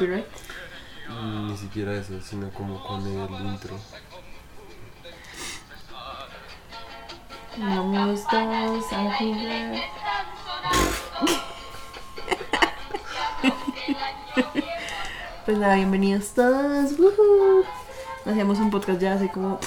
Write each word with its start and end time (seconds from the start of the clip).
Copyright. 0.00 0.26
Ni 1.46 1.56
siquiera 1.58 1.94
eso, 1.94 2.20
sino 2.22 2.48
como 2.50 2.82
con 2.82 3.06
el 3.06 3.46
intro. 3.46 3.76
Vamos 7.58 8.26
todos 8.26 8.92
a 8.92 9.16
jugar. 9.18 9.74
Pues 15.44 15.58
nada, 15.58 15.74
bienvenidos 15.74 16.32
todos. 16.32 16.98
woohoo. 16.98 17.64
Hacíamos 18.24 18.58
un 18.58 18.70
podcast 18.70 19.00
ya 19.00 19.14
hace 19.14 19.28
como, 19.30 19.58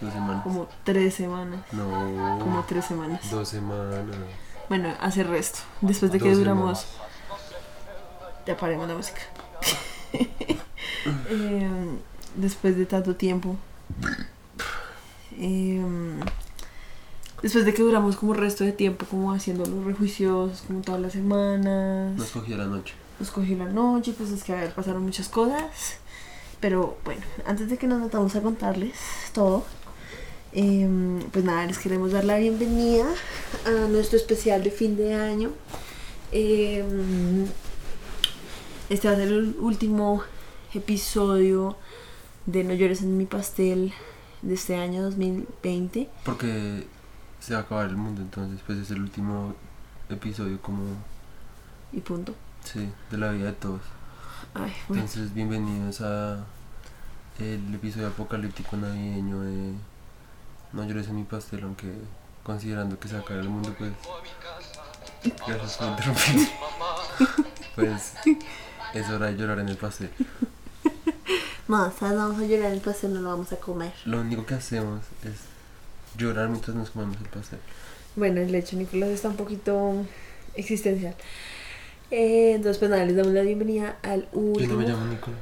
Dos 0.00 0.12
semanas. 0.12 0.42
como 0.42 0.68
tres 0.82 1.14
semanas. 1.14 1.60
No. 1.72 2.38
Como 2.40 2.64
tres 2.66 2.86
semanas. 2.86 3.30
Dos 3.30 3.48
semanas. 3.48 4.16
Bueno, 4.68 4.94
hace 5.00 5.22
resto. 5.22 5.60
Después 5.80 6.10
de 6.10 6.18
que 6.18 6.30
Dos 6.30 6.38
duramos. 6.38 6.86
Ya 8.46 8.56
paremos 8.56 8.88
la 8.88 8.94
música. 8.94 9.20
Em, 11.30 11.98
después 12.36 12.76
de 12.76 12.86
tanto 12.86 13.16
tiempo. 13.16 13.56
Em, 15.38 16.20
después 17.42 17.64
de 17.64 17.72
que 17.72 17.82
duramos 17.82 18.16
como 18.16 18.34
resto 18.34 18.64
de 18.64 18.72
tiempo, 18.72 19.06
como 19.08 19.32
haciendo 19.32 19.64
los 19.64 19.84
rejuiciosos, 19.84 20.62
como 20.66 20.80
todas 20.80 21.00
las 21.00 21.12
semanas. 21.12 22.16
Nos 22.16 22.30
cogió 22.30 22.56
la 22.56 22.66
noche. 22.66 22.94
Nos 23.18 23.30
cogió 23.30 23.56
la 23.56 23.66
noche, 23.66 24.14
pues 24.16 24.30
es 24.30 24.44
que 24.44 24.52
a 24.52 24.56
ver, 24.56 24.72
pasaron 24.72 25.02
muchas 25.02 25.28
cosas. 25.28 25.98
Pero 26.60 26.98
bueno, 27.04 27.22
antes 27.46 27.70
de 27.70 27.78
que 27.78 27.86
nos 27.86 28.00
metamos 28.00 28.36
a 28.36 28.42
contarles 28.42 28.96
todo, 29.32 29.64
em, 30.52 31.20
pues 31.30 31.44
nada, 31.44 31.64
les 31.66 31.78
queremos 31.78 32.12
dar 32.12 32.24
la 32.24 32.36
bienvenida 32.36 33.06
a 33.66 33.88
nuestro 33.88 34.18
especial 34.18 34.62
de 34.62 34.70
fin 34.70 34.96
de 34.96 35.14
año. 35.14 35.50
Este 38.90 39.06
va 39.06 39.14
a 39.14 39.16
ser 39.16 39.28
el 39.28 39.56
último 39.60 40.22
episodio 40.74 41.76
de 42.46 42.64
No 42.64 42.74
llores 42.74 43.02
en 43.02 43.16
mi 43.16 43.24
pastel 43.24 43.92
de 44.42 44.54
este 44.54 44.76
año 44.76 45.02
2020. 45.02 46.10
Porque 46.24 46.86
se 47.38 47.54
va 47.54 47.60
a 47.60 47.62
acabar 47.62 47.86
el 47.86 47.96
mundo, 47.96 48.20
entonces, 48.20 48.60
pues 48.66 48.78
es 48.78 48.90
el 48.90 49.00
último 49.00 49.54
episodio, 50.08 50.60
como. 50.60 50.82
Y 51.92 52.00
punto. 52.00 52.34
Sí, 52.64 52.90
de 53.12 53.16
la 53.16 53.30
vida 53.30 53.46
de 53.46 53.52
todos. 53.52 53.80
Ay, 54.54 54.72
bueno. 54.88 55.04
Entonces, 55.04 55.32
bienvenidos 55.32 56.00
a. 56.00 56.44
El 57.38 57.72
episodio 57.72 58.08
apocalíptico 58.08 58.76
navideño 58.76 59.40
de. 59.40 59.72
No 60.72 60.84
llores 60.84 61.06
en 61.06 61.16
mi 61.16 61.24
pastel, 61.24 61.62
aunque 61.62 61.94
considerando 62.42 62.98
que 62.98 63.06
se 63.06 63.14
va 63.14 63.20
a 63.20 63.22
acabar 63.22 63.44
el 63.44 63.50
mundo, 63.50 63.72
pues. 63.78 63.92
Gracias 65.46 65.76
por 65.76 65.88
interrumpir. 65.88 66.48
Pues. 67.76 68.14
Es 68.94 69.08
hora 69.08 69.26
de 69.26 69.36
llorar 69.36 69.58
en 69.60 69.68
el 69.68 69.76
pastel. 69.76 70.10
No, 71.68 71.86
no 71.86 72.16
vamos 72.16 72.40
a 72.40 72.46
llorar 72.46 72.66
en 72.66 72.72
el 72.72 72.80
pastel, 72.80 73.14
no 73.14 73.20
lo 73.20 73.28
vamos 73.28 73.52
a 73.52 73.56
comer. 73.56 73.92
Lo 74.04 74.20
único 74.22 74.44
que 74.44 74.54
hacemos 74.54 75.02
es 75.24 76.18
llorar 76.18 76.48
mientras 76.48 76.76
nos 76.76 76.90
comemos 76.90 77.16
el 77.18 77.28
pastel. 77.28 77.60
Bueno, 78.16 78.40
el 78.40 78.52
hecho, 78.52 78.74
Nicolás, 78.76 79.10
está 79.10 79.28
un 79.28 79.36
poquito 79.36 80.04
existencial. 80.56 81.14
Eh, 82.10 82.54
entonces, 82.56 82.78
pues 82.78 82.90
nada, 82.90 83.04
les 83.04 83.14
damos 83.14 83.32
la 83.32 83.42
bienvenida 83.42 83.98
al 84.02 84.22
Yo 84.32 84.38
último. 84.40 84.72
no 84.72 84.78
me 84.80 84.88
llamo 84.88 85.06
Nicolás, 85.06 85.38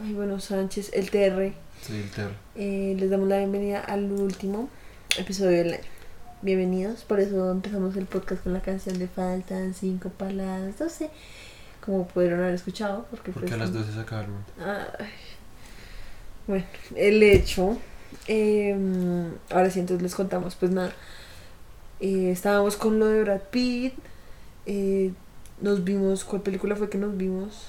Ay, 0.00 0.12
bueno, 0.12 0.38
Sánchez, 0.38 0.90
el 0.92 1.10
TR. 1.10 1.52
soy 1.84 1.96
el 1.96 2.10
terror. 2.12 2.34
Eh, 2.54 2.94
les 2.96 3.10
damos 3.10 3.28
la 3.28 3.38
bienvenida 3.38 3.80
al 3.80 4.12
último 4.12 4.68
episodio 5.18 5.58
del 5.58 5.72
año. 5.74 5.82
Bienvenidos, 6.42 7.02
por 7.02 7.18
eso 7.18 7.50
empezamos 7.50 7.96
el 7.96 8.06
podcast 8.06 8.44
con 8.44 8.52
la 8.52 8.60
canción 8.60 8.96
de 9.00 9.08
Faltan 9.08 9.74
cinco 9.74 10.10
para 10.10 10.30
las 10.30 10.78
12. 10.78 11.10
Como 11.84 12.06
pudieron 12.08 12.40
haber 12.40 12.54
escuchado, 12.54 13.06
porque, 13.10 13.30
pues, 13.32 13.50
a 13.52 13.56
las 13.56 13.72
12 13.72 13.92
se 13.92 14.00
acaba 14.00 14.22
el 14.22 14.28
mundo. 14.28 14.46
Ay. 14.58 15.06
Bueno, 16.46 16.64
el 16.96 17.22
hecho. 17.22 17.78
eh, 18.26 18.74
ahora 19.50 19.70
sí, 19.70 19.80
entonces 19.80 20.02
les 20.02 20.14
contamos. 20.14 20.54
Pues 20.54 20.70
nada. 20.72 20.92
eh, 22.00 22.30
estábamos 22.30 22.76
con 22.76 22.98
lo 22.98 23.06
de 23.06 23.22
Brad 23.24 23.40
Pitt. 23.50 23.94
eh, 24.66 25.12
nos 25.60 25.84
vimos. 25.84 26.24
¿Cuál 26.24 26.42
película 26.42 26.74
fue 26.76 26.88
que 26.90 26.98
nos 26.98 27.16
vimos? 27.16 27.68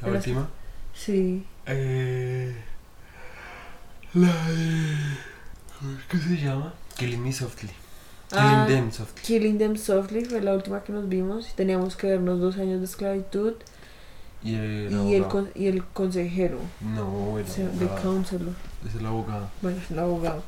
La 0.00 0.08
última. 0.08 0.48
Sí. 0.94 1.44
Eh, 1.66 2.54
la 4.14 4.48
de. 4.48 4.96
¿Qué 6.08 6.18
se 6.18 6.36
llama? 6.36 6.72
Killing 6.96 7.22
Me 7.22 7.32
Softly. 7.32 7.70
Ah. 8.32 8.64
Killing 8.66 8.80
Them 8.80 8.92
Softly. 8.92 9.22
Killing 9.22 9.58
Them 9.58 9.76
Softly 9.76 10.24
fue 10.24 10.40
la 10.42 10.54
última 10.54 10.82
que 10.82 10.92
nos 10.92 11.08
vimos. 11.08 11.54
Teníamos 11.54 11.96
que 11.96 12.08
vernos 12.08 12.40
dos 12.40 12.56
años 12.58 12.80
de 12.80 12.84
esclavitud. 12.86 13.54
Y 14.42 14.54
el, 14.54 14.92
y, 15.08 15.14
el 15.14 15.24
con- 15.26 15.50
y 15.54 15.66
el 15.66 15.84
consejero. 15.84 16.58
No, 16.80 17.38
el 17.38 17.44
O 17.44 17.48
sea, 17.48 17.66
abogado. 17.66 18.02
counselor. 18.02 18.54
Es 18.86 18.94
el 18.94 19.06
abogado. 19.06 19.50
Bueno, 19.62 19.78
el 19.90 19.98
abogado. 19.98 20.42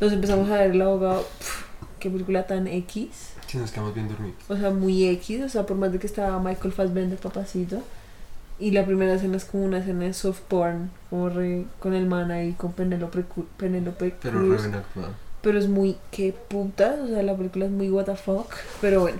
Nos 0.00 0.12
empezamos 0.12 0.50
a 0.50 0.54
ver 0.54 0.70
el 0.72 0.82
abogado. 0.82 1.22
pf, 1.38 1.64
qué 2.00 2.10
película 2.10 2.46
tan 2.46 2.66
X. 2.66 3.34
Si 3.46 3.58
nos 3.58 3.70
quedamos 3.70 3.94
bien 3.94 4.08
dormidos. 4.08 4.38
O 4.48 4.56
sea, 4.56 4.70
muy 4.70 5.06
X, 5.08 5.42
o 5.42 5.48
sea, 5.48 5.66
por 5.66 5.76
más 5.76 5.92
de 5.92 5.98
que 5.98 6.06
estaba 6.06 6.38
Michael 6.40 6.72
Fassbender, 6.72 7.18
papacito. 7.18 7.82
Y 8.60 8.72
la 8.72 8.84
primera 8.84 9.14
escena 9.14 9.36
es 9.36 9.44
como 9.44 9.64
una 9.64 9.78
escena 9.78 10.04
de 10.04 10.14
soft 10.14 10.40
porn, 10.48 10.90
como 11.10 11.28
re, 11.28 11.64
con 11.78 11.94
el 11.94 12.06
man 12.06 12.32
ahí, 12.32 12.54
con 12.54 12.72
Penélope, 12.72 13.24
Penélope 13.56 14.16
Pero 14.20 14.40
Cruz. 14.40 14.64
re. 14.64 14.70
Pero 15.40 15.58
es 15.58 15.68
muy, 15.68 15.96
qué 16.10 16.34
puta, 16.48 16.96
o 17.02 17.06
sea, 17.06 17.22
la 17.22 17.36
película 17.36 17.66
es 17.66 17.70
muy 17.70 17.88
what 17.90 18.06
the 18.06 18.16
fuck. 18.16 18.52
Pero 18.80 19.02
bueno, 19.02 19.18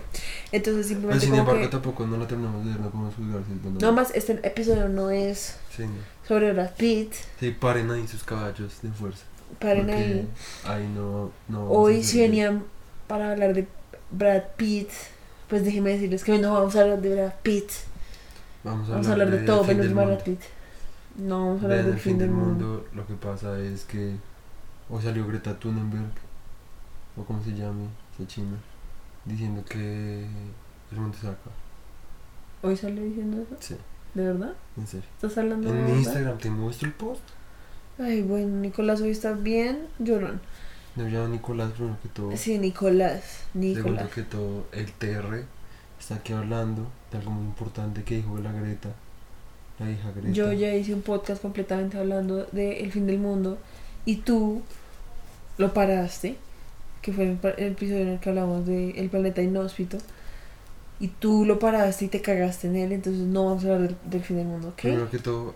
entonces 0.50 0.88
simplemente 0.88 1.24
sin 1.24 1.34
embargo, 1.34 1.60
que... 1.60 1.68
tampoco 1.68 2.06
no 2.06 2.16
la 2.16 2.26
terminamos 2.26 2.64
de 2.64 2.72
ver, 2.72 2.80
no 2.80 2.90
podemos 2.90 3.14
juzgar. 3.14 3.42
No 3.80 3.92
más, 3.92 4.10
este 4.14 4.32
episodio 4.42 4.88
no 4.88 5.10
es 5.10 5.56
Sí, 5.76 5.84
no. 5.84 5.94
sobre 6.26 6.52
Brad 6.52 6.72
Pitt. 6.76 7.12
Sí, 7.38 7.50
paren 7.52 7.90
ahí 7.92 8.06
sus 8.08 8.24
caballos 8.24 8.82
de 8.82 8.90
fuerza. 8.90 9.24
Paren 9.60 9.88
ahí. 9.90 10.28
Ahí 10.64 10.88
no. 10.94 11.30
no 11.48 11.70
Hoy 11.70 12.02
si 12.02 12.20
venían 12.20 12.64
para 13.06 13.30
hablar 13.32 13.54
de 13.54 13.66
Brad 14.10 14.42
Pitt, 14.56 14.90
pues 15.48 15.64
déjenme 15.64 15.90
decirles 15.90 16.24
que 16.24 16.32
hoy 16.32 16.38
no 16.40 16.52
vamos 16.52 16.74
a 16.74 16.80
hablar 16.82 17.00
de 17.00 17.14
Brad 17.14 17.32
Pitt. 17.42 17.70
Vamos 18.64 18.88
a 18.88 18.92
Vamos 18.92 19.06
a 19.06 19.12
hablar, 19.12 19.28
hablar 19.28 19.40
de 19.40 19.46
todo 19.46 19.64
menos 19.64 19.92
Brad 19.94 20.06
mundo. 20.06 20.24
Pitt. 20.24 20.40
No, 21.16 21.46
vamos 21.46 21.62
a 21.62 21.64
hablar 21.66 21.84
del 21.84 21.98
fin 21.98 22.18
del 22.18 22.30
mundo. 22.30 22.86
Lo 22.92 23.06
que 23.06 23.14
pasa 23.14 23.58
es 23.60 23.84
que 23.84 24.14
hoy 24.90 25.02
salió 25.02 25.26
Greta 25.26 25.58
Thunberg, 25.58 26.10
o 27.16 27.24
como 27.24 27.42
se 27.42 27.50
llame, 27.50 27.86
esa 28.14 28.26
china, 28.26 28.56
diciendo 29.24 29.64
que 29.68 30.24
el 30.92 30.98
mundo 30.98 31.16
se 31.20 31.26
acaba. 31.26 31.54
¿Hoy 32.62 32.76
sale 32.76 33.02
diciendo 33.04 33.42
eso? 33.42 33.56
Sí, 33.60 33.76
¿De 34.14 34.24
verdad? 34.24 34.52
en 34.76 34.86
serio. 34.86 35.06
¿Estás 35.14 35.38
hablando 35.38 35.72
de 35.72 35.78
En 35.78 35.86
mi? 35.86 35.92
Instagram 35.98 36.38
te 36.38 36.50
muestro 36.50 36.88
el 36.88 36.94
post. 36.94 37.22
Ay, 37.98 38.22
bueno, 38.22 38.56
Nicolás 38.60 39.00
hoy 39.00 39.10
está 39.10 39.32
bien 39.32 39.86
llorón. 39.98 40.40
Me 40.96 41.08
llamo 41.10 41.28
Nicolás, 41.28 41.72
primero 41.72 41.96
que 42.02 42.08
todo. 42.08 42.36
Sí, 42.36 42.58
Nicolás. 42.58 43.44
Nicolás. 43.54 43.84
Segundo 43.84 44.10
que 44.10 44.22
todo, 44.22 44.66
el 44.72 44.92
TR 44.92 45.44
está 46.00 46.16
aquí 46.16 46.32
hablando 46.32 46.86
de 47.12 47.18
algo 47.18 47.30
muy 47.30 47.44
importante 47.44 48.02
que 48.02 48.16
dijo 48.16 48.36
la 48.38 48.52
Greta, 48.52 48.88
la 49.78 49.90
hija 49.90 50.10
Greta. 50.12 50.30
Yo 50.30 50.52
ya 50.52 50.74
hice 50.74 50.94
un 50.94 51.02
podcast 51.02 51.42
completamente 51.42 51.98
hablando 51.98 52.44
de 52.46 52.80
El 52.80 52.90
fin 52.90 53.06
del 53.06 53.18
mundo 53.18 53.58
y 54.04 54.16
tú 54.16 54.62
lo 55.58 55.74
paraste, 55.74 56.36
que 57.02 57.12
fue 57.12 57.24
el, 57.24 57.38
episodio 57.58 58.02
en 58.02 58.08
el 58.08 58.20
que 58.20 58.28
hablamos 58.28 58.66
de 58.66 58.90
El 58.90 59.10
planeta 59.10 59.42
inhóspito. 59.42 59.98
Y 61.00 61.08
tú 61.08 61.44
lo 61.44 61.58
paraste 61.58 62.06
y 62.06 62.08
te 62.08 62.20
cagaste 62.20 62.66
en 62.66 62.76
él, 62.76 62.92
entonces 62.92 63.22
no 63.22 63.46
vamos 63.46 63.64
a 63.64 63.74
hablar 63.74 63.88
del, 63.88 63.96
del 64.10 64.22
fin 64.22 64.36
del 64.36 64.46
mundo, 64.46 64.68
¿ok? 64.68 64.80
Primero 64.80 65.10
que 65.10 65.18
todo, 65.18 65.54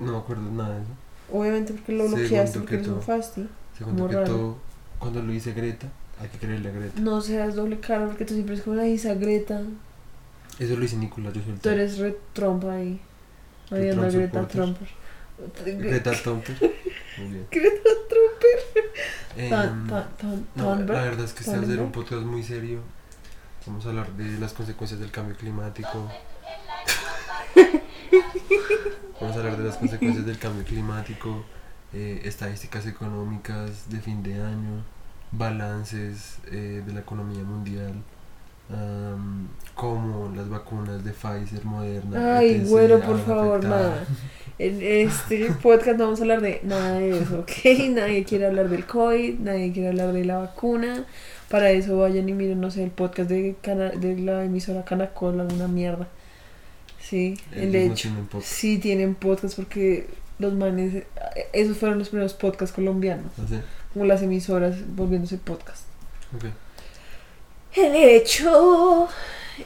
no 0.00 0.12
me 0.12 0.18
acuerdo 0.18 0.42
nada 0.50 0.76
de 0.76 0.82
eso. 0.82 0.90
Obviamente 1.32 1.72
porque 1.72 1.92
lo 1.92 2.08
bloqueaste 2.08 2.52
que 2.52 2.58
porque 2.58 2.74
eres 2.76 2.88
un 2.88 3.02
fasti. 3.02 3.48
Segundo 3.76 4.08
que 4.08 4.14
raro. 4.14 4.26
todo, 4.26 4.56
cuando 4.98 5.22
lo 5.22 5.32
dice 5.32 5.52
Greta, 5.52 5.88
hay 6.20 6.28
que 6.28 6.38
creerle 6.38 6.68
a 6.68 6.72
Greta. 6.72 7.00
No 7.00 7.20
seas 7.20 7.54
doble 7.54 7.80
cara 7.80 8.06
porque 8.06 8.24
tú 8.24 8.34
siempre 8.34 8.54
es 8.54 8.62
como 8.62 8.76
la 8.76 8.86
Isa 8.86 9.14
Greta. 9.14 9.62
Eso 10.58 10.76
lo 10.76 10.84
hice 10.84 10.96
Nicolás, 10.96 11.32
yo 11.34 11.42
soy 11.42 11.52
el 11.52 11.60
Tú 11.60 11.68
eres 11.70 11.98
re 11.98 12.16
trompa 12.32 12.72
ahí. 12.72 13.00
Odiando 13.70 14.02
a 14.02 14.08
Trump 14.08 14.14
Greta 14.14 14.40
supporter. 14.42 14.88
Greta 15.64 16.12
Thunberg. 16.22 16.58
Greta 17.50 17.90
tan- 19.50 19.86
no, 20.54 20.64
la 20.64 20.76
Thunberg. 20.76 20.86
verdad 21.04 21.24
es 21.24 21.32
que 21.32 21.40
este 21.40 21.56
va 21.56 21.62
a 21.62 21.66
ser 21.66 21.70
un 21.70 21.76
Thunberg. 21.76 21.92
podcast 21.92 22.22
muy 22.26 22.42
serio. 22.42 22.80
Vamos 23.66 23.84
a 23.84 23.88
hablar 23.90 24.10
de 24.12 24.38
las 24.38 24.52
consecuencias 24.52 25.00
del 25.00 25.10
cambio 25.10 25.36
climático. 25.36 26.10
Vamos 29.20 29.36
a 29.36 29.40
hablar 29.40 29.56
de 29.56 29.64
las 29.64 29.76
consecuencias 29.76 30.26
del 30.26 30.38
cambio 30.38 30.64
climático, 30.64 31.44
eh, 31.92 32.20
estadísticas 32.24 32.86
económicas 32.86 33.88
de 33.90 34.00
fin 34.00 34.22
de 34.22 34.34
año, 34.34 34.84
balances 35.32 36.38
eh, 36.50 36.82
de 36.86 36.92
la 36.92 37.00
economía 37.00 37.42
mundial, 37.42 38.02
am, 38.70 39.48
cómo 39.74 40.32
las 40.34 40.48
vacunas 40.48 41.04
de 41.04 41.12
Pfizer, 41.12 41.64
Moderna. 41.64 42.38
Ay, 42.38 42.50
etc. 42.66 42.92
han 42.94 43.00
por 43.02 43.20
favor, 43.24 43.58
afectado. 43.58 43.82
nada. 43.90 44.04
En 44.58 44.80
este 44.82 45.50
podcast 45.62 45.98
no 45.98 46.04
vamos 46.04 46.20
a 46.20 46.22
hablar 46.22 46.40
de 46.40 46.60
nada 46.64 46.94
de 46.94 47.18
eso, 47.20 47.40
¿ok? 47.40 47.50
Nadie 47.90 48.24
quiere 48.24 48.46
hablar 48.46 48.70
del 48.70 48.86
COVID, 48.86 49.38
nadie 49.40 49.70
quiere 49.72 49.88
hablar 49.90 50.12
de 50.14 50.24
la 50.24 50.38
vacuna. 50.38 51.04
Para 51.50 51.70
eso 51.72 51.98
vayan 51.98 52.26
y 52.28 52.32
miren, 52.32 52.60
no 52.60 52.70
sé, 52.70 52.82
el 52.82 52.90
podcast 52.90 53.28
de, 53.28 53.54
Cana- 53.62 53.90
de 53.90 54.18
la 54.18 54.44
emisora 54.44 54.84
Canacol, 54.84 55.38
alguna 55.40 55.68
mierda. 55.68 56.08
Sí, 56.98 57.38
el 57.52 57.74
Ellos 57.74 57.86
no 57.88 57.92
hecho. 57.94 58.08
tienen 58.08 58.26
podcast. 58.26 58.52
Sí 58.52 58.78
tienen 58.78 59.14
podcast 59.14 59.54
porque 59.56 60.08
los 60.38 60.54
manes, 60.54 61.04
esos 61.52 61.76
fueron 61.76 61.98
los 61.98 62.08
primeros 62.08 62.32
podcasts 62.34 62.74
colombianos, 62.74 63.30
No 63.38 63.46
sé. 63.46 63.60
como 63.92 64.06
las 64.06 64.22
emisoras 64.22 64.76
volviéndose 64.96 65.36
podcast. 65.38 65.84
Ok. 66.34 66.46
El 67.76 67.94
hecho, 67.94 69.08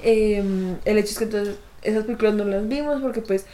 em, 0.02 0.76
el 0.84 0.98
hecho 0.98 1.10
es 1.10 1.18
que 1.18 1.24
entonces 1.24 1.56
esas 1.82 2.04
películas 2.04 2.34
no 2.34 2.44
las 2.44 2.66
vimos 2.68 3.00
porque 3.00 3.22
pues 3.22 3.46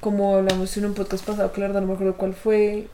como 0.00 0.36
hablamos 0.36 0.76
en 0.76 0.86
un 0.86 0.94
podcast 0.94 1.24
pasado, 1.24 1.52
que 1.52 1.60
la 1.60 1.66
verdad 1.68 1.82
no 1.82 1.88
me 1.88 1.94
acuerdo 1.94 2.16
cuál 2.16 2.32
fue, 2.34 2.88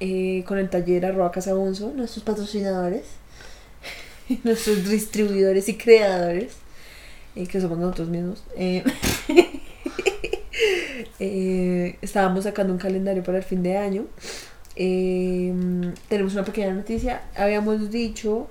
eh, 0.00 0.42
con 0.46 0.58
el 0.58 0.68
taller 0.70 1.06
arroba 1.06 1.30
Casabunzo, 1.30 1.92
nuestros 1.94 2.24
patrocinadores, 2.24 3.04
nuestros 4.44 4.88
distribuidores 4.88 5.68
y 5.68 5.76
creadores, 5.76 6.54
eh, 7.36 7.46
que 7.46 7.60
somos 7.60 7.78
nosotros 7.78 8.08
mismos, 8.08 8.42
eh, 11.20 11.98
estábamos 12.02 12.44
sacando 12.44 12.72
un 12.72 12.78
calendario 12.78 13.22
para 13.22 13.38
el 13.38 13.44
fin 13.44 13.62
de 13.62 13.76
año. 13.76 14.06
Em, 14.74 15.94
tenemos 16.08 16.34
una 16.34 16.44
pequeña 16.44 16.72
noticia, 16.74 17.22
habíamos 17.34 17.90
dicho 17.90 18.48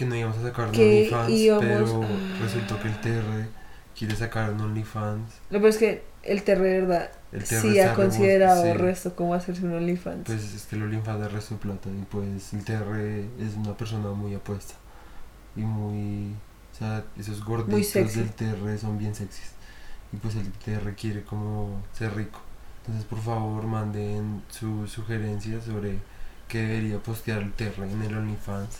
Que 0.00 0.06
no 0.06 0.16
íbamos 0.16 0.38
a 0.38 0.42
sacar 0.44 0.68
un 0.68 0.74
OnlyFans, 0.74 1.30
íbamos- 1.30 1.64
pero 1.66 2.02
Ah. 2.02 2.38
resultó 2.42 2.80
que 2.80 2.88
el 2.88 3.00
TR 3.02 3.48
quiere 3.94 4.16
sacar 4.16 4.50
un 4.50 4.60
OnlyFans. 4.62 5.30
Lo 5.50 5.58
peor 5.58 5.68
es 5.68 5.76
que 5.76 6.02
el 6.22 6.42
TR 6.42 6.58
de 6.62 6.80
verdad 6.80 7.10
El 7.32 7.44
TR 7.44 7.60
sí 7.60 7.78
ha 7.80 7.92
considerado 7.94 8.62
sí. 8.64 8.72
resto 8.72 9.14
como 9.14 9.34
hacerse 9.34 9.62
un 9.66 9.74
OnlyFans. 9.74 10.24
Pues 10.24 10.54
es 10.54 10.62
que 10.64 10.76
el 10.76 10.84
OnlyFans 10.84 11.20
da 11.20 11.28
resto 11.28 11.54
de 11.56 11.60
plata 11.60 11.90
y 11.90 12.02
pues 12.10 12.54
el 12.54 12.64
TR 12.64 13.26
es 13.38 13.54
una 13.56 13.76
persona 13.76 14.08
muy 14.12 14.34
apuesta 14.34 14.72
y 15.54 15.60
muy... 15.60 16.32
O 16.72 16.78
sea, 16.78 17.04
esos 17.18 17.44
gorditos 17.44 17.92
del 18.14 18.30
TR 18.30 18.78
son 18.78 18.96
bien 18.96 19.14
sexys 19.14 19.50
y 20.14 20.16
pues 20.16 20.34
el 20.36 20.50
TR 20.52 20.94
quiere 20.94 21.24
como 21.24 21.82
ser 21.92 22.14
rico. 22.16 22.40
Entonces 22.86 23.04
por 23.04 23.20
favor 23.20 23.64
manden 23.66 24.42
sus 24.48 24.90
sugerencias 24.90 25.64
sobre 25.64 25.98
qué 26.48 26.62
debería 26.62 26.98
postear 27.02 27.42
el 27.42 27.52
TR 27.52 27.84
en 27.86 28.00
el 28.00 28.16
OnlyFans 28.16 28.78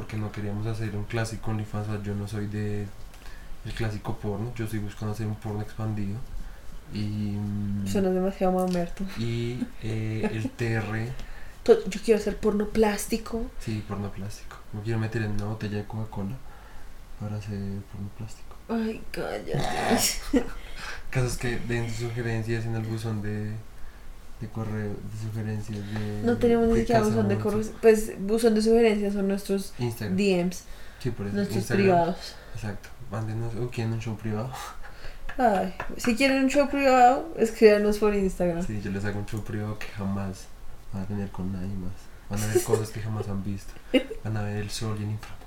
porque 0.00 0.16
no 0.16 0.32
queríamos 0.32 0.66
hacer 0.66 0.96
un 0.96 1.04
clásico 1.04 1.50
OnlyFans, 1.50 1.88
o 1.88 1.92
sea, 1.92 2.02
yo 2.02 2.14
no 2.14 2.26
soy 2.26 2.46
de 2.46 2.86
el 3.66 3.72
clásico 3.74 4.16
porno, 4.16 4.50
yo 4.56 4.64
estoy 4.64 4.78
buscando 4.78 5.12
hacer 5.12 5.26
un 5.26 5.34
porno 5.34 5.60
expandido 5.60 6.16
y... 6.94 7.36
mm, 7.36 7.86
Suena 7.86 8.08
demasiado 8.08 8.54
mamerto. 8.54 9.04
y 9.18 9.62
eh, 9.82 10.26
el 10.32 10.50
TR, 10.50 11.12
Yo 11.88 12.00
quiero 12.02 12.18
hacer 12.18 12.38
porno 12.38 12.66
plástico. 12.68 13.44
sí, 13.60 13.84
porno 13.86 14.10
plástico. 14.10 14.56
Me 14.72 14.80
quiero 14.80 14.98
meter 14.98 15.20
en 15.22 15.32
una 15.32 15.44
botella 15.44 15.76
de 15.76 15.84
Coca-Cola 15.84 16.34
para 17.20 17.36
hacer 17.36 17.58
porno 17.92 18.08
plástico. 18.16 18.56
Ay, 18.70 19.02
cállate. 19.10 19.52
Caso 21.10 21.26
es 21.26 21.36
que 21.36 21.58
den 21.58 21.92
sugerencias 21.92 22.64
en 22.64 22.74
el 22.74 22.82
buzón 22.82 23.20
de, 23.20 23.52
de 24.40 24.48
correo, 24.48 24.90
de 24.90 25.28
sugerencias 25.28 25.78
de. 25.78 26.22
No 26.24 26.36
tenemos 26.38 26.68
ni 26.68 26.80
siquiera 26.80 27.02
buzón 27.02 27.28
de 27.28 27.38
correo. 27.38 27.62
Pues 27.82 28.12
buzón 28.20 28.54
de 28.54 28.62
sugerencias 28.62 29.14
son 29.14 29.28
nuestros 29.28 29.72
Instagram. 29.78 30.16
DMs, 30.16 30.64
sí, 31.00 31.10
por 31.10 31.26
eso. 31.26 31.36
nuestros 31.36 31.56
Instagram. 31.58 31.84
privados. 31.86 32.34
Exacto. 32.54 32.88
Mándenos, 33.10 33.54
o 33.56 33.68
quieren 33.70 33.92
un 33.92 34.00
show 34.00 34.16
privado. 34.16 34.50
Ay, 35.36 35.74
si 35.96 36.14
quieren 36.16 36.44
un 36.44 36.50
show 36.50 36.68
privado, 36.68 37.32
escríbanos 37.38 37.98
por 37.98 38.14
Instagram. 38.14 38.66
Sí, 38.66 38.80
yo 38.82 38.90
les 38.90 39.04
hago 39.04 39.18
un 39.20 39.26
show 39.26 39.42
privado 39.42 39.78
que 39.78 39.86
jamás 39.86 40.46
van 40.92 41.02
a 41.02 41.06
tener 41.06 41.28
con 41.30 41.52
nadie 41.52 41.68
más. 41.74 41.92
Van 42.28 42.40
a 42.42 42.46
ver 42.52 42.62
cosas 42.62 42.90
que 42.90 43.00
jamás 43.00 43.28
han 43.28 43.42
visto. 43.42 43.72
Van 44.24 44.36
a 44.36 44.42
ver 44.42 44.58
el 44.58 44.70
sol 44.70 44.96
y 45.00 45.02
el 45.02 45.10
inframundo 45.10 45.46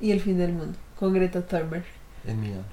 Y 0.00 0.10
el 0.10 0.20
fin 0.20 0.36
del 0.36 0.52
mundo, 0.52 0.76
con 0.98 1.14
Greta 1.14 1.40
Thunberg. 1.46 1.84
en 2.26 2.40
mi 2.40 2.52
ano. 2.52 2.64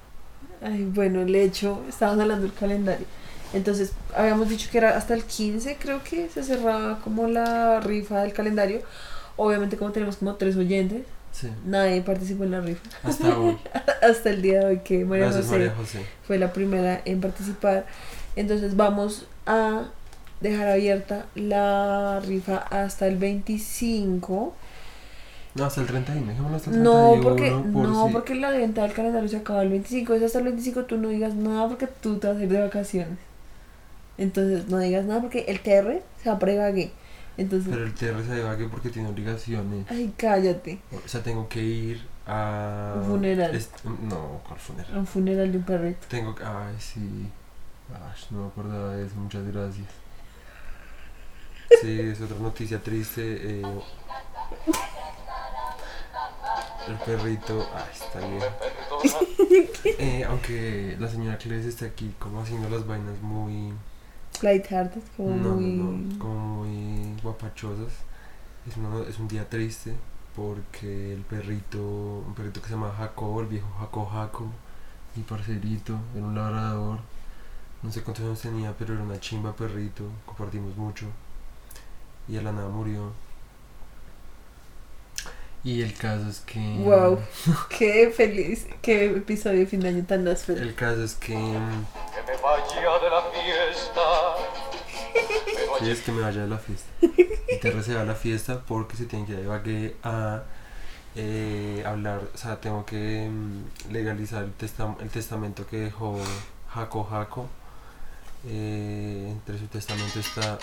Ay, 0.60 0.84
bueno, 0.84 1.22
el 1.22 1.34
hecho, 1.34 1.82
estábamos 1.88 2.20
hablando 2.22 2.46
del 2.46 2.54
calendario. 2.54 3.06
Entonces, 3.54 3.92
habíamos 4.16 4.48
dicho 4.48 4.68
que 4.70 4.78
era 4.78 4.96
hasta 4.96 5.14
el 5.14 5.24
15, 5.24 5.76
creo 5.80 6.02
que 6.02 6.28
se 6.28 6.42
cerraba 6.42 6.98
como 7.00 7.28
la 7.28 7.80
rifa 7.80 8.22
del 8.22 8.32
calendario. 8.32 8.80
Obviamente, 9.36 9.76
como 9.76 9.92
tenemos 9.92 10.16
como 10.16 10.34
tres 10.34 10.56
oyentes, 10.56 11.02
Sí. 11.32 11.48
nadie 11.66 12.00
participó 12.02 12.44
en 12.44 12.50
la 12.52 12.60
rifa. 12.60 12.82
Hasta 13.02 13.36
hoy. 13.38 13.56
Hasta 14.02 14.30
el 14.30 14.42
día 14.42 14.60
de 14.60 14.64
hoy 14.66 14.78
que 14.80 15.04
María 15.04 15.24
Gracias, 15.26 15.46
José 15.46 15.58
María 15.58 15.74
José. 15.76 16.00
fue 16.26 16.38
la 16.38 16.52
primera 16.52 17.00
en 17.04 17.20
participar. 17.20 17.86
Entonces, 18.36 18.76
vamos 18.76 19.26
a 19.46 19.84
dejar 20.40 20.68
abierta 20.68 21.26
la 21.34 22.20
rifa 22.20 22.56
hasta 22.58 23.06
el 23.06 23.16
25. 23.16 24.54
No, 25.54 25.64
hasta 25.64 25.80
el 25.80 25.86
31, 25.86 26.26
dejémoslo 26.26 26.56
hasta 26.56 26.70
el 26.70 26.76
31. 26.82 27.14
No, 27.16 27.22
porque, 27.22 27.50
por 27.72 27.88
no 27.88 28.06
si- 28.08 28.12
porque 28.12 28.34
la 28.34 28.50
venta 28.50 28.82
del 28.82 28.92
calendario 28.92 29.28
se 29.28 29.36
acaba 29.36 29.62
el 29.62 29.68
25. 29.70 30.14
Es 30.14 30.22
hasta 30.22 30.38
el 30.38 30.44
25 30.44 30.84
tú 30.84 30.96
no 30.98 31.08
digas 31.08 31.34
nada 31.34 31.68
porque 31.68 31.86
tú 31.86 32.18
te 32.18 32.26
vas 32.26 32.36
a 32.36 32.42
ir 32.42 32.48
de 32.48 32.60
vacaciones. 32.60 33.18
Entonces 34.18 34.68
no 34.68 34.78
digas 34.78 35.04
nada 35.06 35.20
porque 35.20 35.40
el 35.48 35.60
TR 35.60 36.02
se 36.22 36.28
va 36.30 36.36
a 36.36 36.38
pregague. 36.38 36.92
Entonces, 37.36 37.68
Pero 37.72 37.84
el 37.84 37.94
TR 37.94 38.24
se 38.24 38.42
va 38.42 38.56
que 38.56 38.66
porque 38.68 38.90
tiene 38.90 39.08
obligaciones. 39.08 39.86
ay, 39.90 40.14
cállate. 40.16 40.78
O 41.04 41.08
sea, 41.08 41.22
tengo 41.22 41.48
que 41.48 41.60
ir 41.62 42.06
a. 42.26 42.94
Un 42.98 43.04
funeral. 43.06 43.54
est- 43.56 43.84
no, 43.84 44.40
¿cuál 44.46 44.58
funeral? 44.60 44.94
A 44.94 44.98
un 45.00 45.06
funeral 45.06 45.50
de 45.50 45.58
un 45.58 45.64
perrito. 45.64 46.06
Tengo 46.08 46.34
que. 46.34 46.44
Ay, 46.44 46.76
sí. 46.78 47.28
Ay, 47.92 48.20
no 48.30 48.42
me 48.42 48.46
acordaba 48.48 48.94
de 48.94 49.06
eso, 49.06 49.14
muchas 49.16 49.44
gracias. 49.52 49.86
Sí, 51.82 52.00
es 52.00 52.20
otra 52.20 52.38
noticia 52.38 52.80
triste. 52.80 53.22
eh, 53.60 53.62
el 56.88 56.96
perrito. 56.98 57.66
Ay, 57.74 57.90
está 57.92 58.18
bien. 58.20 58.42
Eh, 59.98 60.24
aunque 60.28 60.96
la 60.98 61.08
señora 61.08 61.36
Cles 61.38 61.66
está 61.66 61.84
aquí 61.86 62.14
como 62.18 62.40
haciendo 62.40 62.68
las 62.70 62.86
vainas 62.86 63.20
muy. 63.20 63.72
Lighthearted, 64.44 65.02
como 65.16 65.30
no, 65.34 65.54
muy. 65.54 65.64
no, 65.64 65.92
no, 65.92 66.18
como 66.18 66.64
muy 66.64 67.20
guapachosas. 67.22 67.92
Es, 68.68 68.76
una- 68.76 69.08
es 69.08 69.18
un 69.18 69.28
día 69.28 69.48
triste 69.48 69.94
porque 70.36 71.12
el 71.14 71.20
perrito, 71.22 71.78
un 71.80 72.34
perrito 72.34 72.60
que 72.60 72.68
se 72.68 72.74
llama 72.74 72.94
Jacobo, 72.96 73.40
el 73.40 73.46
viejo 73.46 73.68
Jaco 73.80 74.06
Jaco, 74.06 74.46
mi 75.16 75.22
parcerito, 75.22 75.98
era 76.14 76.24
un 76.24 76.34
labrador. 76.34 76.98
No 77.82 77.92
sé 77.92 78.02
cuántos 78.02 78.24
años 78.24 78.40
tenía, 78.40 78.72
pero 78.78 78.94
era 78.94 79.02
una 79.02 79.20
chimba 79.20 79.54
perrito, 79.54 80.04
compartimos 80.26 80.76
mucho. 80.76 81.06
Y 82.28 82.36
a 82.38 82.42
la 82.42 82.52
nada 82.52 82.68
murió. 82.68 83.12
Y 85.62 85.80
el 85.80 85.94
caso 85.94 86.28
es 86.28 86.40
que. 86.40 86.58
Wow, 86.84 87.18
qué 87.70 88.10
feliz, 88.14 88.66
qué 88.82 89.06
episodio 89.06 89.60
de 89.60 89.66
fin 89.66 89.80
de 89.80 89.88
año 89.88 90.04
tan 90.06 90.26
áspero. 90.28 90.60
El 90.60 90.74
caso 90.74 91.02
es 91.04 91.14
que. 91.14 91.34
mm, 91.36 91.84
Que 92.14 92.32
me 92.32 92.42
vaya 92.42 92.98
de 93.02 93.10
la 93.10 93.22
fiesta. 93.32 94.00
Es 95.92 96.00
que 96.00 96.12
me 96.12 96.20
vaya 96.22 96.42
de 96.42 96.48
la 96.48 96.58
fiesta. 96.58 96.88
Y 97.02 97.58
te 97.60 97.82
se 97.82 97.94
va 97.94 98.02
a 98.02 98.04
la 98.04 98.14
fiesta 98.14 98.60
porque 98.66 98.96
se 98.96 99.06
tiene 99.06 99.26
que 99.26 99.32
ir 99.32 99.48
a 99.48 99.62
a 100.02 100.42
eh, 101.16 101.84
hablar, 101.86 102.22
o 102.34 102.36
sea, 102.36 102.60
tengo 102.60 102.84
que 102.84 103.28
mm, 103.30 103.92
legalizar 103.92 104.42
el, 104.44 104.56
testam- 104.58 105.00
el 105.00 105.08
testamento 105.10 105.66
que 105.66 105.76
dejó 105.78 106.18
Jaco 106.72 107.04
Jaco. 107.04 107.48
Eh, 108.46 109.28
entre 109.30 109.58
su 109.58 109.66
testamento 109.68 110.18
está. 110.20 110.58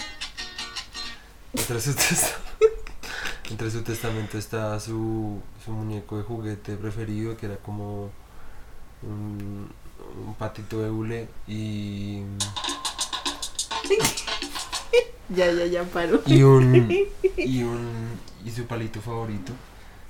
Entre 1.54 1.80
su, 1.82 1.94
testa- 1.94 2.38
entre 3.50 3.72
su 3.72 3.82
testamento 3.82 4.38
está 4.38 4.80
su, 4.80 5.42
su 5.64 5.72
muñeco 5.72 6.18
de 6.18 6.24
juguete 6.24 6.76
preferido, 6.76 7.38
que 7.38 7.46
era 7.48 7.56
como 7.58 8.12
un, 9.04 9.70
un 10.26 10.36
patito 10.36 10.82
de 10.82 10.90
hule 10.92 11.28
y. 11.48 12.22
Ya, 15.30 15.50
ya, 15.52 15.66
ya 15.66 15.84
paro. 15.86 16.22
y 16.26 16.44
un 16.44 16.92
y 17.38 17.64
un 17.64 18.10
y 18.44 18.52
su 18.52 18.66
palito 18.66 19.00
favorito 19.02 19.54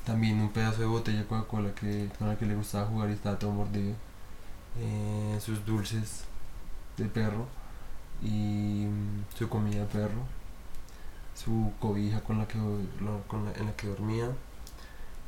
también 0.06 0.40
un 0.40 0.50
pedazo 0.50 0.80
de 0.82 0.88
botella 0.88 1.20
de 1.20 1.26
Coca-Cola 1.26 1.76
que 1.76 2.10
con 2.18 2.28
la 2.28 2.36
que 2.38 2.46
le 2.48 2.56
gustaba 2.56 2.88
jugar 2.88 3.10
y 3.12 3.14
estaba 3.14 3.38
todo 3.38 3.52
mordido 3.52 3.94
eh, 4.80 5.38
sus 5.40 5.64
dulces 5.66 6.24
de 6.98 7.06
perro 7.06 7.46
y 8.24 8.86
mm, 8.88 9.26
su 9.38 9.48
comida 9.50 9.82
de 9.82 9.86
perro, 9.86 10.22
su 11.36 11.72
cobija 11.80 12.22
con 12.22 12.38
la 12.40 12.48
que, 12.48 12.58
lo- 12.58 13.22
con 13.28 13.46
la- 13.46 13.52
en 13.54 13.66
la 13.66 13.76
que 13.76 13.88
dormía. 13.88 14.30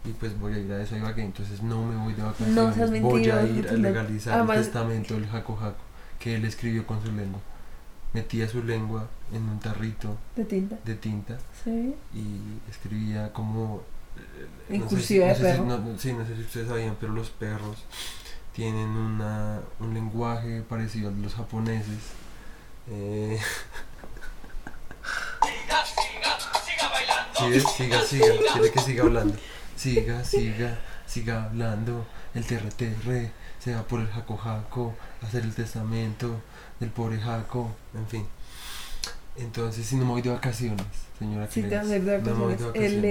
Y 0.05 0.09
pues 0.11 0.37
voy 0.39 0.53
a 0.53 0.59
ir 0.59 0.71
a 0.71 0.81
eso 0.81 0.95
a 0.95 1.11
entonces 1.21 1.61
no 1.61 1.85
me 1.85 1.95
voy 2.03 2.13
de 2.13 2.23
vacaciones. 2.23 2.55
No 2.55 2.69
voy 3.01 3.29
a 3.29 3.43
ir 3.45 3.67
a 3.69 3.73
legalizar 3.73 4.33
el 4.41 4.47
testamento 4.65 5.13
del 5.13 5.27
Jaco 5.27 5.55
Jaco 5.55 5.77
que 6.19 6.35
él 6.35 6.45
escribió 6.45 6.85
con 6.85 7.01
su 7.01 7.11
lengua. 7.11 7.39
Metía 8.13 8.47
su 8.47 8.63
lengua 8.63 9.07
en 9.31 9.43
un 9.49 9.59
tarrito 9.59 10.17
De 10.35 10.45
tinta. 10.45 10.75
de 10.85 10.95
tinta 10.95 11.37
Sí. 11.63 11.95
y 12.13 12.69
escribía 12.69 13.33
como 13.33 13.81
eh, 14.15 14.47
En 14.75 14.81
no 14.81 14.89
sé 14.89 14.95
cursiva 14.95 15.33
si- 15.35 15.41
de 15.41 15.49
no 15.49 15.49
sé 15.49 15.51
si- 15.55 15.61
perro. 15.61 15.65
no- 15.65 15.77
no- 15.93 15.99
sí, 15.99 16.13
no 16.13 16.25
sé 16.25 16.35
si 16.35 16.41
ustedes 16.41 16.67
sabían, 16.67 16.95
pero 16.99 17.13
los 17.13 17.31
perros 17.31 17.77
tienen 18.53 18.89
una, 18.89 19.61
un 19.79 19.93
lenguaje 19.95 20.61
parecido 20.61 21.09
al 21.09 21.15
de 21.15 21.21
los 21.23 21.33
japoneses. 21.33 21.97
Eh, 22.87 23.39
¿Sí 27.37 27.49
ves? 27.49 27.63
Siga, 27.75 28.01
siga, 28.03 28.25
quiere 28.53 28.71
que 28.71 28.79
siga 28.79 29.03
hablando. 29.03 29.35
Siga, 29.75 30.23
siga, 30.23 30.77
siga 31.07 31.43
hablando. 31.45 32.05
El 32.35 32.45
TRTR 32.45 33.31
se 33.59 33.73
va 33.75 33.83
por 33.83 33.99
el 33.99 34.07
Jaco 34.07 34.37
Jaco 34.37 34.93
a 35.21 35.25
hacer 35.25 35.43
el 35.43 35.53
testamento 35.55 36.39
del 36.83 36.91
pobre 36.91 37.17
Jaco, 37.19 37.69
en 37.95 38.07
fin. 38.07 38.25
Entonces, 39.35 39.85
si 39.85 39.95
no 39.95 40.05
me 40.05 40.11
voy 40.11 40.21
de 40.21 40.29
vacaciones, 40.29 40.85
señora 41.17 41.47
Sí, 41.49 41.61
te 41.63 41.67
Cleves, 41.69 41.83
vas 41.83 41.91
a 41.91 41.95
ir 41.97 42.03
de 42.03 42.17
no 42.19 42.23
me 42.35 42.43
voy 42.43 42.53
vacaciones. 42.53 42.73
de 42.73 42.85
El 42.85 43.01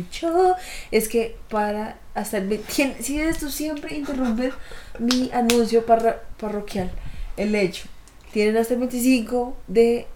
vacaciones. 0.00 0.06
hecho 0.06 0.54
es 0.90 1.08
que 1.08 1.36
para 1.48 1.98
hasta 2.14 2.38
el 2.38 2.60
si 2.68 3.20
esto 3.20 3.50
siempre 3.50 3.96
interrumpes 3.96 4.52
mi 4.98 5.30
anuncio 5.32 5.84
parra- 5.86 6.22
parroquial. 6.38 6.90
El 7.36 7.54
hecho. 7.54 7.86
Tienen 8.32 8.56
hasta 8.58 8.74
el 8.74 8.80
25 8.80 9.56
de 9.66 10.06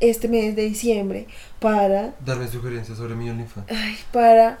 este 0.00 0.28
mes 0.28 0.54
de 0.54 0.62
diciembre 0.62 1.26
para 1.58 2.14
Darme 2.24 2.46
sugerencias 2.48 2.98
sobre 2.98 3.14
mi 3.14 3.30
OnlyFans. 3.30 3.66
ay, 3.70 3.96
para 4.12 4.58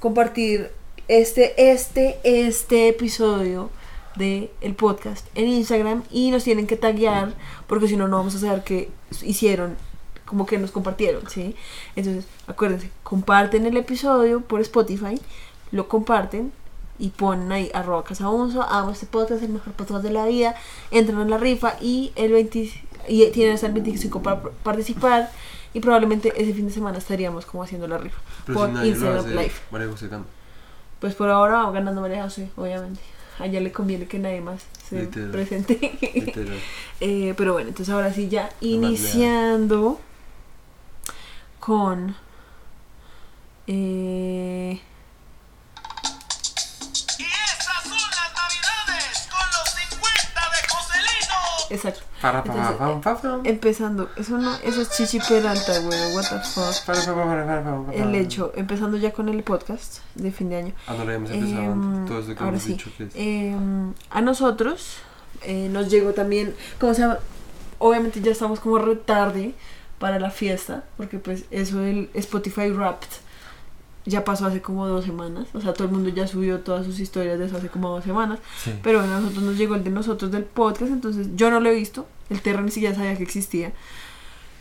compartir 0.00 0.70
este 1.08 1.70
este 1.70 2.18
este 2.24 2.88
episodio 2.88 3.70
de 4.18 4.52
el 4.60 4.74
podcast 4.74 5.26
en 5.34 5.48
Instagram 5.48 6.02
y 6.10 6.30
nos 6.30 6.44
tienen 6.44 6.66
que 6.66 6.76
taguear 6.76 7.32
porque 7.66 7.88
si 7.88 7.96
no 7.96 8.08
no 8.08 8.16
vamos 8.16 8.34
a 8.34 8.38
saber 8.38 8.64
qué 8.64 8.90
hicieron 9.22 9.76
como 10.24 10.46
que 10.46 10.58
nos 10.58 10.70
compartieron 10.70 11.28
sí 11.30 11.56
entonces 11.96 12.26
acuérdense 12.46 12.90
comparten 13.02 13.66
el 13.66 13.76
episodio 13.76 14.40
por 14.40 14.60
Spotify 14.60 15.20
lo 15.70 15.88
comparten 15.88 16.52
y 16.98 17.10
ponen 17.10 17.50
ahí 17.52 17.70
arroba 17.72 18.04
casaunso 18.04 18.62
amo 18.62 18.90
este 18.90 19.06
podcast 19.06 19.42
el 19.42 19.50
mejor 19.50 19.72
podcast 19.72 20.02
de 20.02 20.10
la 20.10 20.26
vida 20.26 20.54
entran 20.90 21.20
en 21.20 21.30
la 21.30 21.38
rifa 21.38 21.76
y 21.80 22.12
el 22.16 22.32
20 22.32 22.70
y 23.08 23.30
tienen 23.30 23.54
hasta 23.54 23.68
el 23.68 23.72
25 23.72 24.22
para 24.22 24.42
participar 24.42 25.30
y 25.74 25.80
probablemente 25.80 26.32
ese 26.36 26.54
fin 26.54 26.66
de 26.66 26.72
semana 26.72 26.98
estaríamos 26.98 27.46
como 27.46 27.62
haciendo 27.62 27.86
la 27.86 27.98
rifa 27.98 28.18
Pero 28.46 28.58
por 28.58 28.82
si 28.82 28.88
Instagram 28.88 29.26
Live. 29.26 29.52
María 29.70 29.88
José 29.88 30.08
gana. 30.08 30.24
Pues 31.00 31.14
por 31.14 31.28
ahora 31.28 31.64
va 31.64 31.70
ganando 31.70 32.00
María 32.00 32.24
José, 32.24 32.50
obviamente. 32.56 33.00
A 33.38 33.46
ella 33.46 33.60
le 33.60 33.70
conviene 33.72 34.06
que 34.06 34.18
nadie 34.18 34.40
más 34.40 34.62
se 34.88 35.02
Literal. 35.02 35.30
presente. 35.30 35.98
Literal. 36.14 36.58
Eh, 37.00 37.32
pero 37.36 37.52
bueno, 37.52 37.68
entonces 37.68 37.94
ahora 37.94 38.12
sí 38.12 38.28
ya 38.28 38.50
iniciando 38.60 40.00
con... 41.60 42.16
eh, 43.68 44.80
Y 47.18 47.22
esas 47.22 47.82
son 47.84 47.92
las 47.92 48.32
navidades 48.34 49.28
con 49.30 49.46
los 49.54 49.70
50 49.70 50.40
de 50.40 50.68
Joselino. 50.68 51.36
exacto. 51.70 52.00
Para, 52.20 52.38
Entonces, 52.38 52.64
para, 52.76 52.78
para, 52.78 53.00
para, 53.00 53.16
para. 53.20 53.40
Empezando, 53.44 54.10
eso 54.16 54.38
no, 54.38 54.54
eso 54.56 54.80
es 54.82 54.90
Chichi 54.90 55.20
Peralta, 55.20 55.78
güey, 55.80 56.14
what 56.14 56.24
the 56.28 56.38
fuck. 56.40 57.92
El 57.92 58.14
hecho, 58.16 58.52
empezando 58.56 58.96
ya 58.96 59.12
con 59.12 59.28
el 59.28 59.42
podcast 59.44 59.98
de 60.16 60.32
fin 60.32 60.48
de 60.50 60.56
año. 60.56 60.72
Ah, 60.86 60.94
no 60.96 61.02
habíamos 61.02 61.30
empezado 61.30 61.62
Em, 61.62 61.70
antes. 61.94 62.08
Todo 62.08 62.18
eso 62.20 62.34
que 62.34 62.44
hemos 62.48 62.62
sí. 62.62 62.68
dicho 62.72 62.90
que 62.96 63.04
es. 63.04 63.12
Eh, 63.14 63.56
a 64.10 64.20
nosotros 64.20 64.96
eh, 65.42 65.68
nos 65.70 65.88
llegó 65.90 66.12
también, 66.12 66.54
como 66.80 66.92
se 66.94 67.02
llama, 67.02 67.18
obviamente 67.78 68.20
ya 68.20 68.32
estamos 68.32 68.58
como 68.60 68.78
retarde 68.78 69.54
para 70.00 70.18
la 70.18 70.30
fiesta, 70.30 70.84
porque 70.96 71.18
pues 71.18 71.44
eso 71.50 71.78
del 71.78 72.10
Spotify 72.14 72.70
Wrapped 72.70 73.08
ya 74.08 74.24
pasó 74.24 74.46
hace 74.46 74.60
como 74.62 74.86
dos 74.86 75.04
semanas, 75.04 75.46
o 75.54 75.60
sea, 75.60 75.72
todo 75.74 75.84
el 75.88 75.92
mundo 75.94 76.08
ya 76.08 76.26
subió 76.26 76.60
todas 76.60 76.84
sus 76.86 76.98
historias 77.00 77.38
de 77.38 77.46
eso 77.46 77.56
hace 77.56 77.68
como 77.68 77.90
dos 77.90 78.04
semanas, 78.04 78.38
Sí. 78.62 78.72
pero 78.82 78.98
bueno, 79.00 79.14
a 79.16 79.20
nosotros 79.20 79.44
nos 79.44 79.56
llegó 79.56 79.74
el 79.74 79.84
de 79.84 79.90
nosotros 79.90 80.30
del 80.30 80.44
podcast, 80.44 80.90
entonces 80.92 81.28
yo 81.36 81.50
no 81.50 81.60
lo 81.60 81.68
he 81.70 81.74
visto, 81.74 82.06
el 82.30 82.40
Terra 82.42 82.62
ni 82.62 82.70
siquiera 82.70 82.94
sabía 82.94 83.16
que 83.16 83.22
existía. 83.22 83.72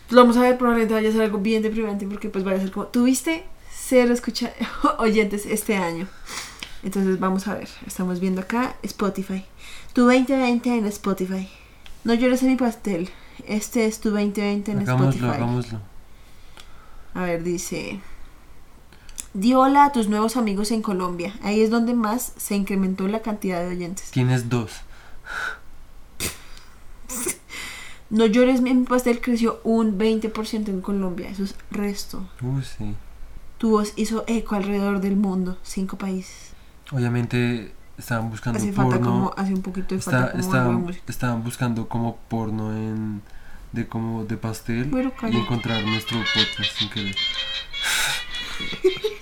Lo 0.09 0.21
vamos 0.21 0.37
a 0.37 0.41
ver, 0.41 0.57
probablemente 0.57 0.93
vaya 0.93 1.09
a 1.09 1.11
ser 1.11 1.21
algo 1.23 1.39
bien 1.39 1.61
deprimente, 1.63 2.05
porque 2.07 2.29
pues 2.29 2.43
vaya 2.43 2.57
a 2.57 2.61
ser 2.61 2.71
como, 2.71 2.85
tuviste 2.87 3.43
cero 3.73 4.13
escucha 4.13 4.51
oyentes 4.99 5.45
este 5.45 5.75
año. 5.75 6.07
Entonces 6.83 7.19
vamos 7.19 7.47
a 7.47 7.55
ver, 7.55 7.67
estamos 7.85 8.19
viendo 8.19 8.41
acá 8.41 8.75
Spotify. 8.83 9.43
Tu 9.93 10.01
2020 10.03 10.77
en 10.77 10.85
Spotify. 10.85 11.49
No 12.03 12.13
llores 12.13 12.41
en 12.43 12.49
mi 12.49 12.55
pastel. 12.55 13.09
Este 13.47 13.85
es 13.85 13.99
tu 13.99 14.09
2020 14.11 14.71
en 14.71 14.79
Hagámoslo, 14.79 15.09
Spotify. 15.09 15.35
hagámoslo. 15.35 15.79
A 17.13 17.23
ver, 17.23 17.43
dice. 17.43 17.99
Di 19.37 19.53
hola 19.53 19.85
a 19.85 19.91
tus 19.91 20.09
nuevos 20.09 20.35
amigos 20.35 20.71
en 20.71 20.81
Colombia. 20.81 21.31
Ahí 21.43 21.61
es 21.61 21.69
donde 21.69 21.93
más 21.93 22.33
se 22.37 22.55
incrementó 22.55 23.07
la 23.07 23.21
cantidad 23.21 23.59
de 23.61 23.67
oyentes. 23.67 24.09
Tienes 24.09 24.49
dos. 24.49 24.71
No 28.09 28.25
llores 28.25 28.61
mi 28.61 28.73
pastel 28.85 29.21
creció 29.21 29.61
un 29.63 29.99
20% 29.99 30.69
en 30.69 30.81
Colombia. 30.81 31.29
Eso 31.29 31.43
es 31.43 31.53
resto. 31.69 32.27
Uh, 32.41 32.61
sí. 32.63 32.95
Tu 33.59 33.69
voz 33.69 33.93
hizo 33.95 34.23
eco 34.25 34.55
alrededor 34.55 35.01
del 35.01 35.17
mundo. 35.17 35.59
Cinco 35.61 35.99
países. 35.99 36.53
Obviamente 36.91 37.75
estaban 37.95 38.31
buscando 38.31 38.57
Hace 38.57 38.73
falta 38.73 38.99
como, 38.99 39.35
hace 39.37 39.53
un 39.53 39.61
poquito 39.61 39.93
de 39.93 39.99
Está- 39.99 40.11
falta 40.11 40.31
como 40.31 40.43
estaban, 40.43 40.81
música. 40.81 41.03
estaban 41.09 41.43
buscando 41.43 41.87
como 41.87 42.15
porno 42.27 42.75
en 42.75 43.21
de 43.71 43.87
como 43.87 44.25
de 44.25 44.37
pastel 44.37 44.89
y 45.29 45.37
encontrar 45.37 45.85
nuestro 45.85 46.17
podcast 46.33 46.75
sin 46.75 46.89
querer. 46.89 47.15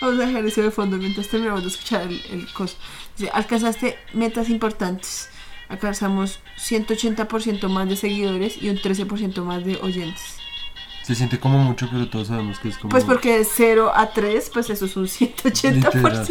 Vamos 0.00 0.20
a 0.20 0.26
dejar 0.26 0.46
eso 0.46 0.62
de 0.62 0.70
fondo 0.70 0.96
mientras 0.96 1.28
terminamos 1.28 1.62
de 1.62 1.68
escuchar 1.68 2.02
el, 2.02 2.20
el 2.30 2.52
coso. 2.52 2.76
Dice, 3.16 3.30
alcanzaste 3.32 3.98
metas 4.12 4.48
importantes. 4.48 5.28
Alcanzamos 5.68 6.40
180% 6.56 7.68
más 7.68 7.88
de 7.88 7.96
seguidores 7.96 8.60
y 8.62 8.70
un 8.70 8.76
13% 8.76 9.42
más 9.42 9.64
de 9.64 9.76
oyentes. 9.82 10.36
Se 11.02 11.14
siente 11.14 11.40
como 11.40 11.58
mucho, 11.58 11.88
pero 11.90 12.08
todos 12.08 12.28
sabemos 12.28 12.58
que 12.58 12.68
es 12.68 12.78
como 12.78 12.90
Pues 12.90 13.04
porque 13.04 13.38
de 13.38 13.44
0 13.44 13.92
a 13.94 14.10
3, 14.10 14.50
pues 14.52 14.70
eso 14.70 14.84
es 14.84 14.96
un 14.96 15.06
180%. 15.06 15.72
Literal. 15.74 16.28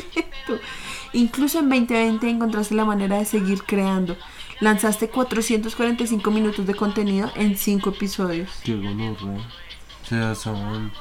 Incluso 1.14 1.60
en 1.60 1.70
2020 1.70 2.30
encontraste 2.30 2.76
la 2.76 2.86
manera 2.86 3.18
de 3.18 3.26
seguir 3.26 3.64
creando. 3.64 4.16
Lanzaste 4.60 5.10
445 5.10 6.32
minutos 6.32 6.66
de 6.66 6.76
contenido 6.76 7.32
en 7.36 7.58
5 7.58 7.90
episodios. 7.90 8.50
Qué 8.64 8.76
gonorrea. 8.76 9.48
O 10.04 10.06
sea, 10.08 10.36
son 10.36 10.92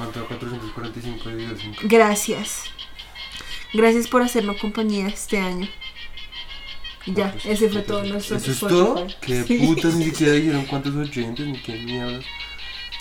¿cuánto? 0.00 0.26
445 0.26 1.28
videos. 1.30 1.60
en- 1.62 1.76
Gracias. 1.88 2.64
Gracias 3.74 4.08
por 4.08 4.22
hacernos 4.22 4.56
compañía 4.56 5.08
este 5.08 5.38
año. 5.38 5.68
Ya, 7.06 7.32
pues, 7.32 7.44
ese 7.46 7.68
fue 7.70 7.82
todo 7.82 8.02
nuestro 8.04 8.36
¿Eso 8.36 8.50
es 8.52 8.58
todo? 8.60 9.06
¿Qué 9.20 9.44
Sí. 9.44 9.58
putas? 9.58 9.94
Ni 9.94 10.06
siquiera 10.06 10.32
dijeron 10.34 10.64
cuántos 10.66 10.94
oyentes, 10.94 11.46
ni 11.46 11.58
qué 11.60 11.74
mierda. 11.74 12.20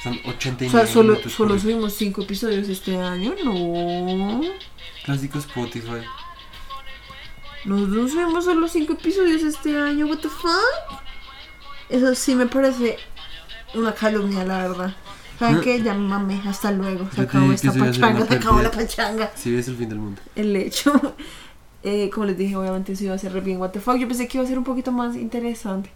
Son 0.03 0.19
89 0.25 0.67
O 0.67 0.85
sea, 0.85 0.93
solo, 0.93 1.29
solo 1.29 1.59
subimos 1.59 1.93
5 1.93 2.21
episodios 2.23 2.67
este 2.69 2.97
año, 2.97 3.35
no. 3.43 4.41
Clásico 5.03 5.39
Spotify. 5.39 6.01
Nosotros 7.65 8.11
subimos 8.11 8.45
solo 8.45 8.67
5 8.67 8.93
episodios 8.93 9.43
este 9.43 9.77
año, 9.77 10.05
what 10.07 10.19
the 10.19 10.29
fuck? 10.29 11.01
Eso 11.89 12.13
sí 12.15 12.35
me 12.35 12.45
parece 12.45 12.97
una 13.73 13.93
calumnia, 13.93 14.45
la 14.45 14.67
verdad. 14.67 14.95
¿Saben 15.39 15.61
qué? 15.61 15.81
Ya 15.81 15.93
me 15.93 16.07
mamé, 16.07 16.41
hasta 16.45 16.71
luego. 16.71 17.07
Se 17.11 17.17
Yo 17.17 17.23
acabó 17.23 17.51
esta 17.53 17.71
pachanga, 17.71 18.27
se 18.27 18.35
acabó 18.35 18.61
la 18.61 18.71
pachanga. 18.71 19.31
Si 19.35 19.55
ves 19.55 19.69
el 19.69 19.77
fin 19.77 19.87
del 19.89 19.99
mundo. 19.99 20.21
El 20.35 20.55
hecho. 20.55 20.93
Eh, 21.81 22.09
como 22.13 22.25
les 22.25 22.37
dije, 22.37 22.57
obviamente 22.57 22.91
eso 22.91 23.05
iba 23.05 23.15
a 23.15 23.17
ser 23.17 23.31
re 23.31 23.39
bien 23.39 23.57
what 23.57 23.69
the 23.69 23.79
fuck. 23.79 23.95
Yo 23.95 24.05
pensé 24.05 24.27
que 24.27 24.37
iba 24.37 24.43
a 24.43 24.47
ser 24.49 24.57
un 24.57 24.65
poquito 24.65 24.91
más 24.91 25.15
interesante. 25.15 25.89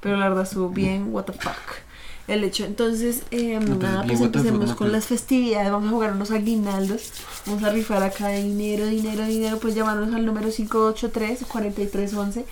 Pero 0.00 0.16
la 0.16 0.30
verdad 0.30 0.44
estuvo 0.44 0.70
bien 0.70 1.08
what 1.12 1.24
the 1.24 1.34
fuck. 1.34 1.82
El 2.26 2.42
hecho. 2.42 2.64
Entonces, 2.64 3.22
eh, 3.30 3.60
pues, 3.62 3.78
nada, 3.78 4.04
pues 4.04 4.16
fuck, 4.18 4.28
empecemos 4.28 4.60
no, 4.70 4.76
con 4.76 4.86
pues. 4.86 4.92
las 4.92 5.04
festividades. 5.04 5.70
Vamos 5.70 5.88
a 5.88 5.92
jugar 5.92 6.12
unos 6.14 6.30
aguinaldos. 6.30 7.12
Vamos 7.44 7.62
a 7.64 7.70
rifar 7.70 8.02
acá 8.02 8.30
dinero, 8.30 8.86
dinero, 8.86 9.26
dinero. 9.26 9.58
Pues 9.58 9.74
llamarnos 9.74 10.14
al 10.14 10.24
número 10.24 10.48
583-4311. 10.48 12.44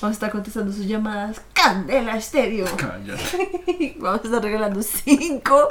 Vamos 0.00 0.14
a 0.14 0.16
estar 0.16 0.30
contestando 0.32 0.72
sus 0.72 0.86
llamadas. 0.86 1.40
Candela 1.52 2.16
Estéreo. 2.16 2.66
Cállate. 2.76 3.96
Vamos 3.98 4.20
a 4.22 4.24
estar 4.26 4.42
regalando 4.42 4.82
5 4.82 5.68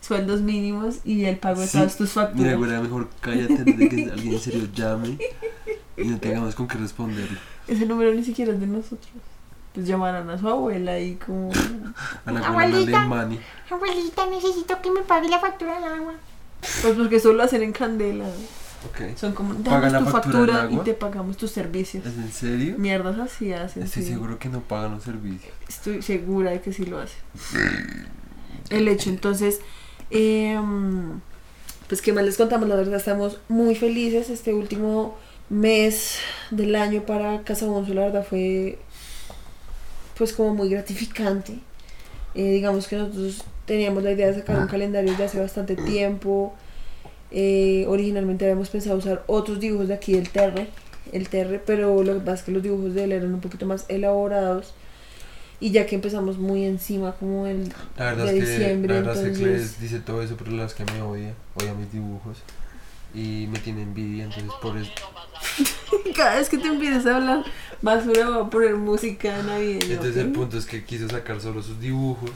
sueldos 0.00 0.40
mínimos 0.42 0.96
y 1.04 1.24
el 1.24 1.38
pago 1.38 1.60
de 1.60 1.66
Sí. 1.66 1.78
todas 1.78 1.96
tus 1.96 2.16
Mira, 2.16 2.26
facturas. 2.28 2.56
güey, 2.58 2.70
mejor 2.82 3.08
cállate 3.20 3.54
antes 3.54 3.78
de 3.78 3.88
que 3.88 4.10
alguien 4.10 4.34
en 4.34 4.40
serio 4.40 4.68
llame. 4.74 5.18
y 5.96 6.04
no 6.04 6.18
tengamos 6.18 6.54
con 6.54 6.66
qué 6.68 6.76
responderle. 6.78 7.38
Ese 7.68 7.86
número 7.86 8.12
ni 8.14 8.24
siquiera 8.24 8.52
es 8.52 8.60
de 8.60 8.66
nosotros. 8.66 9.08
Pues 9.72 9.86
llamarán 9.86 10.28
a 10.28 10.36
su 10.36 10.48
abuela 10.48 10.98
y 10.98 11.14
como... 11.14 11.50
A 12.26 12.32
la 12.32 12.40
abuela 12.40 12.68
Abuelita. 12.76 13.00
Alemani. 13.00 13.38
Abuelita, 13.70 14.26
necesito 14.26 14.82
que 14.82 14.90
me 14.90 15.00
pague 15.02 15.28
la 15.28 15.38
factura 15.38 15.74
del 15.80 15.84
agua. 15.84 16.14
Pues 16.82 16.94
porque 16.96 17.16
eso 17.16 17.32
lo 17.32 17.42
hacen 17.42 17.62
en 17.62 17.72
candela. 17.72 18.24
Ok. 18.86 19.16
Son 19.16 19.32
como, 19.32 19.54
¿Pagan 19.62 19.92
dame 19.92 19.92
la 19.92 19.98
tu 19.98 20.10
factura 20.10 20.68
y 20.70 20.76
te 20.78 20.94
pagamos 20.94 21.36
tus 21.36 21.50
servicios. 21.50 22.06
¿Es 22.06 22.16
en 22.16 22.32
serio? 22.32 22.74
Mierdas 22.78 23.18
así 23.18 23.52
hacen. 23.52 23.82
Estoy 23.82 24.02
sí. 24.02 24.10
seguro 24.10 24.38
que 24.38 24.48
no 24.48 24.60
pagan 24.60 24.92
los 24.92 25.02
servicios. 25.02 25.52
Estoy 25.68 26.02
segura 26.02 26.50
de 26.50 26.60
que 26.60 26.72
sí 26.72 26.86
lo 26.86 26.98
hacen. 26.98 27.18
El 28.70 28.88
hecho, 28.88 29.10
entonces, 29.10 29.60
em, 30.10 31.20
pues 31.88 32.00
qué 32.00 32.12
más 32.12 32.24
les 32.24 32.36
contamos, 32.36 32.68
la 32.68 32.76
verdad 32.76 32.96
estamos 32.96 33.38
muy 33.48 33.74
felices. 33.74 34.30
Este 34.30 34.54
último 34.54 35.16
mes 35.50 36.18
del 36.50 36.74
año 36.76 37.02
para 37.02 37.42
Casa 37.42 37.66
Bonzo, 37.66 37.92
la 37.92 38.02
verdad 38.02 38.26
fue 38.28 38.78
pues 40.16 40.32
como 40.32 40.54
muy 40.54 40.68
gratificante. 40.70 41.58
Eh, 42.34 42.52
digamos 42.52 42.86
que 42.86 42.96
nosotros 42.96 43.42
teníamos 43.66 44.02
la 44.02 44.12
idea 44.12 44.28
de 44.28 44.34
sacar 44.34 44.58
un 44.58 44.68
calendario 44.68 45.10
desde 45.10 45.24
hace 45.24 45.40
bastante 45.40 45.76
tiempo. 45.76 46.54
Eh, 47.30 47.84
originalmente 47.88 48.44
habíamos 48.44 48.70
pensado 48.70 48.96
usar 48.96 49.22
otros 49.26 49.60
dibujos 49.60 49.88
de 49.88 49.94
aquí 49.94 50.12
del 50.14 50.30
Terre, 50.30 50.68
el 51.12 51.28
Terre, 51.28 51.60
pero 51.64 52.02
lo 52.02 52.14
que 52.14 52.20
pasa 52.20 52.34
es 52.34 52.42
que 52.42 52.52
los 52.52 52.62
dibujos 52.62 52.94
de 52.94 53.04
él 53.04 53.12
eran 53.12 53.32
un 53.34 53.40
poquito 53.40 53.66
más 53.66 53.84
elaborados. 53.88 54.74
Y 55.62 55.72
ya 55.72 55.84
que 55.84 55.94
empezamos 55.94 56.38
muy 56.38 56.64
encima 56.64 57.12
como 57.12 57.46
el 57.46 57.68
La 57.98 58.06
verdad 58.06 58.26
de 58.26 58.38
es 58.38 58.44
que, 58.44 58.50
diciembre, 58.50 58.94
la 58.94 59.00
verdad 59.00 59.16
es 59.16 59.22
que 59.22 59.28
entonces- 59.44 59.72
Cles 59.76 59.80
dice 59.80 60.00
todo 60.00 60.22
eso, 60.22 60.34
pero 60.38 60.52
la 60.52 60.62
verdad 60.62 60.76
es 60.78 60.86
que 60.86 60.92
me 60.92 61.02
odia. 61.02 61.34
Odia 61.54 61.74
mis 61.74 61.92
dibujos. 61.92 62.38
Y 63.14 63.46
me 63.50 63.58
tiene 63.58 63.82
envidia, 63.82 64.24
entonces 64.24 64.50
por 64.62 64.76
eso. 64.78 64.90
Cada 66.16 66.36
vez 66.38 66.48
que 66.48 66.58
te 66.58 66.68
empieces 66.68 67.04
a 67.06 67.16
hablar 67.16 67.44
basura 67.82 68.28
va 68.28 68.42
a 68.42 68.50
poner 68.50 68.76
música 68.76 69.42
navideña. 69.42 69.94
Entonces 69.94 70.16
¿ok? 70.16 70.22
el 70.22 70.32
punto 70.32 70.58
es 70.58 70.66
que 70.66 70.84
quiso 70.84 71.08
sacar 71.08 71.40
solo 71.40 71.62
sus 71.62 71.80
dibujos 71.80 72.30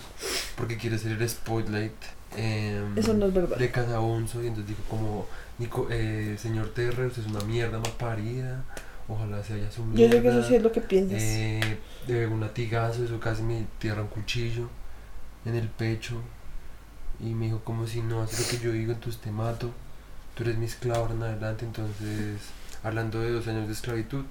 porque 0.57 0.77
quiere 0.77 0.99
ser 0.99 1.13
el 1.13 1.29
spotlight 1.29 1.93
em, 2.37 2.97
Eso 2.99 3.15
no 3.15 3.27
es 3.27 3.35
verdad. 3.35 3.57
de 3.57 3.71
Casa 3.71 3.99
Bonzo 3.99 4.43
y 4.43 4.49
entonces 4.49 4.69
dijo 4.77 4.83
como 4.89 5.27
Nico, 5.59 5.87
eh, 5.91 6.37
señor 6.39 6.71
Terre, 6.75 7.07
usted 7.07 7.23
es 7.23 7.29
una 7.29 7.41
mierda 7.45 7.79
mal 7.79 7.93
parida, 7.93 8.65
ojalá 9.09 9.43
se 9.43 9.55
haya 9.55 9.71
su 9.71 9.83
Yo 9.83 9.87
mierda. 10.09 10.17
sé 10.17 10.23
que 10.23 10.29
eso 10.29 10.43
sí 10.49 10.55
es 10.57 10.63
lo 10.63 10.73
que 10.73 10.81
piensas. 10.81 11.19
eh, 11.21 11.79
debe 12.07 12.27
un 12.27 12.41
latigazo, 12.41 13.05
eso 13.05 13.21
casi 13.21 13.43
me 13.43 13.67
tierra 13.79 14.03
un 14.03 14.09
cuchillo 14.09 14.69
en 15.45 15.55
el 15.57 15.69
pecho 15.69 16.21
y 17.21 17.27
me 17.35 17.47
dijo 17.47 17.61
como 17.65 17.87
si 17.87 18.01
no 18.03 18.23
haces 18.23 18.41
lo 18.41 18.49
que 18.59 18.65
yo 18.65 18.73
digo 18.73 18.93
entonces 18.93 19.21
te 19.21 19.31
mato, 19.31 19.71
tú 20.35 20.43
eres 20.43 20.57
mi 20.59 20.67
esclavo 20.67 21.03
ahora 21.03 21.15
en 21.15 21.23
adelante, 21.23 21.65
entonces 21.65 22.41
hablando 22.83 23.21
de 23.21 23.31
dos 23.31 23.47
años 23.47 23.67
de 23.69 23.73
esclavitud, 23.75 24.25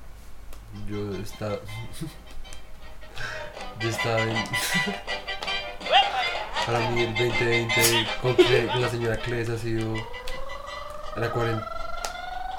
yo 0.89 1.15
estaba 1.15 1.55
yo 3.79 3.89
estaba 3.89 4.22
en 4.24 4.36
para 6.65 6.89
mí 6.91 7.01
el 7.01 7.13
2020 7.13 8.08
con, 8.22 8.36
Cle- 8.38 8.72
con 8.72 8.82
la 8.82 8.89
señora 8.89 9.17
Cles 9.17 9.50
ha 9.50 9.58
sido 9.58 9.93
la 11.15 11.32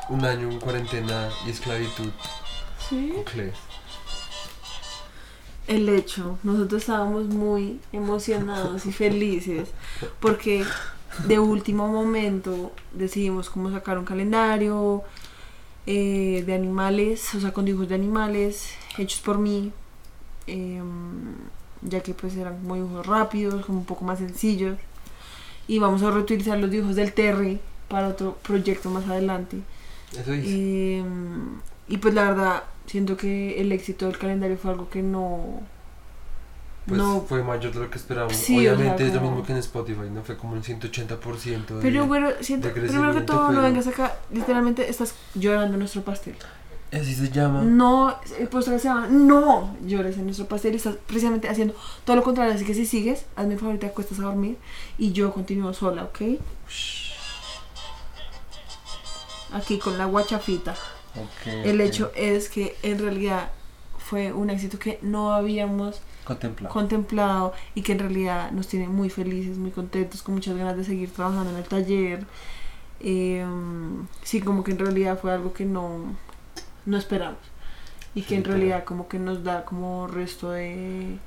un 0.08 0.24
año 0.24 0.50
en 0.50 0.60
cuarentena 0.60 1.28
y 1.46 1.50
esclavitud 1.50 2.10
Sí. 2.88 3.12
con 3.14 3.24
Cles. 3.24 3.54
El 5.66 5.88
hecho, 5.88 6.38
nosotros 6.42 6.82
estábamos 6.82 7.24
muy 7.26 7.80
emocionados 7.92 8.84
y 8.84 8.92
felices 8.92 9.70
porque 10.20 10.64
de 11.26 11.38
último 11.38 11.88
momento 11.88 12.72
decidimos 12.92 13.48
cómo 13.48 13.70
sacar 13.70 13.98
un 13.98 14.04
calendario 14.04 15.02
eh, 15.86 16.42
de 16.46 16.54
animales, 16.54 17.34
o 17.34 17.40
sea, 17.40 17.52
con 17.52 17.64
dibujos 17.64 17.88
de 17.88 17.94
animales 17.94 18.74
hechos 18.98 19.20
por 19.20 19.38
mí, 19.38 19.72
em, 20.46 21.34
ya 21.84 22.00
que 22.00 22.14
pues 22.14 22.36
eran 22.36 22.58
como 22.58 22.74
dibujos 22.74 23.06
rápidos, 23.06 23.64
como 23.64 23.78
un 23.78 23.84
poco 23.84 24.04
más 24.04 24.18
sencillos. 24.18 24.78
Y 25.68 25.78
vamos 25.78 26.02
a 26.02 26.10
reutilizar 26.10 26.58
los 26.58 26.70
dibujos 26.70 26.96
del 26.96 27.12
Terry 27.12 27.60
para 27.88 28.08
otro 28.08 28.36
proyecto 28.42 28.90
más 28.90 29.06
adelante. 29.08 29.58
Eso 30.12 30.32
dice. 30.32 30.48
Eh, 30.48 31.04
y 31.88 31.96
pues 31.98 32.14
la 32.14 32.30
verdad, 32.30 32.62
siento 32.86 33.16
que 33.16 33.60
el 33.60 33.72
éxito 33.72 34.06
del 34.06 34.18
calendario 34.18 34.56
fue 34.56 34.70
algo 34.72 34.88
que 34.88 35.02
no. 35.02 35.62
Pues 36.86 36.98
no. 36.98 37.22
fue 37.26 37.42
mayor 37.42 37.72
de 37.72 37.80
lo 37.80 37.90
que 37.90 37.96
esperábamos. 37.96 38.36
Sí, 38.36 38.58
o 38.58 38.60
sea, 38.60 38.74
Obviamente 38.74 39.06
es 39.06 39.14
lo 39.14 39.22
mismo 39.22 39.42
que 39.42 39.52
en 39.52 39.58
Spotify, 39.58 40.10
¿no? 40.12 40.22
Fue 40.22 40.36
como 40.36 40.52
un 40.52 40.62
180% 40.62 41.66
de... 41.66 41.80
Pero 41.80 42.06
bueno, 42.06 42.28
siento, 42.42 42.68
de 42.68 42.74
primero 42.74 43.14
que 43.14 43.22
todo, 43.22 43.44
no 43.44 43.48
pero- 43.48 43.62
vengas 43.62 43.86
acá, 43.86 44.14
literalmente 44.30 44.90
estás 44.90 45.14
llorando 45.34 45.78
nuestro 45.78 46.02
pastel. 46.02 46.36
Así 46.94 47.14
se 47.14 47.28
llama. 47.30 47.62
No, 47.62 48.14
el 48.38 48.48
postre 48.48 48.78
se 48.78 48.88
llama, 48.88 49.08
no 49.08 49.76
llores 49.84 50.16
en 50.16 50.26
nuestro 50.26 50.46
pastel 50.46 50.74
y 50.74 50.76
estás 50.76 50.94
precisamente 51.06 51.48
haciendo 51.48 51.74
todo 52.04 52.16
lo 52.16 52.22
contrario. 52.22 52.54
Así 52.54 52.64
que 52.64 52.74
si 52.74 52.86
sigues, 52.86 53.24
hazme 53.36 53.54
el 53.54 53.60
favor 53.60 53.78
te 53.78 53.86
acuestas 53.86 54.18
a 54.20 54.22
dormir 54.22 54.56
y 54.96 55.12
yo 55.12 55.32
continúo 55.32 55.72
sola, 55.74 56.04
¿ok? 56.04 56.20
Aquí 59.52 59.78
con 59.78 59.98
la 59.98 60.06
guachafita. 60.06 60.72
Ok, 61.16 61.46
El 61.46 61.80
hecho 61.80 62.10
es 62.16 62.48
que 62.48 62.76
en 62.82 62.98
realidad 62.98 63.50
fue 63.98 64.32
un 64.32 64.50
éxito 64.50 64.78
que 64.78 64.98
no 65.02 65.32
habíamos 65.32 66.00
Contemplado. 66.24 66.72
contemplado 66.72 67.52
y 67.74 67.82
que 67.82 67.92
en 67.92 67.98
realidad 68.00 68.50
nos 68.50 68.66
tiene 68.66 68.88
muy 68.88 69.10
felices, 69.10 69.56
muy 69.56 69.70
contentos, 69.70 70.22
con 70.22 70.34
muchas 70.34 70.56
ganas 70.56 70.76
de 70.76 70.84
seguir 70.84 71.10
trabajando 71.10 71.50
en 71.50 71.56
el 71.56 71.64
taller. 71.64 72.26
Eh, 73.00 73.44
sí, 74.22 74.40
como 74.40 74.64
que 74.64 74.72
en 74.72 74.78
realidad 74.78 75.18
fue 75.20 75.32
algo 75.32 75.52
que 75.52 75.64
no, 75.66 76.14
no 76.86 76.96
esperamos 76.96 77.38
y 78.14 78.22
que 78.22 78.34
en 78.34 78.40
Literal. 78.40 78.58
realidad 78.60 78.84
como 78.84 79.08
que 79.08 79.18
nos 79.18 79.42
da 79.42 79.64
como 79.64 80.06
resto 80.06 80.50
de, 80.52 81.18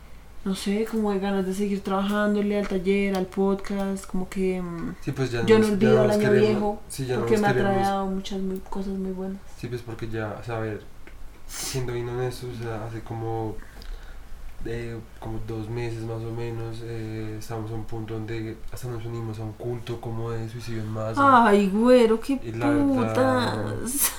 no 0.46 0.56
sé, 0.56 0.86
como 0.90 1.12
de 1.12 1.20
ganas 1.20 1.46
de 1.46 1.54
seguir 1.54 1.82
trabajándole 1.84 2.58
al 2.58 2.68
taller, 2.68 3.16
al 3.18 3.26
podcast, 3.26 4.06
como 4.06 4.30
que 4.30 4.62
mm, 4.62 4.96
Sí, 5.02 5.12
pues 5.12 5.32
ya 5.32 5.46
yo 5.46 5.60
no 5.60 5.68
nos- 5.68 5.80
ya 5.80 5.88
olvido 5.90 6.02
el 6.02 6.08
nos 6.08 6.16
año 6.18 6.30
queremos- 6.30 6.48
viejo 6.50 6.82
Sí, 6.88 7.06
ya 7.06 7.18
porque 7.18 7.38
me 7.38 7.48
ha 7.48 7.54
traído 7.54 8.06
muchas 8.06 8.40
muy- 8.40 8.60
cosas 8.70 8.94
muy 8.94 9.12
buenas. 9.12 9.38
Sí, 9.58 9.68
pues 9.68 9.82
porque 9.82 10.08
ya, 10.10 10.38
o 10.40 10.44
sea, 10.46 10.58
a 10.58 10.60
ver, 10.62 10.82
siendo 11.48 11.92
bien 11.94 12.08
honestos, 12.10 12.50
o 12.60 12.64
sea, 12.64 12.86
hace 12.86 13.02
como, 13.02 13.56
eh, 14.66 14.98
como 15.20 15.40
dos 15.48 15.70
meses 15.70 16.04
más 16.04 16.22
o 16.24 16.32
menos, 16.32 16.80
eh, 16.84 17.36
estamos 17.40 17.70
a 17.72 17.74
un 17.76 17.84
punto 17.86 18.14
donde 18.16 18.58
hasta 18.72 18.88
nos 18.88 19.06
unimos 19.06 19.40
a 19.40 19.44
un 19.44 19.54
culto 19.54 20.00
como 20.02 20.32
de 20.32 20.48
suicidio 20.50 20.82
en 20.82 20.90
masa. 20.90 21.48
Ay, 21.48 21.70
güero, 21.70 22.20
qué 22.20 22.40
la 22.56 22.70
verdad- 22.70 22.86
putas. 22.86 24.12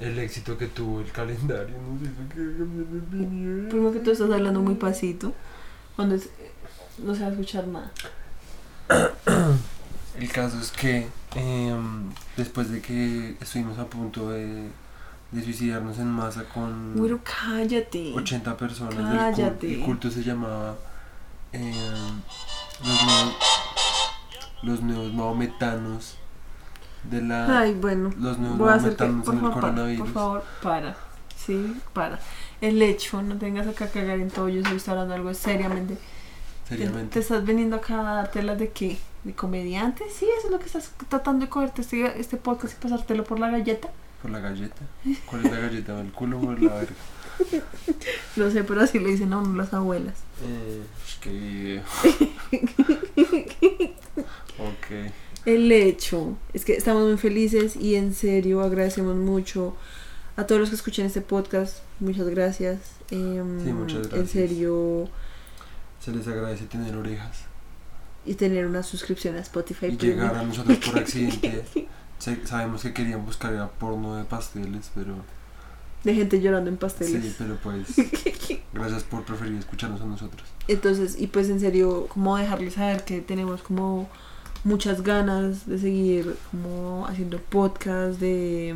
El 0.00 0.18
éxito 0.18 0.56
que 0.58 0.66
tuvo 0.66 1.00
el 1.00 1.10
calendario, 1.10 1.74
no 1.76 1.98
sé, 1.98 2.06
que 2.28 2.34
cambiar 2.58 2.86
de 2.86 2.98
opinión. 2.98 3.66
Primero 3.70 3.92
que 3.92 4.00
tú 4.00 4.10
estás 4.12 4.30
hablando 4.30 4.60
muy 4.60 4.74
pasito. 4.74 5.32
Cuando 5.96 6.14
es- 6.14 6.28
no 6.98 7.14
se 7.14 7.22
va 7.22 7.26
a 7.28 7.30
escuchar 7.30 7.66
nada. 7.66 7.90
El 10.18 10.30
caso 10.32 10.58
es 10.60 10.70
que 10.70 11.06
em, 11.34 12.10
después 12.36 12.70
de 12.70 12.80
que 12.80 13.36
estuvimos 13.40 13.78
a 13.78 13.84
punto 13.86 14.30
de, 14.30 14.68
de 15.32 15.42
suicidarnos 15.42 15.98
en 15.98 16.06
masa 16.08 16.44
con 16.44 16.94
Güero, 16.96 17.20
cállate. 17.22 18.12
80 18.14 18.56
personas 18.56 18.96
del 18.96 19.04
Cállate. 19.18 19.50
culto, 19.50 19.66
el 19.66 19.80
culto 19.84 20.10
se 20.10 20.22
llamaba 20.22 20.76
em, 21.52 21.72
los, 22.82 23.02
nuevos, 23.04 23.34
los 24.62 24.80
nuevos 24.82 25.12
maometanos 25.12 26.16
de 27.10 27.22
la 27.22 27.60
Ay, 27.60 27.74
bueno. 27.74 28.10
los 28.18 28.38
nuevos 28.38 28.58
Voy 28.58 28.68
a 28.70 28.74
hacer 28.74 28.96
que, 28.96 29.04
maometanos 29.04 29.24
por 29.24 29.34
en 29.34 29.44
el 29.44 29.52
coronavirus. 29.52 30.04
por 30.04 30.12
favor, 30.14 30.44
para. 30.62 30.96
Sí, 31.36 31.76
para. 31.92 32.18
El 32.60 32.80
hecho, 32.82 33.22
no 33.22 33.36
tengas 33.38 33.66
acá 33.66 33.86
a 33.86 33.88
cagar 33.88 34.18
en 34.18 34.30
todo. 34.30 34.48
Yo 34.48 34.60
estoy 34.60 34.92
hablando 34.92 35.14
algo 35.14 35.32
seriamente. 35.34 35.94
¿Te, 35.94 36.00
te 36.76 36.76
Seriamente. 36.76 37.18
estás 37.20 37.44
veniendo 37.44 37.76
acá 37.76 38.00
a 38.00 38.14
darte 38.16 38.42
las 38.42 38.58
de 38.58 38.70
qué? 38.70 38.98
¿De 39.24 39.34
comediante? 39.34 40.04
Sí, 40.10 40.26
eso 40.38 40.46
es 40.48 40.52
lo 40.52 40.58
que 40.58 40.66
estás 40.66 40.90
tratando 41.08 41.44
de 41.44 41.50
cogerte 41.50 41.82
este, 41.82 42.18
este 42.20 42.36
podcast 42.36 42.74
y 42.74 42.82
pasártelo 42.82 43.24
por 43.24 43.38
la 43.38 43.50
galleta. 43.50 43.88
¿Por 44.22 44.30
la 44.30 44.40
galleta? 44.40 44.82
¿Cuál 45.26 45.46
es 45.46 45.52
la 45.52 45.58
galleta? 45.60 46.00
¿El 46.00 46.10
culo 46.12 46.40
o 46.40 46.52
la 46.52 46.74
verga? 46.74 46.94
No 48.36 48.50
sé, 48.50 48.64
pero 48.64 48.80
así 48.80 48.98
le 48.98 49.10
dicen 49.10 49.32
a 49.34 49.38
uno 49.38 49.56
las 49.62 49.72
abuelas. 49.74 50.14
Eh, 50.42 50.82
qué 51.20 51.82
ok. 54.58 55.12
El 55.46 55.70
hecho 55.72 56.36
es 56.52 56.64
que 56.64 56.74
estamos 56.74 57.06
muy 57.06 57.16
felices 57.16 57.76
y 57.76 57.94
en 57.94 58.12
serio 58.14 58.62
agradecemos 58.62 59.16
mucho 59.16 59.74
a 60.36 60.44
todos 60.46 60.60
los 60.60 60.70
que 60.70 60.76
escuchan 60.76 61.06
este 61.06 61.20
podcast. 61.22 61.78
Muchas 62.00 62.26
gracias. 62.28 62.78
Em, 63.10 63.64
Sí, 63.64 63.72
muchas 63.72 64.02
En 64.06 64.10
gracias. 64.10 64.30
serio. 64.30 65.08
Se 66.00 66.10
les 66.12 66.26
agradece 66.28 66.64
tener 66.66 66.94
orejas. 66.96 67.44
Y 68.24 68.34
tener 68.34 68.66
una 68.66 68.82
suscripción 68.82 69.36
a 69.36 69.40
Spotify. 69.40 69.86
Y 69.86 69.96
Premium. 69.96 70.18
llegar 70.20 70.36
a 70.36 70.42
nosotros 70.42 70.78
por 70.78 70.98
accidente. 70.98 71.64
Sabemos 72.44 72.82
que 72.82 72.92
querían 72.92 73.24
buscar 73.24 73.52
era 73.52 73.68
porno 73.70 74.16
de 74.16 74.24
pasteles, 74.24 74.90
pero. 74.94 75.14
De 76.02 76.14
gente 76.14 76.40
llorando 76.40 76.70
en 76.70 76.76
pasteles. 76.76 77.22
Sí, 77.24 77.34
pero 77.38 77.56
pues. 77.62 77.86
Gracias 78.74 79.04
por 79.04 79.24
preferir 79.24 79.56
escucharnos 79.58 80.00
a 80.00 80.06
nosotros. 80.06 80.42
Entonces, 80.68 81.16
y 81.20 81.28
pues 81.28 81.48
en 81.48 81.60
serio, 81.60 82.06
como 82.08 82.36
dejarles 82.36 82.74
saber 82.74 83.04
que 83.04 83.20
tenemos 83.20 83.62
como 83.62 84.08
muchas 84.66 85.02
ganas 85.02 85.64
de 85.66 85.78
seguir 85.78 86.36
como 86.50 87.06
haciendo 87.06 87.38
podcast, 87.38 88.18
de, 88.18 88.74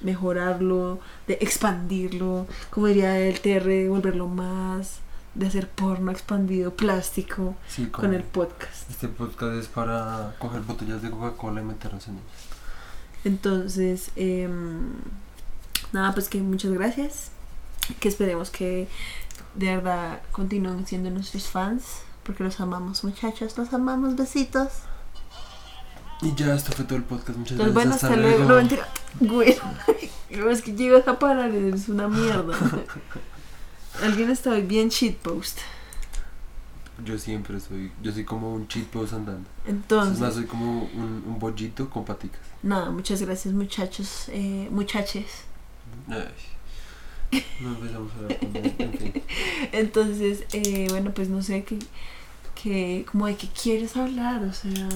mejorarlo, 0.00 0.98
de 1.28 1.38
expandirlo, 1.40 2.46
como 2.70 2.88
diría 2.88 3.18
el 3.20 3.40
TR, 3.40 3.64
de 3.64 3.88
volverlo 3.88 4.26
más, 4.26 4.98
de 5.36 5.46
hacer 5.46 5.68
porno 5.68 6.10
expandido, 6.10 6.74
plástico, 6.74 7.54
Sí, 7.68 7.86
con 7.86 8.14
el 8.14 8.24
podcast. 8.24 8.90
Este 8.90 9.06
podcast 9.06 9.54
es 9.54 9.68
para 9.68 10.34
coger 10.40 10.62
botellas 10.62 11.02
de 11.02 11.10
Coca-Cola 11.10 11.60
y 11.60 11.64
meternos 11.64 12.08
en 12.08 12.14
ellas. 12.14 12.26
Entonces, 13.24 14.10
em, 14.16 14.94
nada, 15.92 16.14
pues 16.14 16.28
que 16.28 16.40
muchas 16.40 16.72
gracias. 16.72 17.30
Que 18.00 18.08
esperemos 18.08 18.50
que 18.50 18.88
de 19.54 19.76
verdad 19.76 20.20
continúen 20.32 20.84
siendo 20.84 21.10
nuestros 21.10 21.46
fans. 21.46 22.02
Porque 22.24 22.44
los 22.44 22.60
amamos, 22.60 23.04
muchachos. 23.04 23.56
Los 23.56 23.72
amamos. 23.72 24.16
Besitos. 24.16 24.68
Y 26.22 26.34
ya, 26.34 26.54
esto 26.54 26.72
fue 26.72 26.84
todo 26.84 26.96
el 26.96 27.04
podcast. 27.04 27.38
Muchas 27.38 27.52
Entonces, 27.52 27.74
gracias. 27.74 27.74
bueno, 27.74 27.94
hasta 27.94 28.16
luego. 28.16 28.44
No, 28.44 28.56
mentira. 28.56 28.88
Güey. 29.20 29.56
Es 30.50 30.60
que 30.62 30.72
llegas 30.74 31.08
a 31.08 31.18
parar. 31.18 31.50
Es 31.54 31.88
una 31.88 32.06
mierda. 32.06 32.54
Alguien 34.02 34.30
está 34.30 34.50
hoy 34.50 34.62
bien 34.62 34.88
shitpost. 34.90 35.58
Yo 37.04 37.16
siempre 37.18 37.58
soy. 37.60 37.90
Yo 38.02 38.12
soy 38.12 38.24
como 38.24 38.52
un 38.52 38.68
cheat 38.68 38.86
post 38.86 39.14
andando. 39.14 39.48
Es 39.64 39.72
más, 39.72 39.74
Entonces, 39.74 40.34
soy 40.34 40.44
como 40.44 40.82
un, 40.84 41.24
un 41.26 41.38
bollito 41.38 41.88
con 41.88 42.04
paticas. 42.04 42.40
nada, 42.62 42.90
muchas 42.90 43.22
gracias, 43.22 43.54
muchachos. 43.54 44.24
Eh, 44.28 44.68
muchaches. 44.70 45.44
Ay. 46.08 47.40
No 47.60 47.70
empezamos 47.74 48.12
a 48.12 48.16
hablar 48.16 48.38
con 48.38 48.56
en 48.56 48.92
fin. 48.98 49.22
Entonces, 49.72 50.44
eh, 50.52 50.86
bueno, 50.90 51.12
pues 51.14 51.28
no 51.28 51.42
sé 51.42 51.62
qué, 51.64 51.78
qué, 52.60 53.06
como 53.10 53.26
de 53.26 53.36
qué 53.36 53.48
quieres 53.48 53.96
hablar, 53.96 54.42
o 54.42 54.52
sea, 54.52 54.88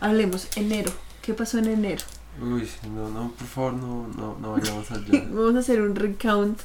hablemos, 0.00 0.48
enero, 0.56 0.92
¿qué 1.20 1.34
pasó 1.34 1.58
en 1.58 1.66
enero? 1.66 2.02
Uy, 2.40 2.68
no, 2.94 3.08
no, 3.10 3.30
por 3.32 3.46
favor, 3.46 3.74
no, 3.74 4.08
no, 4.16 4.38
no 4.40 4.52
vayamos 4.52 4.90
allá. 4.90 5.24
Vamos 5.30 5.54
a 5.54 5.58
hacer 5.58 5.82
un 5.82 5.94
recount, 5.94 6.58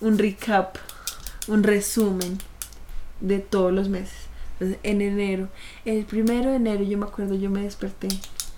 un 0.00 0.18
recap, 0.18 0.76
un 1.48 1.62
resumen 1.62 2.38
de 3.20 3.40
todos 3.40 3.72
los 3.72 3.88
meses. 3.88 4.14
Entonces, 4.60 4.78
en 4.84 5.00
enero, 5.00 5.48
el 5.84 6.04
primero 6.04 6.50
de 6.50 6.56
enero 6.56 6.84
yo 6.84 6.96
me 6.98 7.06
acuerdo, 7.06 7.34
yo 7.34 7.50
me 7.50 7.62
desperté, 7.62 8.08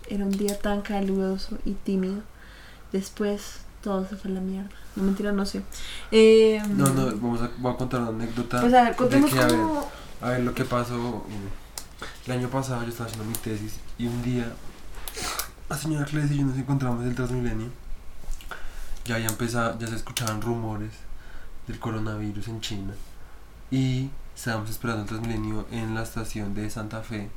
era 0.09 0.25
un 0.25 0.33
día 0.33 0.59
tan 0.59 0.83
caluroso 0.83 1.57
y 1.65 1.73
tímido. 1.73 2.23
Después 2.93 3.61
todo 3.83 4.07
se 4.07 4.17
fue 4.17 4.31
a 4.31 4.35
la 4.35 4.41
mierda. 4.41 4.71
No 4.97 5.05
mentira, 5.05 5.33
no 5.33 5.47
sé. 5.47 5.63
Eh, 6.11 6.63
No, 6.69 6.87
no, 6.93 7.07
vamos 7.07 7.41
a, 7.41 7.51
voy 7.59 7.73
a 7.73 7.77
contar 7.77 8.01
una 8.03 8.11
anécdota. 8.11 8.61
A 8.61 8.65
ver, 8.65 8.91
de 8.91 8.97
contemos 8.97 9.33
que, 9.33 9.41
cómo... 9.41 9.89
A 10.21 10.31
ver, 10.31 10.41
lo 10.41 10.55
que 10.55 10.65
pasó. 10.65 11.25
mm, 11.29 12.27
El 12.27 12.33
año 12.33 12.49
pasado 12.49 12.83
yo 12.83 12.89
estaba 12.89 13.09
haciendo 13.09 13.29
mi 13.29 13.37
tesis 13.37 13.79
y 13.99 14.07
un 14.07 14.23
día 14.23 14.53
la 15.69 15.77
señora 15.77 16.05
Cles 16.05 16.31
y 16.31 16.39
yo 16.39 16.45
nos 16.47 16.57
encontramos 16.59 17.03
en 17.03 17.09
el 17.11 17.15
Transmilenio. 17.15 17.69
Ya 19.05 19.17
había 19.17 19.29
empezado, 19.29 19.79
ya 19.79 19.87
se 19.87 19.97
escuchaban 19.97 20.41
rumores 20.41 20.93
del 21.67 21.79
coronavirus 21.79 22.49
en 22.49 22.61
China. 22.61 22.95
Y 23.71 24.11
estábamos 24.35 24.71
esperando 24.71 25.03
el 25.03 25.09
Transmilenio 25.09 25.67
en 25.71 25.95
la 25.95 26.03
estación 26.03 26.55
de 26.55 26.69
Santa 26.71 27.03
Fe. 27.03 27.31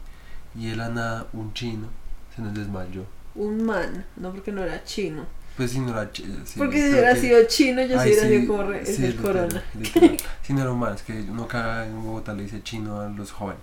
Y 0.55 0.67
de 0.69 0.75
la 0.75 0.89
nada, 0.89 1.27
un 1.33 1.53
chino 1.53 1.87
se 2.35 2.41
nos 2.41 2.53
desmayó. 2.53 3.05
Un 3.35 3.63
man, 3.65 4.05
no 4.15 4.31
porque 4.31 4.51
no 4.51 4.63
era 4.63 4.83
chino. 4.83 5.25
Pues 5.57 5.71
si 5.71 5.79
no 5.79 5.89
era 5.89 6.09
sí, 6.13 6.23
Porque 6.55 6.79
si 6.79 6.91
hubiera 6.91 7.15
sido 7.15 7.39
chino, 7.47 7.81
yo 7.81 7.87
sí 7.87 7.93
Ay, 7.99 8.11
hubiera 8.11 8.27
sí, 8.27 8.29
sido 8.39 8.47
como 8.47 8.63
re- 8.69 8.81
es 8.83 8.95
sí, 8.95 9.05
el 9.05 9.15
corona. 9.15 9.63
Sí, 10.43 10.53
no 10.53 10.61
era 10.61 10.71
un 10.71 10.79
man, 10.79 10.93
es 10.93 11.01
que 11.01 11.25
uno 11.29 11.43
acá 11.43 11.85
en 11.85 12.01
Bogotá 12.03 12.33
le 12.33 12.43
dice 12.43 12.61
chino 12.63 13.01
a 13.01 13.09
los 13.09 13.31
jóvenes. 13.31 13.59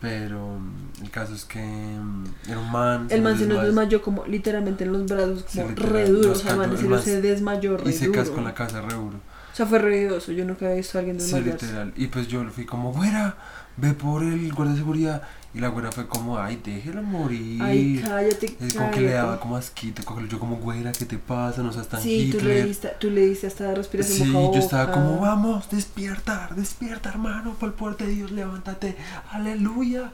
Pero 0.00 0.58
mm, 0.60 1.02
el 1.04 1.10
caso 1.10 1.34
es 1.34 1.44
que 1.44 1.58
mm, 1.60 2.24
era 2.48 2.58
un 2.60 2.70
man. 2.70 3.06
El 3.10 3.22
man 3.22 3.36
se 3.38 3.46
nos 3.46 3.62
desmayó 3.64 4.00
como 4.02 4.24
literalmente 4.26 4.84
en 4.84 4.92
los 4.92 5.06
brazos, 5.06 5.44
Sí, 5.48 5.60
como 5.60 5.74
re 5.74 6.08
duro. 6.08 6.32
O 6.32 6.34
sea, 6.34 6.54
man 6.54 6.70
man 6.88 7.02
se 7.02 7.20
desmayó 7.20 7.76
re 7.76 7.90
Y 7.90 7.92
se 7.92 8.10
cascó 8.12 8.38
en 8.38 8.44
la 8.44 8.54
casa 8.54 8.80
re 8.82 8.94
duro. 8.94 9.16
O 9.52 9.56
sea, 9.58 9.66
fue 9.66 9.78
ruidoso. 9.80 10.30
Yo 10.30 10.44
nunca 10.44 10.66
había 10.66 10.76
visto 10.76 10.98
a 10.98 11.00
alguien 11.00 11.18
Sí, 11.18 11.32
desmayarse. 11.32 11.66
literal. 11.66 11.92
Y 11.96 12.06
pues 12.08 12.28
yo 12.28 12.44
le 12.44 12.50
fui 12.50 12.64
como, 12.64 12.92
güera, 12.92 13.34
ve 13.76 13.92
por 13.92 14.22
el 14.22 14.52
guardia 14.52 14.74
de 14.74 14.78
seguridad. 14.78 15.22
Y 15.54 15.60
la 15.60 15.68
güera 15.68 15.90
fue 15.90 16.06
como, 16.06 16.38
ay, 16.38 16.60
déjelo 16.62 17.02
morir. 17.02 17.62
Ay, 17.62 18.02
cállate, 18.04 18.54
es 18.60 18.74
como 18.74 18.90
que 18.90 19.00
le 19.00 19.12
daba 19.12 19.40
como 19.40 19.56
asquito. 19.56 20.04
cogerlo. 20.04 20.28
Yo 20.28 20.38
como, 20.38 20.56
güera, 20.56 20.92
¿qué 20.92 21.06
te 21.06 21.16
pasa? 21.18 21.62
No 21.62 21.72
seas 21.72 21.88
tan 21.88 22.02
Sí, 22.02 22.28
tú 22.30 22.36
le, 22.44 22.52
Hitler. 22.52 22.66
diste, 22.68 22.88
tú 23.00 23.10
le 23.10 23.26
diste 23.26 23.46
hasta 23.46 23.74
respiración 23.74 24.28
Sí, 24.28 24.32
boca 24.32 24.50
a 24.58 24.60
yo 24.60 24.64
estaba 24.64 24.84
boca. 24.86 24.94
como, 24.94 25.20
vamos, 25.20 25.70
despierta, 25.70 26.50
despierta, 26.54 27.08
hermano, 27.08 27.54
por 27.54 27.70
el 27.70 27.74
poder 27.74 27.96
de 27.96 28.08
Dios, 28.08 28.30
levántate, 28.30 28.94
aleluya. 29.32 30.10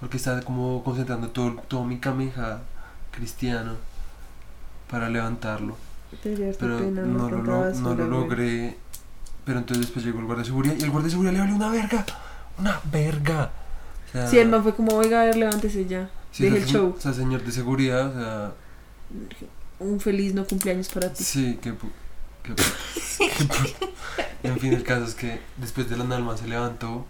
Porque 0.00 0.16
estaba 0.16 0.40
como 0.42 0.82
concentrando 0.82 1.28
todo, 1.30 1.52
todo 1.68 1.84
mi 1.84 1.98
cameja 1.98 2.58
cristiano 3.12 3.74
para 4.90 5.08
levantarlo. 5.08 5.76
Esta 6.24 6.58
Pero 6.60 6.78
pena, 6.78 7.02
no, 7.02 7.30
lo, 7.30 7.42
lo- 7.42 7.70
no 7.74 7.94
lo 7.94 8.06
logré. 8.08 8.76
Pero 9.44 9.58
entonces 9.60 9.86
después 9.86 10.04
llegó 10.04 10.18
el 10.20 10.24
guardia 10.26 10.42
de 10.42 10.46
seguridad 10.48 10.74
y 10.78 10.82
el 10.82 10.90
guardia 10.90 11.04
de 11.06 11.10
seguridad 11.10 11.32
le 11.32 11.38
valió 11.40 11.54
una 11.54 11.70
verga. 11.70 12.04
Una 12.58 12.80
verga. 12.90 13.50
Sea, 14.14 14.26
Sí, 14.28 14.38
el 14.38 14.48
man 14.48 14.62
fue 14.62 14.74
como, 14.74 14.94
oiga, 14.96 15.22
a 15.22 15.24
ver, 15.26 15.36
levántese 15.36 15.86
ya. 15.86 16.08
sí, 16.30 16.44
Deje 16.44 16.58
el 16.58 16.66
show. 16.66 16.94
O 16.96 17.00
sea, 17.00 17.12
señor 17.12 17.42
de 17.44 17.52
seguridad, 17.52 18.08
o 18.08 18.14
sea, 18.20 18.52
Un 19.80 20.00
feliz 20.00 20.34
no 20.34 20.46
cumpleaños 20.46 20.88
para 20.88 21.12
ti. 21.12 21.22
sí, 21.24 21.58
que... 21.60 21.74
que 22.42 22.54
en 24.42 24.58
fin, 24.58 24.72
el 24.72 24.82
caso 24.82 25.04
es 25.04 25.14
que 25.14 25.40
después 25.56 25.88
de 25.88 25.96
la 25.96 26.04
nalma 26.04 26.36
se 26.36 26.46
levantó 26.46 27.06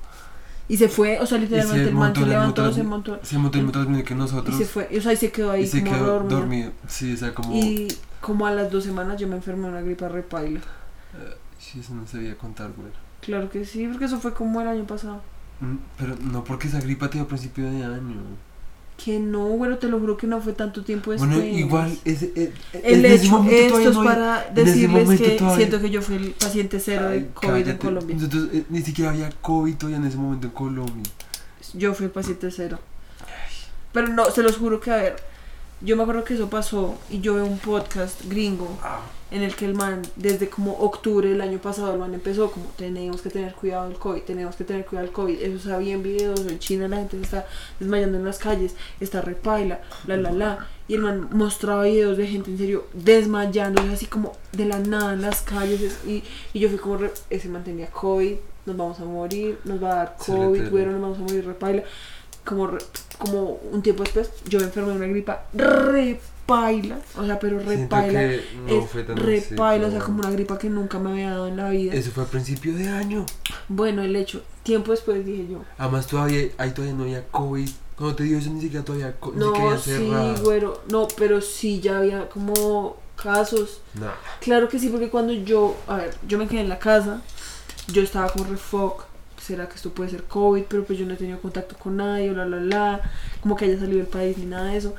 Y 0.68 0.76
se 0.76 0.88
fue, 0.88 1.18
o 1.20 1.26
sea, 1.26 1.38
literalmente 1.38 1.88
el 1.88 1.94
man 1.94 2.14
se 2.14 2.24
levantó, 2.26 2.72
se 2.72 2.82
montó. 2.82 3.18
Se 3.22 3.38
montó 3.38 3.58
el 3.58 3.88
mismo 3.88 4.04
que 4.04 4.14
Y 4.14 4.16
nosotros 4.16 4.56
se 4.56 4.64
fue, 4.64 4.88
o 4.96 5.00
sea, 5.00 5.12
y 5.12 5.16
se 5.16 5.30
quedó 5.32 5.50
ahí 5.50 5.64
y 5.64 5.66
se 5.66 5.80
como 5.82 5.92
quedó 5.92 6.06
dormido. 6.06 6.38
dormido. 6.38 6.72
Sí, 6.88 7.12
o 7.12 7.16
sea, 7.16 7.34
como... 7.34 7.54
Y 7.54 7.88
como 8.20 8.46
a 8.46 8.52
las 8.52 8.70
dos 8.70 8.84
semanas 8.84 9.20
yo 9.20 9.28
me 9.28 9.36
enfermé 9.36 9.64
de 9.64 9.68
una 9.72 9.82
gripa 9.82 10.08
repaila. 10.08 10.60
eh, 10.60 11.36
sí, 11.58 11.80
eso 11.80 11.94
no 11.94 12.06
se 12.06 12.18
veía 12.18 12.36
contar, 12.38 12.70
güey. 12.76 12.90
Claro 13.20 13.50
que 13.50 13.64
sí, 13.64 13.86
porque 13.88 14.04
eso 14.06 14.18
fue 14.20 14.32
como 14.34 14.60
el 14.60 14.68
año 14.68 14.86
pasado. 14.86 15.20
Mm, 15.60 15.76
Pero 15.98 16.16
no 16.20 16.44
porque 16.44 16.68
esa 16.68 16.80
gripa 16.80 17.08
te 17.08 17.18
dio 17.18 17.24
a 17.24 17.28
principio 17.28 17.70
de 17.70 17.84
año. 17.84 18.16
Que 18.96 19.18
no, 19.18 19.48
bueno, 19.48 19.76
te 19.78 19.88
lo 19.88 19.98
juro 19.98 20.16
que 20.16 20.26
no 20.28 20.40
fue 20.40 20.52
tanto 20.52 20.84
tiempo 20.84 21.10
después. 21.10 21.28
Bueno, 21.28 21.44
igual, 21.44 21.98
ese, 22.04 22.32
eh, 22.36 22.52
El 22.84 23.04
en 23.04 23.12
ese 23.12 23.26
hecho, 23.26 23.44
esto 23.50 23.78
es 23.80 23.94
no 23.96 24.04
para 24.04 24.42
ese 24.44 24.52
decirles 24.64 25.20
que 25.20 25.30
todavía- 25.30 25.56
siento 25.56 25.80
que 25.80 25.90
yo 25.90 26.00
fui 26.00 26.14
el 26.16 26.30
paciente 26.32 26.78
cero 26.78 27.08
de 27.08 27.26
COVID 27.28 27.68
en. 27.68 27.76
Colombia. 27.78 28.14
Nosotros, 28.16 28.48
eh, 28.52 28.64
ni 28.70 28.82
siquiera 28.82 29.10
había 29.10 29.30
COVID 29.42 29.74
todavía 29.76 29.96
en 29.98 30.04
ese 30.04 30.16
momento 30.16 30.46
en 30.46 30.52
Colombia. 30.52 31.02
Yo 31.74 31.92
fui 31.92 32.06
el 32.06 32.12
paciente 32.12 32.50
cero. 32.52 32.78
Pero 33.92 34.08
no, 34.08 34.30
se 34.30 34.42
los 34.44 34.56
juro 34.58 34.78
que, 34.80 34.92
a 34.92 34.96
ver, 34.96 35.16
yo 35.80 35.96
me 35.96 36.02
acuerdo 36.02 36.22
que 36.22 36.34
eso 36.34 36.48
pasó 36.48 36.96
y 37.10 37.20
yo 37.20 37.34
veo 37.34 37.46
un 37.46 37.58
podcast 37.58 38.24
gringo 38.28 38.78
en 39.30 39.42
el 39.42 39.56
que 39.56 39.64
el 39.64 39.74
man, 39.74 40.02
desde 40.16 40.48
como 40.48 40.72
octubre 40.78 41.28
del 41.28 41.40
año 41.40 41.58
pasado, 41.58 41.92
el 41.92 41.98
man 41.98 42.14
empezó 42.14 42.50
como, 42.52 42.66
tenemos 42.76 43.20
que 43.22 43.30
tener 43.30 43.52
cuidado 43.54 43.88
del 43.88 43.98
COVID, 43.98 44.22
tenemos 44.22 44.54
que 44.54 44.64
tener 44.64 44.84
cuidado 44.84 45.06
del 45.06 45.14
COVID. 45.14 45.40
Eso 45.42 45.58
se 45.68 45.72
había 45.74 45.94
en 45.94 46.02
videos, 46.04 46.40
en 46.46 46.58
China 46.60 46.86
la 46.88 46.98
gente 46.98 47.16
se 47.16 47.22
está 47.24 47.46
desmayando 47.80 48.18
en 48.18 48.24
las 48.24 48.38
calles, 48.38 48.76
está 49.00 49.20
repaila, 49.22 49.80
la, 50.06 50.16
la, 50.16 50.30
la. 50.30 50.66
Y 50.86 50.94
el 50.94 51.00
man 51.00 51.28
mostraba 51.32 51.84
videos 51.84 52.16
de 52.18 52.26
gente 52.28 52.50
en 52.50 52.58
serio 52.58 52.86
desmayándose 52.92 53.88
así 53.88 54.06
como 54.06 54.32
de 54.52 54.66
la 54.66 54.78
nada 54.78 55.14
en 55.14 55.22
las 55.22 55.40
calles. 55.42 55.80
es- 55.80 55.98
Y, 56.06 56.22
y 56.52 56.60
yo 56.60 56.68
fui 56.68 56.78
como, 56.78 56.98
re- 56.98 57.12
ese 57.30 57.48
man 57.48 57.64
tenía 57.64 57.86
COVID, 57.88 58.34
nos 58.66 58.76
vamos 58.76 59.00
a 59.00 59.04
morir, 59.04 59.58
nos 59.64 59.82
va 59.82 59.92
a 59.92 59.94
dar 59.96 60.16
COVID, 60.18 60.60
güero, 60.70 60.92
nos 60.92 61.00
vamos 61.00 61.18
a 61.18 61.22
morir 61.22 61.44
repaila. 61.46 61.82
Como, 62.44 62.66
re- 62.66 62.84
como 63.18 63.58
un 63.72 63.82
tiempo 63.82 64.02
después, 64.02 64.30
yo 64.46 64.58
me 64.60 64.66
enfermé 64.66 64.90
de 64.90 64.96
una 64.96 65.06
gripa 65.06 65.44
repaila, 65.54 66.98
o 67.16 67.24
sea, 67.24 67.38
pero 67.38 67.58
repaila. 67.58 68.20
no 68.68 68.82
fue 68.82 69.02
tan 69.04 69.16
repaila, 69.16 69.86
o 69.88 69.90
sea, 69.90 70.00
como 70.00 70.18
una 70.20 70.30
gripa 70.30 70.58
que 70.58 70.68
nunca 70.68 70.98
me 70.98 71.10
había 71.10 71.30
dado 71.30 71.48
en 71.48 71.56
la 71.56 71.70
vida. 71.70 71.94
Eso 71.94 72.10
fue 72.10 72.24
a 72.24 72.26
principio 72.26 72.74
de 72.74 72.88
año. 72.88 73.24
Bueno, 73.68 74.02
el 74.02 74.14
hecho, 74.16 74.42
tiempo 74.62 74.90
después 74.92 75.24
dije 75.24 75.46
yo, 75.50 75.60
Además, 75.78 76.06
todavía, 76.06 76.48
ahí 76.58 76.70
todavía 76.72 76.94
no 76.96 77.04
había 77.04 77.26
COVID. 77.28 77.68
Cuando 77.96 78.16
te 78.16 78.24
dio 78.24 78.38
eso, 78.38 78.50
ni 78.50 78.60
siquiera 78.60 78.84
todavía 78.84 79.14
no, 79.36 79.52
sí, 79.78 80.08
güero, 80.42 80.82
no, 80.90 81.06
pero 81.16 81.40
sí 81.40 81.80
ya 81.80 81.98
había 81.98 82.28
como 82.28 82.96
casos. 83.22 83.80
Claro 84.40 84.68
que 84.68 84.78
sí, 84.80 84.88
porque 84.88 85.08
cuando 85.10 85.32
yo, 85.32 85.76
a 85.86 85.96
ver, 85.98 86.14
yo 86.26 86.36
me 86.36 86.48
quedé 86.48 86.60
en 86.62 86.68
la 86.68 86.78
casa, 86.80 87.22
yo 87.86 88.02
estaba 88.02 88.28
como 88.30 88.44
refoc, 88.46 89.04
será 89.44 89.68
que 89.68 89.74
esto 89.76 89.90
puede 89.92 90.10
ser 90.10 90.24
COVID, 90.24 90.64
pero 90.68 90.84
pues 90.84 90.98
yo 90.98 91.06
no 91.06 91.14
he 91.14 91.16
tenido 91.16 91.40
contacto 91.40 91.76
con 91.76 91.96
nadie, 91.96 92.30
bla, 92.32 92.44
bla, 92.46 92.58
bla, 92.58 93.00
como 93.42 93.56
que 93.56 93.66
haya 93.66 93.78
salido 93.78 93.98
del 93.98 94.06
país 94.08 94.38
ni 94.38 94.46
nada 94.46 94.66
de 94.70 94.76
eso. 94.78 94.94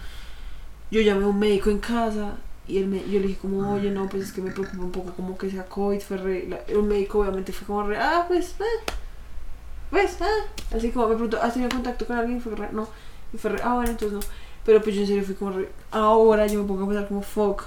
Yo 0.92 1.02
llamé 1.02 1.26
a 1.26 1.28
un 1.28 1.40
médico 1.40 1.70
en 1.70 1.80
casa 1.80 2.38
y 2.68 2.78
él 2.80 2.88
me, 2.88 3.00
yo 3.10 3.20
le 3.20 3.28
dije 3.28 3.40
como, 3.42 3.74
oye, 3.74 3.92
no, 3.92 4.08
pues 4.10 4.24
es 4.24 4.32
que 4.34 4.42
me 4.42 4.52
preocupa 4.52 4.84
un 4.84 4.92
poco 4.92 5.14
como 5.14 5.38
que 5.38 5.50
sea 5.50 5.66
COVID, 5.66 6.00
fue 6.02 6.18
re, 6.18 6.48
la- 6.48 6.62
el 6.68 6.84
médico 6.84 7.20
obviamente 7.20 7.52
fue 7.54 7.68
como 7.68 7.82
ah, 8.00 8.26
pues, 8.28 8.56
ah, 8.60 8.94
pues, 9.90 10.18
ah, 10.22 10.76
así 10.76 10.92
como 10.92 11.08
me 11.08 11.14
preguntó, 11.16 11.42
¿has 11.42 11.54
tenido 11.54 11.70
contacto 11.72 12.06
con 12.06 12.18
alguien? 12.18 12.42
Fue 12.42 12.56
re, 12.56 12.70
no, 12.72 12.88
y 13.34 13.38
fue 13.38 13.52
re, 13.52 13.60
ah, 13.64 13.76
bueno, 13.76 13.92
entonces 13.92 14.14
no, 14.18 14.20
pero 14.66 14.82
pues 14.82 14.96
yo 14.96 15.02
en 15.02 15.08
serio 15.08 15.24
fui 15.24 15.36
como 15.36 15.52
re, 15.52 15.70
ahora 15.92 16.48
yo 16.48 16.62
me 16.62 16.68
pongo 16.68 16.84
a 16.84 16.88
pensar 16.88 17.08
como, 17.08 17.22
fuck, 17.22 17.64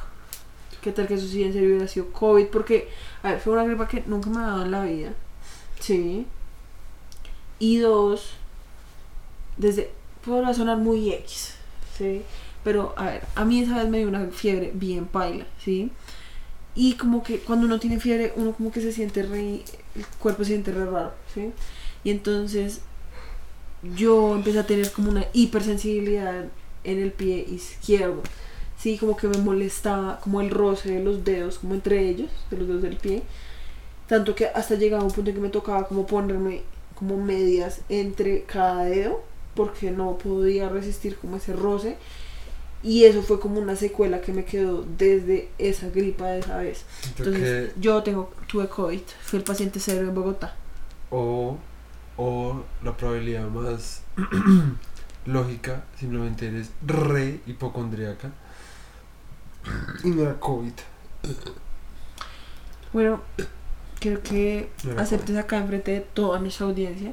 ¿Qué 0.83 0.93
tal 0.93 1.09
que 1.09 1.14
eso 1.14 1.27
sí 1.27 1.43
en 1.43 1.53
serio 1.53 1.71
hubiera 1.71 1.88
sido 1.88 2.07
COVID? 2.12 2.47
Porque, 2.49 2.88
a 3.23 3.33
ver, 3.33 3.41
fue 3.41 3.53
una 3.53 3.64
gripa 3.64 3.88
que 3.88 4.03
nunca 4.07 4.31
me 4.31 4.38
ha 4.38 4.43
dado 4.47 4.62
en 4.64 4.71
la 4.71 4.85
vida. 4.85 5.12
Sí. 5.81 6.27
Y 7.59 7.79
dos, 7.79 8.33
desde. 9.57 9.90
Podrá 10.25 10.53
sonar 10.55 10.79
muy 10.79 11.12
X. 11.12 11.55
Sí. 11.97 12.23
Pero, 12.64 12.92
a 12.97 13.07
ver, 13.07 13.23
a 13.35 13.44
mí 13.44 13.61
esa 13.61 13.79
vez 13.79 13.88
me 13.88 13.99
dio 13.99 14.09
una 14.09 14.27
fiebre 14.29 14.73
bien 14.75 15.07
paila. 15.07 15.47
Sí. 15.64 15.90
Y 16.75 16.94
como 16.94 17.23
que 17.23 17.40
cuando 17.40 17.66
uno 17.66 17.81
tiene 17.81 17.99
fiebre, 17.99 18.33
uno 18.37 18.53
como 18.53 18.71
que 18.71 18.81
se 18.81 18.92
siente 18.92 19.23
re, 19.23 19.62
el 19.94 20.07
cuerpo 20.21 20.44
se 20.44 20.51
siente 20.51 20.71
re 20.73 20.85
raro, 20.87 21.12
¿sí? 21.35 21.53
Y 22.05 22.11
entonces 22.11 22.81
yo 23.97 24.37
empecé 24.37 24.61
a 24.61 24.66
tener 24.66 24.92
como 24.92 25.11
una 25.11 25.27
hipersensibilidad 25.33 26.44
en 26.85 26.99
el 27.03 27.12
pie 27.12 27.44
izquierdo. 27.49 28.23
Sí, 28.77 28.97
como 28.97 29.16
que 29.16 29.27
me 29.27 29.38
molestaba 29.38 30.21
como 30.21 30.40
el 30.40 30.51
roce 30.51 30.92
de 30.92 31.03
los 31.03 31.25
dedos, 31.25 31.59
como 31.59 31.75
entre 31.75 32.09
ellos, 32.09 32.31
de 32.51 32.57
los 32.59 32.68
dedos 32.68 32.83
del 32.83 32.97
pie. 32.97 33.23
Tanto 34.07 34.35
que 34.35 34.47
hasta 34.47 34.77
llegaba 34.77 35.03
un 35.03 35.11
punto 35.11 35.31
en 35.31 35.37
que 35.37 35.42
me 35.42 35.49
tocaba 35.49 35.88
como 35.88 36.07
ponerme 36.07 36.62
como 36.99 37.17
medias 37.17 37.81
entre 37.89 38.43
cada 38.45 38.85
dedo, 38.85 39.23
porque 39.55 39.91
no 39.91 40.19
podía 40.19 40.69
resistir 40.69 41.17
como 41.17 41.37
ese 41.37 41.53
roce. 41.53 41.97
Y 42.83 43.05
eso 43.05 43.23
fue 43.23 43.41
como 43.41 43.59
una 43.61 43.75
secuela 43.77 44.21
que 44.21 44.33
me 44.33 44.45
quedó 44.45 44.85
desde 44.97 45.49
esa 45.59 45.89
gripa 45.91 46.27
de 46.29 46.39
esa 46.41 46.59
vez. 46.59 46.85
Entonces, 47.09 47.73
que- 47.75 47.81
yo 47.81 48.03
tengo, 48.03 48.31
tuve 48.47 48.69
COVID, 48.69 49.01
fui 49.23 49.39
el 49.41 49.45
paciente 49.45 49.81
cero 49.81 50.09
en 50.09 50.15
Bogotá. 50.15 50.55
O, 51.11 51.57
o 52.17 52.63
la 52.85 52.97
probabilidad 52.97 53.49
más 53.49 54.03
lógica, 55.27 55.85
simplemente 55.99 56.47
eres 56.47 56.71
re 56.87 57.41
hipocondríaca. 57.47 58.31
Y 60.05 60.09
no 60.11 60.23
era 60.23 60.39
COVID. 60.39 60.73
Bueno, 62.93 63.21
quiero 64.01 64.23
que 64.23 64.69
No 64.85 65.01
aceptes 65.01 65.37
acá 65.37 65.59
enfrente 65.59 65.91
de 65.93 66.01
toda 66.01 66.39
nuestra 66.39 66.67
audiencia 66.67 67.13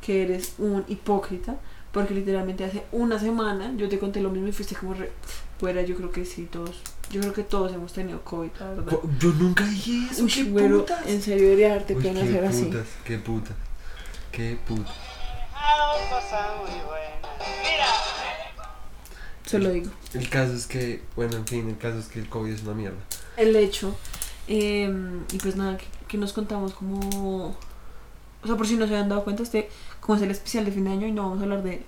que 0.00 0.22
eres 0.22 0.54
un 0.58 0.84
hipócrita, 0.88 1.56
porque 1.92 2.14
literalmente 2.14 2.64
hace 2.64 2.84
una 2.92 3.18
semana 3.18 3.72
yo 3.76 3.88
te 3.88 3.98
conté 3.98 4.20
lo 4.20 4.30
mismo 4.30 4.48
y 4.48 4.52
fuiste 4.52 4.74
como 4.74 4.94
re... 4.94 5.10
Fuera, 5.58 5.80
yo 5.82 5.96
creo 5.96 6.12
que 6.12 6.24
sí, 6.26 6.46
todos. 6.52 6.82
Yo 7.10 7.20
creo 7.22 7.32
que 7.32 7.42
todos 7.42 7.72
hemos 7.72 7.92
tenido 7.92 8.22
COVID, 8.22 8.50
la 8.60 8.66
verdad. 8.70 8.98
Yo 9.18 9.30
nunca 9.30 9.64
dije 9.64 10.06
eso. 10.10 10.24
Uy, 10.24 10.30
qué 10.30 10.44
putas. 10.44 11.06
en 11.06 11.22
serio 11.22 11.44
debería 11.44 11.70
darte 11.70 11.94
Uy, 11.96 12.02
pena 12.02 12.20
qué 12.20 12.28
hacer 12.28 12.44
así. 12.44 12.64
putas, 12.64 12.86
qué 13.04 13.18
putas. 13.18 13.56
Qué 14.32 14.58
putas. 14.68 14.94
Se 19.46 19.58
lo 19.58 19.70
digo. 19.70 19.90
El 20.12 20.28
caso 20.28 20.52
es 20.52 20.66
que, 20.66 21.02
bueno, 21.14 21.36
en 21.36 21.46
fin, 21.46 21.68
el 21.68 21.78
caso 21.78 21.98
es 21.98 22.06
que 22.06 22.18
el 22.18 22.28
COVID 22.28 22.52
es 22.52 22.62
una 22.62 22.74
mierda. 22.74 22.98
El 23.36 23.54
hecho. 23.56 23.96
eh, 24.48 24.92
y 25.32 25.38
pues 25.38 25.56
nada, 25.56 25.78
que, 25.78 25.86
que 26.08 26.18
nos 26.18 26.32
contamos 26.32 26.72
como... 26.74 27.54
O 28.42 28.46
sea, 28.46 28.56
por 28.56 28.66
si 28.66 28.76
no 28.76 28.86
se 28.86 28.94
habían 28.94 29.08
dado 29.08 29.24
cuenta, 29.24 29.42
este 29.42 29.68
como 30.00 30.16
es 30.16 30.22
el 30.22 30.30
especial 30.30 30.64
de 30.64 30.70
fin 30.72 30.84
de 30.84 30.90
año 30.92 31.06
y 31.06 31.12
no 31.12 31.22
vamos 31.22 31.40
a 31.40 31.42
hablar 31.42 31.62
de 31.64 31.82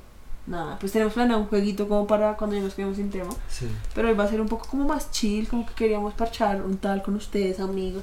nada. 0.46 0.76
Pues 0.80 0.90
tenemos 0.92 1.14
planeado 1.14 1.40
un 1.42 1.46
jueguito 1.48 1.86
como 1.88 2.06
para 2.06 2.36
cuando 2.36 2.56
ya 2.56 2.62
nos 2.62 2.74
quedemos 2.74 2.96
sin 2.96 3.10
tema. 3.10 3.30
Sí. 3.48 3.68
Pero 3.94 4.08
hoy 4.08 4.14
va 4.14 4.24
a 4.24 4.28
ser 4.28 4.40
un 4.40 4.48
poco 4.48 4.66
como 4.68 4.84
más 4.86 5.10
chill, 5.12 5.46
como 5.48 5.64
que 5.66 5.74
queríamos 5.74 6.14
parchar 6.14 6.62
un 6.62 6.78
tal 6.78 7.02
con 7.02 7.14
ustedes, 7.14 7.60
amigos. 7.60 8.02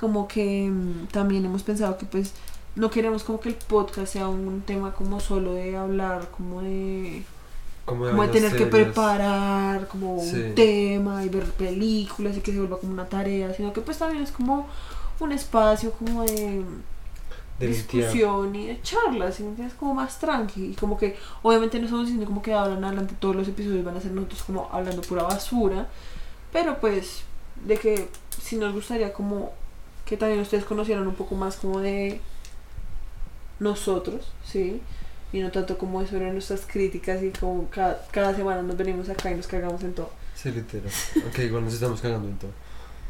Como 0.00 0.26
que 0.26 0.68
mm, 0.70 1.06
también 1.12 1.44
hemos 1.44 1.62
pensado 1.62 1.96
que 1.98 2.06
pues 2.06 2.32
no 2.74 2.90
queremos 2.90 3.22
como 3.22 3.38
que 3.40 3.50
el 3.50 3.54
podcast 3.54 4.12
sea 4.12 4.28
un 4.28 4.62
tema 4.62 4.92
como 4.92 5.20
solo 5.20 5.54
de 5.54 5.76
hablar, 5.76 6.30
como 6.36 6.62
de, 6.62 7.24
Como 7.84 8.06
de 8.06 8.10
como 8.12 8.22
de 8.22 8.28
tener 8.28 8.56
que 8.56 8.66
preparar 8.66 9.86
como 9.88 10.20
Sí. 10.22 10.36
un 10.36 10.54
tema 10.54 11.24
y 11.24 11.28
ver 11.28 11.44
películas 11.44 12.36
y 12.36 12.40
que 12.40 12.52
se 12.52 12.58
vuelva 12.58 12.78
como 12.78 12.92
una 12.92 13.06
tarea, 13.06 13.52
sino 13.54 13.72
que 13.72 13.80
pues 13.82 13.98
también 13.98 14.22
es 14.22 14.32
como 14.32 14.66
un 15.20 15.32
espacio 15.32 15.92
como 15.92 16.22
de 16.22 16.64
discusión 17.58 18.54
y 18.54 18.66
de 18.68 18.82
charlas, 18.82 19.36
¿sí 19.36 19.42
entiendes? 19.42 19.76
Como 19.76 19.94
más 19.94 20.18
tranqui. 20.18 20.66
Y 20.66 20.74
como 20.74 20.96
que, 20.96 21.16
obviamente 21.42 21.78
no 21.78 21.84
estamos 21.84 22.06
diciendo 22.06 22.26
como 22.26 22.42
que 22.42 22.54
hablan 22.54 22.84
adelante 22.84 23.14
todos 23.18 23.34
los 23.34 23.48
episodios 23.48 23.84
van 23.84 23.96
a 23.96 24.00
ser 24.00 24.12
nosotros 24.12 24.42
como 24.44 24.68
hablando 24.72 25.02
pura 25.02 25.24
basura. 25.24 25.88
Pero 26.52 26.78
pues, 26.78 27.22
de 27.64 27.76
que 27.76 28.08
si 28.40 28.56
nos 28.56 28.72
gustaría 28.72 29.12
como 29.12 29.52
que 30.04 30.16
también 30.16 30.40
ustedes 30.40 30.64
conocieran 30.64 31.06
un 31.06 31.14
poco 31.14 31.34
más 31.34 31.56
como 31.56 31.80
de 31.80 32.20
nosotros, 33.60 34.32
¿sí? 34.44 34.80
Y 35.32 35.40
no 35.40 35.50
tanto 35.50 35.76
como 35.76 36.06
sobre 36.06 36.32
nuestras 36.32 36.64
críticas 36.66 37.22
y 37.22 37.30
como 37.30 37.68
cada, 37.68 38.06
cada 38.10 38.34
semana 38.34 38.62
nos 38.62 38.76
venimos 38.76 39.08
acá 39.10 39.30
y 39.30 39.34
nos 39.34 39.46
cagamos 39.46 39.82
en 39.82 39.94
todo. 39.94 40.10
Sí, 40.34 40.50
literal. 40.50 40.90
Ok, 41.28 41.38
igual 41.40 41.64
nos 41.64 41.74
estamos 41.74 42.00
cagando 42.00 42.28
en 42.28 42.38
todo. 42.38 42.52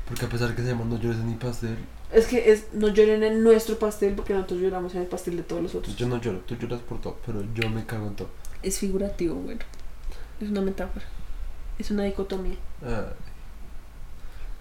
Porque 0.08 0.24
a 0.24 0.28
pesar 0.28 0.56
que 0.56 0.62
se 0.62 0.68
llama 0.68 0.86
No 0.86 0.98
llores 0.98 1.18
en 1.18 1.28
mi 1.28 1.34
pastel, 1.34 1.76
Es 2.12 2.26
que 2.26 2.52
es, 2.52 2.66
no 2.72 2.88
lloren 2.88 3.22
en 3.22 3.42
nuestro 3.42 3.78
pastel 3.78 4.14
porque 4.14 4.32
nosotros 4.32 4.60
lloramos 4.60 4.94
en 4.94 5.02
el 5.02 5.06
pastel 5.08 5.36
de 5.36 5.42
todos 5.42 5.62
los 5.62 5.74
otros. 5.74 5.94
yo 5.96 6.06
no 6.08 6.20
lloro, 6.20 6.38
tú 6.46 6.54
lloras 6.56 6.80
por 6.80 7.00
todo, 7.00 7.18
pero 7.26 7.42
yo 7.54 7.68
me 7.68 7.84
cago 7.84 8.06
en 8.06 8.16
todo. 8.16 8.28
Es 8.62 8.78
figurativo, 8.78 9.34
bueno. 9.34 9.60
Es 10.40 10.48
una 10.48 10.60
metáfora. 10.62 11.04
Es 11.78 11.90
una 11.90 12.04
dicotomía. 12.04 12.56
Ay. 12.82 13.04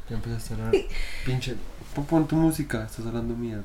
Ya 0.10 0.16
empezaste 0.16 0.54
a 0.54 0.58
hablar. 0.58 0.76
Pinche. 1.26 1.56
pon- 1.96 2.06
Pon 2.06 2.28
tu 2.28 2.36
música, 2.36 2.84
estás 2.86 3.06
hablando 3.06 3.36
mierda. 3.36 3.64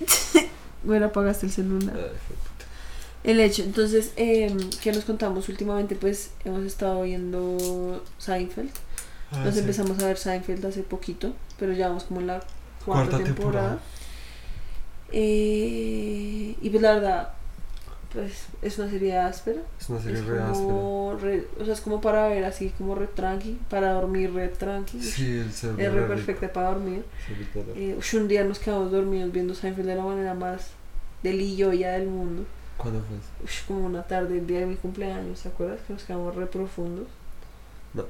Bueno, 0.82 1.06
apagaste 1.06 1.44
el 1.44 1.52
celular. 1.52 1.94
Ay, 1.94 2.02
puta. 2.26 2.64
El 3.22 3.38
hecho, 3.40 3.62
entonces, 3.62 4.12
eh, 4.16 4.56
¿qué 4.82 4.92
nos 4.92 5.04
contamos 5.04 5.46
últimamente? 5.50 5.94
Pues 5.94 6.30
hemos 6.46 6.62
estado 6.64 7.02
viendo 7.02 8.02
Seinfeld. 8.16 8.70
Ah, 9.30 9.42
Nos 9.44 9.52
sí. 9.54 9.60
empezamos 9.60 10.02
a 10.02 10.06
ver 10.06 10.16
Seinfeld 10.16 10.64
hace 10.64 10.82
poquito, 10.82 11.34
pero 11.58 11.74
ya 11.74 11.88
vamos 11.88 12.04
como 12.04 12.20
en 12.22 12.28
la 12.28 12.42
cuarta, 12.84 13.10
Cuarta 13.10 13.24
temporada. 13.24 13.68
temporada. 13.68 13.78
Eh, 15.12 16.56
y 16.60 16.70
pues 16.70 16.82
la 16.82 16.94
verdad, 16.94 17.32
pues 18.12 18.46
es 18.62 18.78
una 18.78 18.90
serie 18.90 19.16
áspera. 19.18 19.60
Es 19.80 19.88
una 19.88 20.00
serie 20.00 20.18
Es 20.18 20.24
re 20.26 20.38
áspera. 20.40 20.52
como 20.54 21.16
re- 21.20 21.46
o 21.60 21.64
sea, 21.64 21.74
es 21.74 21.80
como 21.80 22.00
para 22.00 22.28
ver 22.28 22.44
así, 22.44 22.70
como 22.78 22.94
re 22.94 23.06
tranqui, 23.08 23.58
para 23.68 23.92
dormir 23.92 24.32
re 24.32 24.48
tranqui. 24.48 25.02
Sí, 25.02 25.38
el 25.38 25.48
es 25.48 25.62
re 25.62 25.88
rico. 25.90 26.08
perfecta 26.08 26.52
para 26.52 26.70
dormir. 26.70 27.04
Eh, 27.76 27.98
un 28.14 28.28
día 28.28 28.44
nos 28.44 28.58
quedamos 28.58 28.90
dormidos 28.92 29.32
viendo 29.32 29.54
Seinfeld 29.54 29.86
de 29.88 29.96
la 29.96 30.02
manera 30.04 30.34
más 30.34 30.70
delilloya 31.22 31.92
del 31.92 32.06
mundo. 32.08 32.44
¿Cuándo 32.76 33.02
fue 33.02 33.16
como 33.66 33.86
una 33.86 34.02
tarde, 34.04 34.38
el 34.38 34.46
día 34.46 34.60
de 34.60 34.66
mi 34.66 34.76
cumpleaños, 34.76 35.42
¿te 35.42 35.48
acuerdas? 35.50 35.80
Que 35.86 35.92
nos 35.92 36.02
quedamos 36.04 36.34
re 36.34 36.46
profundos. 36.46 37.06
No. 37.92 38.04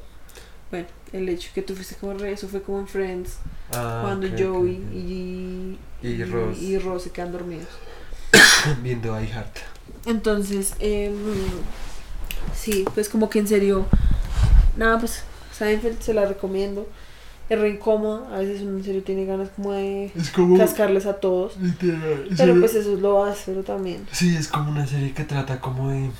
Bueno, 0.71 0.87
el 1.13 1.29
hecho 1.29 1.51
que 1.55 1.63
tú 1.63 1.75
fuiste 1.75 1.97
como 1.97 2.15
re, 2.15 2.33
eso 2.33 2.47
fue 2.49 2.63
como 2.63 2.79
en 2.81 2.87
Friends, 2.89 3.39
Ah, 3.73 4.01
cuando 4.03 4.29
Joey 4.29 4.73
y, 4.95 5.79
Y 6.03 6.25
Ross. 6.25 6.59
y 6.61 6.79
Ross 6.79 7.03
se 7.05 7.11
quedan 7.11 7.33
dormidos. 7.33 7.69
Viendo 8.83 9.21
I 9.21 9.27
Heart. 9.27 9.57
Entonces, 10.07 10.75
em, 10.79 11.13
sí, 12.55 12.85
pues 12.95 13.09
como 13.09 13.29
que 13.31 13.39
en 13.41 13.49
serio, 13.49 13.87
nada, 14.77 14.99
pues 14.99 15.23
Seinfeld 15.57 16.01
se 16.01 16.15
la 16.15 16.27
recomiendo. 16.27 16.89
Es 17.49 17.59
re 17.59 17.71
incómoda, 17.71 18.33
a 18.33 18.39
veces 18.39 18.63
uno 18.63 18.79
en 18.79 18.85
serio 18.85 19.03
tiene 19.03 19.25
ganas 19.25 19.49
como 19.51 19.73
de 19.73 20.13
Es 20.17 20.31
como. 20.31 20.57
cascarles 20.57 21.07
a 21.07 21.15
todos. 21.15 21.57
Literal. 21.57 22.29
Pero 22.37 22.61
pues 22.61 22.75
eso 22.77 22.95
es 22.95 23.01
lo 23.01 23.25
áspero 23.25 23.65
también. 23.65 24.07
Sí, 24.13 24.37
es 24.37 24.47
como 24.47 24.71
una 24.71 24.87
serie 24.87 25.13
que 25.13 25.25
trata 25.25 25.61
como 25.61 25.91
de 25.91 26.11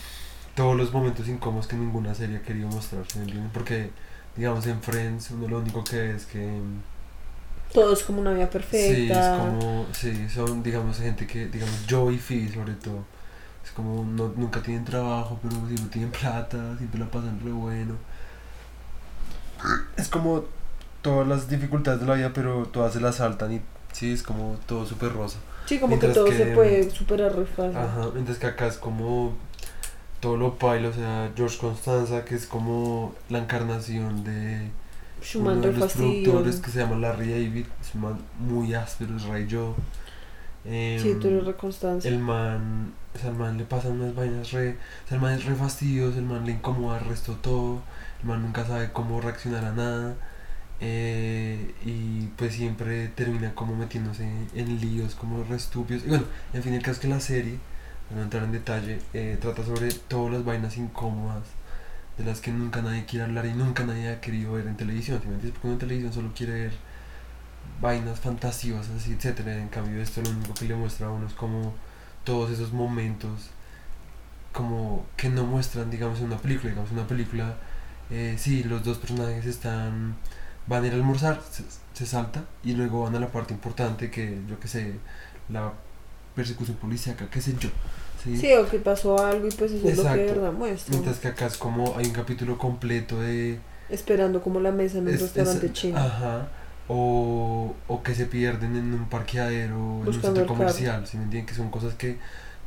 todos 0.57 0.77
los 0.77 0.93
momentos 0.93 1.29
incómodos 1.29 1.69
que 1.69 1.77
ninguna 1.77 2.17
serie 2.17 2.39
ha 2.39 2.43
querido 2.43 2.67
mostrar. 2.69 3.05
Porque, 3.55 3.91
digamos, 4.37 4.67
en 4.67 4.81
Friends 4.83 5.31
uno 5.33 5.49
lo 5.49 5.59
único 5.59 5.83
que 5.85 5.97
ve 5.97 6.11
es 6.17 6.27
que... 6.27 6.61
Todo 7.73 7.93
es 7.93 8.03
como 8.03 8.21
una 8.21 8.33
vida 8.33 8.49
Sí, 8.51 8.57
es 8.57 8.67
perfecta. 8.67 9.37
como... 9.37 9.87
Sí, 9.93 10.29
son, 10.29 10.63
digamos, 10.63 10.99
gente 10.99 11.27
que, 11.27 11.47
digamos, 11.49 11.75
Joey 11.89 12.17
y 12.17 12.19
Phoebe 12.19 12.53
sobre 12.53 12.75
todo. 12.75 13.05
Es 13.65 13.71
como, 13.73 14.05
no, 14.05 14.33
nunca 14.37 14.61
tienen 14.63 14.85
trabajo, 14.85 15.39
pero 15.43 15.55
siempre 15.67 15.87
tienen 15.91 16.11
plata, 16.11 16.77
siempre 16.79 16.99
la 16.99 17.07
pasan 17.11 17.39
re 17.45 17.53
bueno. 17.53 17.95
Es 19.97 20.09
como 20.09 20.45
todas 21.03 21.29
las 21.29 21.49
dificultades 21.49 22.01
de 22.01 22.07
la 22.07 22.15
vida, 22.15 22.33
pero 22.35 22.67
todas 22.67 22.93
se 22.95 23.01
las 23.01 23.17
saltan 23.17 23.53
y 23.53 23.61
sí, 23.93 24.13
es 24.13 24.23
como 24.23 24.59
todo 24.67 24.87
súper 24.87 25.13
rosa. 25.13 25.39
Sí, 25.67 25.79
como 25.79 25.91
Mientras 25.91 26.13
que 26.13 26.15
todo 26.21 26.31
que- 26.31 26.37
se 26.37 26.47
puede 26.47 26.91
superar 26.91 27.37
re 27.37 27.45
fácil. 27.47 27.77
Ajá, 27.77 28.09
mientras 28.15 28.39
que 28.39 28.47
acá 28.47 28.67
es 28.67 28.79
como 28.79 29.35
todo 30.21 30.37
lo 30.37 30.59
paila, 30.59 30.89
o 30.91 30.93
sea, 30.93 31.33
George 31.37 31.59
Constanza, 31.59 32.25
que 32.25 32.35
es 32.35 32.47
como 32.47 33.15
la 33.29 33.39
encarnación 33.39 34.25
de 34.25 34.73
Schumann 35.23 35.59
uno 35.59 35.69
de 35.69 35.73
los 35.73 35.89
productores 35.89 36.61
que 36.61 36.71
se 36.71 36.81
llama 36.81 36.97
Larry 36.97 37.31
David, 37.31 37.67
es 37.81 37.95
un 37.95 38.03
man 38.03 38.19
muy 38.39 38.75
áspero, 38.75 39.17
es 39.17 39.25
Ray 39.25 39.47
Joe. 39.51 39.75
Em, 40.65 40.99
Sí, 40.99 41.15
tú 41.21 41.29
eres 41.29 41.45
re 41.47 41.57
constancia. 41.57 42.11
el 42.11 42.19
man, 42.19 42.95
o 43.15 43.19
sea, 43.19 43.31
el 43.31 43.37
man 43.37 43.57
le 43.59 43.65
pasan 43.65 43.93
unas 43.93 44.15
vainas 44.15 44.53
re, 44.53 44.79
o 45.05 45.09
sea, 45.09 45.17
el 45.17 45.21
man 45.21 45.33
es 45.35 45.45
re 45.45 45.55
fastidioso, 45.55 46.19
el 46.19 46.25
man 46.27 46.45
le 46.45 46.53
incomoda 46.53 46.99
el 46.99 47.07
resto 47.07 47.37
todo, 47.37 47.83
el 48.21 48.27
man 48.29 48.43
nunca 48.43 48.67
sabe 48.67 48.93
cómo 48.93 49.21
reaccionar 49.21 49.65
a 49.65 49.73
nada. 49.73 50.17
eh, 50.81 51.75
y 51.85 52.29
pues 52.37 52.55
siempre 52.55 53.09
termina 53.09 53.55
como 53.55 53.77
metiéndose 53.77 54.49
en 54.55 54.81
líos 54.81 55.15
como 55.15 55.45
re 55.45 55.57
estúpidos. 55.57 56.05
Y 56.05 56.09
bueno, 56.09 56.25
en 56.53 56.63
fin, 56.63 56.73
el 56.75 56.81
caso 56.83 56.93
es 56.93 56.99
que 57.01 57.09
la 57.09 57.21
serie, 57.21 57.61
no 58.15 58.23
entrar 58.23 58.45
en 58.45 58.53
detalle, 58.53 59.01
eh, 59.15 59.39
trata 59.41 59.65
sobre 59.65 59.93
todas 59.93 60.33
las 60.33 60.45
vainas 60.45 60.77
incómodas 60.77 61.45
de 62.19 62.25
las 62.25 62.41
que 62.41 62.51
nunca 62.51 62.83
nadie 62.83 63.05
quiere 63.07 63.25
hablar 63.25 63.47
y 63.47 63.53
nunca 63.55 63.85
nadie 63.85 64.11
ha 64.11 64.21
querido 64.21 64.53
ver 64.55 64.67
en 64.67 64.77
televisión. 64.77 65.21
¿sí 65.21 65.29
me 65.29 65.35
entiendes? 65.35 65.53
Porque 65.53 65.69
uno 65.69 65.75
en 65.75 65.81
televisión 65.81 66.13
solo 66.13 66.33
quiere 66.35 66.53
ver 66.53 66.73
vainas 67.81 68.21
fantasiosas 68.21 69.07
etcétera. 69.09 69.57
En 69.57 69.69
cambio, 69.69 70.01
esto 70.03 70.23
lo 70.23 70.31
único 70.31 70.55
que 70.55 70.67
le 70.67 70.75
muestra 70.75 71.07
a 71.07 71.11
uno 71.11 71.27
es 71.27 71.35
como 71.35 71.75
todos 72.25 72.51
esos 72.51 72.73
momentos 72.73 73.51
como 74.53 75.07
que 75.17 75.29
no 75.29 75.45
muestran, 75.45 75.91
digamos, 75.91 76.19
en 76.21 76.27
una 76.27 76.39
película. 76.39 76.71
Digamos, 76.71 76.91
en 76.91 76.99
una 76.99 77.09
película, 77.09 77.57
eh, 78.11 78.37
sí, 78.39 78.65
los 78.65 78.85
dos 78.85 78.99
personajes 78.99 79.47
están 79.47 80.17
van 80.67 80.85
a 80.85 80.87
ir 80.89 80.93
a 80.93 80.97
almorzar, 80.97 81.41
se, 81.51 81.65
se 81.95 82.07
salta 82.07 82.45
y 82.63 82.75
luego 82.75 83.03
van 83.03 83.17
a 83.17 83.21
la 83.21 83.29
parte 83.33 83.53
importante 83.55 84.11
que 84.11 84.39
yo 84.49 84.61
que 84.61 84.69
sé, 84.69 84.95
la 85.49 85.73
persecución 86.35 86.77
policíaca, 86.77 87.29
qué 87.31 87.41
sé 87.41 87.57
yo. 87.59 87.71
¿Sí? 88.23 88.37
Sí, 88.37 88.53
o 88.55 88.69
que 88.69 88.79
pasó 88.79 89.25
algo 89.25 89.47
y 89.47 89.51
pues 89.51 89.73
eso 89.73 89.89
es 89.89 89.97
lo 89.99 90.05
que 90.05 90.11
de 90.17 90.27
verdad 90.27 90.53
muestra. 90.53 90.91
Mientras 90.93 91.19
que 91.19 91.29
acá 91.29 91.47
es 91.47 91.57
como 91.57 91.97
hay 91.97 92.07
un 92.07 92.13
capítulo 92.13 92.59
completo 92.59 93.21
de... 93.21 93.59
Esperando 93.89 94.41
como 94.43 94.61
la 94.61 94.71
mesa 94.73 94.99
en 94.99 95.09
un 95.09 95.15
es- 95.15 95.23
restaurante 95.23 95.67
es- 95.67 95.73
chino. 95.73 95.99
Ajá. 95.99 96.49
O, 96.93 97.75
o 97.87 98.03
que 98.03 98.15
se 98.15 98.27
pierden 98.27 98.75
en 98.77 98.93
un 98.95 99.09
parqueadero, 99.09 99.75
en 99.75 99.81
un 99.81 100.05
Buscando 100.05 100.41
centro 100.41 100.47
comercial, 100.47 101.07
¿sí 101.07 101.17
me 101.17 101.25
entienden? 101.25 101.47
Que 101.47 101.55
son 101.55 101.71
cosas 101.71 101.95
que 101.95 102.19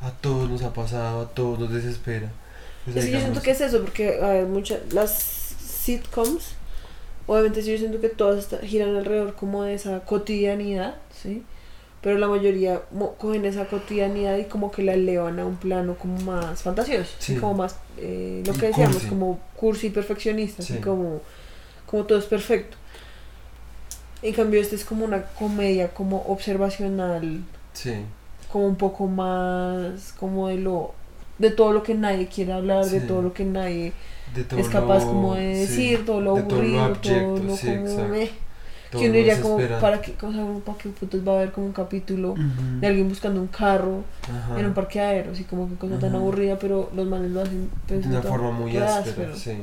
a 0.02 0.12
todos 0.12 0.50
nos 0.50 0.64
ha 0.64 0.74
pasado, 0.74 1.22
a 1.22 1.30
todos 1.30 1.60
nos 1.60 1.74
desespera. 1.74 2.30
Sea, 2.86 3.00
Es 3.02 3.06
que 3.06 3.12
yo 3.12 3.20
siento 3.20 3.42
que 3.42 3.52
es 3.52 3.62
eso, 3.62 3.82
porque 3.82 4.20
a 4.22 4.28
ver, 4.30 4.46
muchas, 4.46 4.80
las 4.94 5.12
sitcoms, 5.84 6.56
obviamente 7.28 7.62
sí, 7.62 7.72
yo 7.72 7.78
siento 7.78 8.00
que 8.00 8.10
todas 8.10 8.48
giran 8.64 8.96
alrededor 8.96 9.36
como 9.36 9.64
de 9.64 9.74
esa 9.74 10.00
cotidianidad, 10.02 10.96
¿sí? 11.22 11.44
Pero 12.04 12.18
la 12.20 12.28
mayoría 12.28 12.82
cogen 13.18 13.46
esa 13.46 13.66
cotidianidad 13.66 14.38
y 14.38 14.44
como 14.44 14.72
que 14.72 14.84
la 14.84 14.94
elevan 14.94 15.40
a 15.40 15.46
un 15.46 15.56
plano 15.56 15.96
como 15.96 16.20
más 16.22 16.62
fantasioso, 16.62 17.10
¿sí? 17.18 17.36
Como 17.38 17.54
más, 17.54 17.78
eh, 17.98 18.44
lo 18.46 18.54
que 18.54 18.68
decíamos, 18.68 18.96
cursi. 18.98 19.08
como 19.10 19.40
cursi 19.56 19.88
y 19.88 19.90
perfeccionista, 19.90 20.62
así 20.64 20.74
Sí. 20.74 20.80
como, 20.82 21.22
como 21.86 22.04
todo 22.04 22.20
es 22.20 22.26
perfecto. 22.26 22.76
En 24.22 24.34
cambio, 24.34 24.62
este 24.62 24.76
es 24.76 24.86
como 24.86 25.06
una 25.06 25.24
comedia 25.24 25.94
como 25.94 26.18
observacional, 26.28 27.44
Sí, 27.74 27.94
como 28.52 28.68
un 28.68 28.76
poco 28.76 29.08
más 29.08 30.14
como 30.20 30.48
de 30.50 30.58
lo 30.58 30.94
de 31.40 31.50
todo 31.50 31.74
lo 31.74 31.82
que 31.84 31.96
nadie 31.96 32.28
quiere 32.28 32.54
hablar, 32.54 32.86
de 32.86 33.00
todo 33.02 33.22
lo 33.22 33.34
que 33.34 33.44
nadie 33.44 33.92
es 34.58 34.68
capaz 34.70 35.00
lo- 35.06 35.10
como 35.10 35.36
de 35.36 35.56
decir, 35.58 36.06
todo 36.06 36.22
lo 36.22 36.36
de 36.36 36.44
todo 36.44 36.62
lo 36.62 36.80
aburrido, 36.84 37.00
todo 37.02 37.38
lo 37.40 37.56
como. 37.58 38.16
Que 39.00 39.06
uno 39.06 39.18
diría 39.18 39.42
como 39.42 39.58
para 39.80 40.02
qué 40.02 40.14
cosa 40.14 40.38
para 40.66 40.78
qué 40.78 40.90
putas 40.90 41.28
va 41.28 41.34
a 41.34 41.36
haber 41.38 41.52
como 41.52 41.68
un 41.68 41.74
capítulo 41.74 42.36
de 42.80 42.88
alguien 42.88 43.10
buscando 43.10 43.42
un 43.42 43.48
carro 43.48 44.04
Ajá. 44.24 44.60
en 44.60 44.66
un 44.68 44.74
parqueadero, 44.74 45.32
así 45.32 45.44
como 45.44 45.68
que 45.70 45.76
cosa 45.76 46.00
tan 46.00 46.16
aburrida, 46.16 46.58
pero 46.60 46.92
los 46.96 47.08
manes 47.08 47.32
lo 47.32 47.42
hacen 47.42 47.70
pues, 47.88 48.02
de 48.02 48.10
una 48.10 48.22
forma 48.22 48.52
muy 48.52 48.76
áspera, 48.78 49.36
sí. 49.36 49.58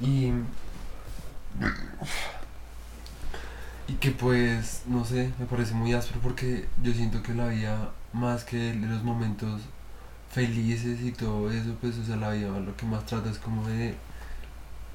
Y, 0.00 0.32
y 3.86 3.92
que 4.00 4.10
pues, 4.10 4.82
no 4.86 5.04
sé, 5.04 5.30
me 5.38 5.46
parece 5.46 5.74
muy 5.74 5.92
áspero 5.92 6.20
porque 6.22 6.66
yo 6.82 6.92
siento 6.92 7.22
que 7.22 7.34
la 7.34 7.48
vida, 7.48 7.90
más 8.12 8.44
que 8.44 8.56
de 8.56 8.74
los 8.74 9.02
momentos 9.04 9.60
felices 10.30 11.00
y 11.02 11.12
todo 11.12 11.50
eso, 11.50 11.76
pues, 11.80 11.96
o 11.98 12.04
sea, 12.04 12.16
la 12.16 12.30
vida 12.30 12.48
lo 12.58 12.76
que 12.76 12.86
más 12.86 13.06
trata 13.06 13.30
es 13.30 13.38
como 13.38 13.68
de 13.68 13.94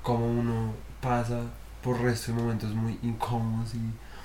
cómo 0.02 0.28
uno 0.28 0.74
pasa 1.02 1.44
por 1.82 2.02
resto 2.02 2.32
de 2.34 2.40
momentos 2.42 2.74
muy 2.76 3.00
incómodos 3.04 3.74
y, 3.76 3.80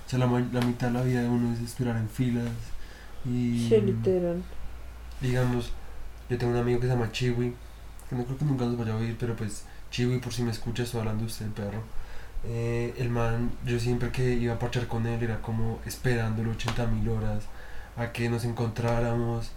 o 0.07 0.09
sea, 0.09 0.19
la, 0.19 0.27
la 0.27 0.61
mitad 0.63 0.89
de 0.89 0.93
la 0.95 1.03
vida 1.03 1.23
de 1.23 1.29
uno 1.29 1.53
es 1.55 1.61
esperar 1.61 1.97
en 1.97 2.09
filas 2.09 2.51
y 3.25 3.69
Sí, 3.69 3.81
literal. 3.81 4.45
digamos, 5.21 5.73
yo 6.29 6.39
tengo 6.39 6.53
un 6.53 6.59
amigo 6.59 6.81
que 6.81 6.87
se 6.87 6.93
llama 6.95 7.13
Chiwi, 7.13 7.55
que 8.09 8.17
no 8.17 8.25
creo 8.25 8.39
que 8.39 8.45
nunca 8.45 8.65
nos 8.67 8.79
vaya 8.79 8.93
a 8.95 8.97
oír, 8.97 9.17
pero 9.19 9.37
pues 9.37 9.67
Chiwi, 9.91 10.19
por 10.21 10.33
si 10.33 10.43
me 10.43 10.51
escucha, 10.51 10.83
estoy 10.83 11.01
hablando 11.01 11.23
de 11.23 11.27
usted, 11.29 11.51
perro. 11.53 11.83
Eh, 12.45 12.95
el 12.99 13.11
man, 13.11 13.53
yo 13.65 13.79
siempre 13.81 14.11
que 14.13 14.35
iba 14.35 14.55
a 14.55 14.59
parchar 14.59 14.87
con 14.89 15.07
él 15.07 15.23
era 15.23 15.41
como 15.43 15.81
esperándolo 15.87 16.53
80 16.53 16.87
mil 16.89 17.09
horas 17.09 17.45
a 17.97 18.13
que 18.13 18.29
nos 18.29 18.45
encontráramos. 18.45 19.53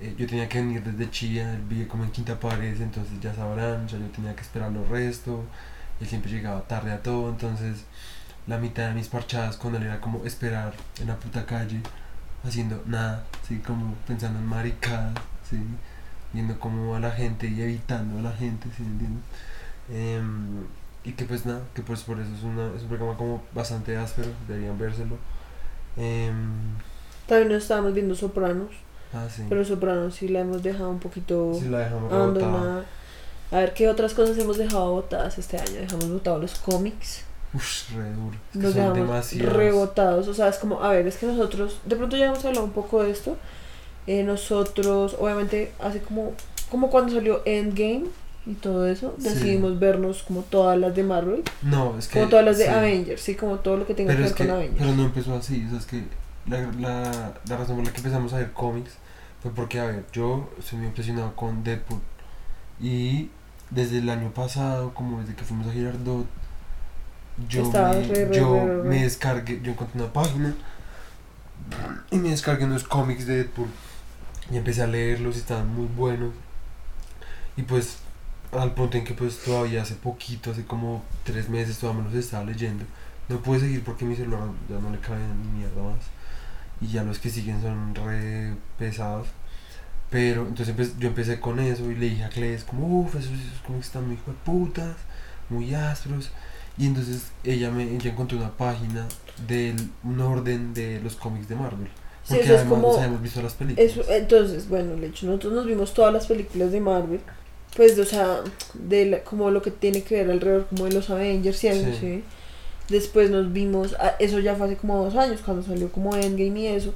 Eh, 0.00 0.14
yo 0.18 0.26
tenía 0.26 0.48
que 0.48 0.60
venir 0.60 0.82
desde 0.84 1.10
Chía, 1.10 1.54
él 1.54 1.62
vive 1.68 1.88
como 1.88 2.04
en 2.04 2.10
Quinta 2.10 2.40
Pared, 2.40 2.80
entonces 2.82 3.20
ya 3.20 3.34
sabrán, 3.34 3.86
ya 3.88 3.98
yo 3.98 4.06
tenía 4.10 4.34
que 4.34 4.42
esperar 4.42 4.72
los 4.72 4.88
resto. 4.88 5.44
Él 6.02 6.08
siempre 6.08 6.32
llegaba 6.32 6.62
tarde 6.62 6.90
a 6.90 7.00
todo, 7.00 7.28
entonces 7.28 7.84
la 8.48 8.58
mitad 8.58 8.88
de 8.88 8.94
mis 8.94 9.06
parchadas 9.06 9.56
con 9.56 9.76
él 9.76 9.84
era 9.84 10.00
como 10.00 10.24
esperar 10.24 10.74
en 11.00 11.06
la 11.06 11.16
puta 11.16 11.46
calle 11.46 11.80
haciendo 12.44 12.82
nada, 12.86 13.24
así 13.40 13.58
como 13.58 13.94
pensando 14.04 14.40
en 14.40 14.46
maricadas, 14.46 15.14
¿sí? 15.48 15.58
viendo 16.32 16.58
como 16.58 16.96
a 16.96 16.98
la 16.98 17.12
gente 17.12 17.46
y 17.46 17.62
evitando 17.62 18.18
a 18.18 18.22
la 18.22 18.32
gente, 18.32 18.68
¿sí 18.76 18.82
entiendes? 18.82 19.22
Em, 19.92 20.64
y 21.04 21.12
que 21.12 21.24
pues 21.24 21.46
nada, 21.46 21.60
que 21.72 21.82
pues 21.82 22.02
por 22.02 22.18
eso 22.18 22.34
es, 22.34 22.42
una, 22.42 22.74
es 22.74 22.82
un 22.82 22.88
programa 22.88 23.16
como 23.16 23.40
bastante 23.54 23.96
áspero, 23.96 24.30
deberían 24.48 24.76
vérselo. 24.76 25.18
Em, 25.96 26.74
También 27.28 27.52
nos 27.52 27.62
estábamos 27.62 27.94
viendo 27.94 28.16
Sopranos, 28.16 28.72
ah, 29.14 29.28
sí. 29.30 29.44
pero 29.48 29.64
Sopranos 29.64 30.16
sí 30.16 30.26
la 30.26 30.40
hemos 30.40 30.64
dejado 30.64 30.90
un 30.90 30.98
poquito 30.98 31.54
Sí, 31.54 31.68
la 31.68 31.78
dejamos 31.78 32.10
rebotada. 32.10 32.84
A 33.52 33.58
ver 33.58 33.74
qué 33.74 33.88
otras 33.88 34.14
cosas 34.14 34.36
hemos 34.38 34.56
dejado 34.58 34.92
botadas 34.92 35.38
este 35.38 35.58
año. 35.58 35.72
Dejamos 35.80 36.10
botados 36.10 36.40
los 36.40 36.54
cómics. 36.58 37.22
Uf, 37.54 37.90
re 37.94 38.10
duro. 38.12 38.36
Es 38.50 38.52
que 38.52 38.58
Nos 38.58 38.72
son 38.74 38.94
demasiados. 38.94 39.52
rebotados. 39.54 40.28
O 40.28 40.34
sea, 40.34 40.48
es 40.48 40.56
como, 40.56 40.82
a 40.82 40.90
ver, 40.90 41.06
es 41.06 41.18
que 41.18 41.26
nosotros, 41.26 41.80
de 41.84 41.96
pronto 41.96 42.16
ya 42.16 42.26
hemos 42.26 42.44
hablado 42.44 42.64
un 42.64 42.72
poco 42.72 43.02
de 43.02 43.10
esto. 43.10 43.36
Eh, 44.06 44.22
nosotros, 44.24 45.16
obviamente, 45.20 45.72
hace 45.80 46.00
como, 46.00 46.32
como 46.70 46.90
cuando 46.90 47.12
salió 47.14 47.42
Endgame 47.44 48.04
y 48.46 48.54
todo 48.54 48.86
eso, 48.88 49.14
Sí. 49.18 49.24
decidimos 49.28 49.78
vernos 49.78 50.22
como 50.24 50.40
todas 50.42 50.76
las 50.78 50.94
de 50.96 51.02
Marvel, 51.04 51.44
No, 51.62 51.96
es 51.98 52.08
que. 52.08 52.18
como 52.18 52.30
todas 52.30 52.44
las 52.44 52.58
de 52.58 52.64
sí. 52.64 52.70
Avengers, 52.70 53.20
sí, 53.20 53.34
como 53.36 53.58
todo 53.58 53.76
lo 53.76 53.86
que 53.86 53.94
tenga 53.94 54.08
Pero 54.14 54.18
que 54.18 54.24
ver 54.30 54.34
que, 54.34 54.46
con 54.46 54.56
Avengers. 54.56 54.78
pero 54.80 54.96
no 54.96 55.04
empezó 55.04 55.34
así, 55.36 55.64
o 55.66 55.70
sea, 55.70 55.78
es 55.78 55.86
que 55.86 56.02
la, 56.48 56.58
la, 56.80 57.34
la 57.48 57.56
razón 57.56 57.76
por 57.76 57.84
la 57.84 57.92
que 57.92 57.98
empezamos 57.98 58.32
a 58.32 58.38
ver 58.38 58.50
cómics 58.52 58.94
fue 59.42 59.52
porque, 59.52 59.78
a 59.78 59.84
ver, 59.84 60.04
yo 60.12 60.48
estoy 60.58 60.78
muy 60.78 60.88
impresionado 60.88 61.36
con 61.36 61.62
Deadpool 61.62 62.00
y 62.80 63.30
desde 63.74 63.98
el 63.98 64.08
año 64.08 64.30
pasado, 64.30 64.94
como 64.94 65.20
desde 65.20 65.34
que 65.34 65.44
fuimos 65.44 65.66
a 65.66 65.72
Girardot, 65.72 66.26
yo, 67.48 67.70
me, 67.70 67.92
re, 68.02 68.24
re, 68.26 68.36
yo 68.36 68.66
re. 68.66 68.88
me 68.88 69.02
descargué, 69.02 69.60
yo 69.62 69.72
encontré 69.72 70.02
una 70.02 70.12
página 70.12 70.54
y 72.10 72.16
me 72.18 72.30
descargué 72.30 72.64
unos 72.64 72.84
cómics 72.84 73.26
de 73.26 73.36
Deadpool 73.36 73.68
y 74.50 74.56
empecé 74.56 74.82
a 74.82 74.86
leerlos 74.86 75.36
y 75.36 75.38
estaban 75.38 75.74
muy 75.74 75.86
buenos 75.86 76.30
y 77.56 77.62
pues 77.62 77.98
al 78.52 78.74
punto 78.74 78.98
en 78.98 79.04
que 79.04 79.14
pues 79.14 79.38
todavía 79.38 79.80
hace 79.80 79.94
poquito, 79.94 80.50
hace 80.50 80.64
como 80.66 81.02
tres 81.24 81.48
meses 81.48 81.78
todavía 81.78 82.02
me 82.02 82.10
los 82.10 82.18
estaba 82.18 82.44
leyendo 82.44 82.84
no 83.28 83.40
pude 83.40 83.60
seguir 83.60 83.82
porque 83.84 84.04
mi 84.04 84.16
celular 84.16 84.40
ya 84.68 84.78
no 84.78 84.90
le 84.90 84.98
cabe 84.98 85.20
ni 85.20 85.58
mierda 85.58 85.82
más. 85.82 86.04
Y 86.80 86.88
ya 86.88 87.02
los 87.04 87.18
que 87.18 87.30
siguen 87.30 87.62
son 87.62 87.94
re 87.94 88.54
pesados. 88.78 89.28
Pero 90.12 90.46
entonces 90.46 90.76
empe- 90.76 90.92
yo 90.98 91.08
empecé 91.08 91.40
con 91.40 91.58
eso 91.58 91.90
y 91.90 91.94
le 91.96 92.10
dije 92.10 92.24
a 92.24 92.28
Cles 92.28 92.62
como, 92.64 93.00
uff, 93.00 93.14
esos, 93.16 93.32
esos 93.32 93.60
cómics 93.66 93.86
están 93.86 94.06
muy 94.06 94.18
putas, 94.44 94.94
muy 95.48 95.74
áspros. 95.74 96.30
Y 96.78 96.86
entonces 96.86 97.22
ella 97.44 97.70
me 97.70 97.84
ella 97.84 98.10
encontró 98.12 98.36
una 98.38 98.50
página 98.56 99.06
de 99.48 99.74
un 100.04 100.20
orden 100.20 100.74
de 100.74 101.00
los 101.00 101.16
cómics 101.16 101.48
de 101.48 101.56
Marvel. 101.56 101.88
Sí, 102.24 102.34
Porque 102.34 102.44
eso 102.44 102.52
es 102.54 102.60
además 102.60 102.74
como- 102.78 102.88
nos 102.88 102.96
habíamos 102.98 103.22
visto 103.22 103.42
las 103.42 103.54
películas. 103.54 103.90
Eso, 103.90 104.04
entonces, 104.10 104.68
bueno, 104.68 104.94
de 104.96 105.06
hecho, 105.08 105.26
nosotros 105.26 105.54
nos 105.54 105.66
vimos 105.66 105.92
todas 105.94 106.12
las 106.12 106.26
películas 106.26 106.70
de 106.72 106.80
Marvel. 106.80 107.20
Pues, 107.74 107.98
o 107.98 108.04
sea, 108.04 108.40
de 108.74 109.06
la- 109.06 109.24
como 109.24 109.50
lo 109.50 109.62
que 109.62 109.70
tiene 109.70 110.02
que 110.02 110.16
ver 110.16 110.30
alrededor 110.30 110.66
como 110.68 110.84
de 110.84 110.92
los 110.92 111.08
Avengers 111.08 111.64
y 111.64 111.68
eso, 111.68 111.86
Sí. 111.92 111.96
sí. 111.98 112.24
Después 112.90 113.30
nos 113.30 113.50
vimos, 113.52 113.96
ah, 113.98 114.12
eso 114.18 114.38
ya 114.40 114.54
fue 114.56 114.66
hace 114.66 114.76
como 114.76 115.02
dos 115.02 115.16
años, 115.16 115.40
cuando 115.42 115.62
salió 115.62 115.90
como 115.90 116.14
Endgame 116.14 116.60
y 116.60 116.66
eso. 116.66 116.92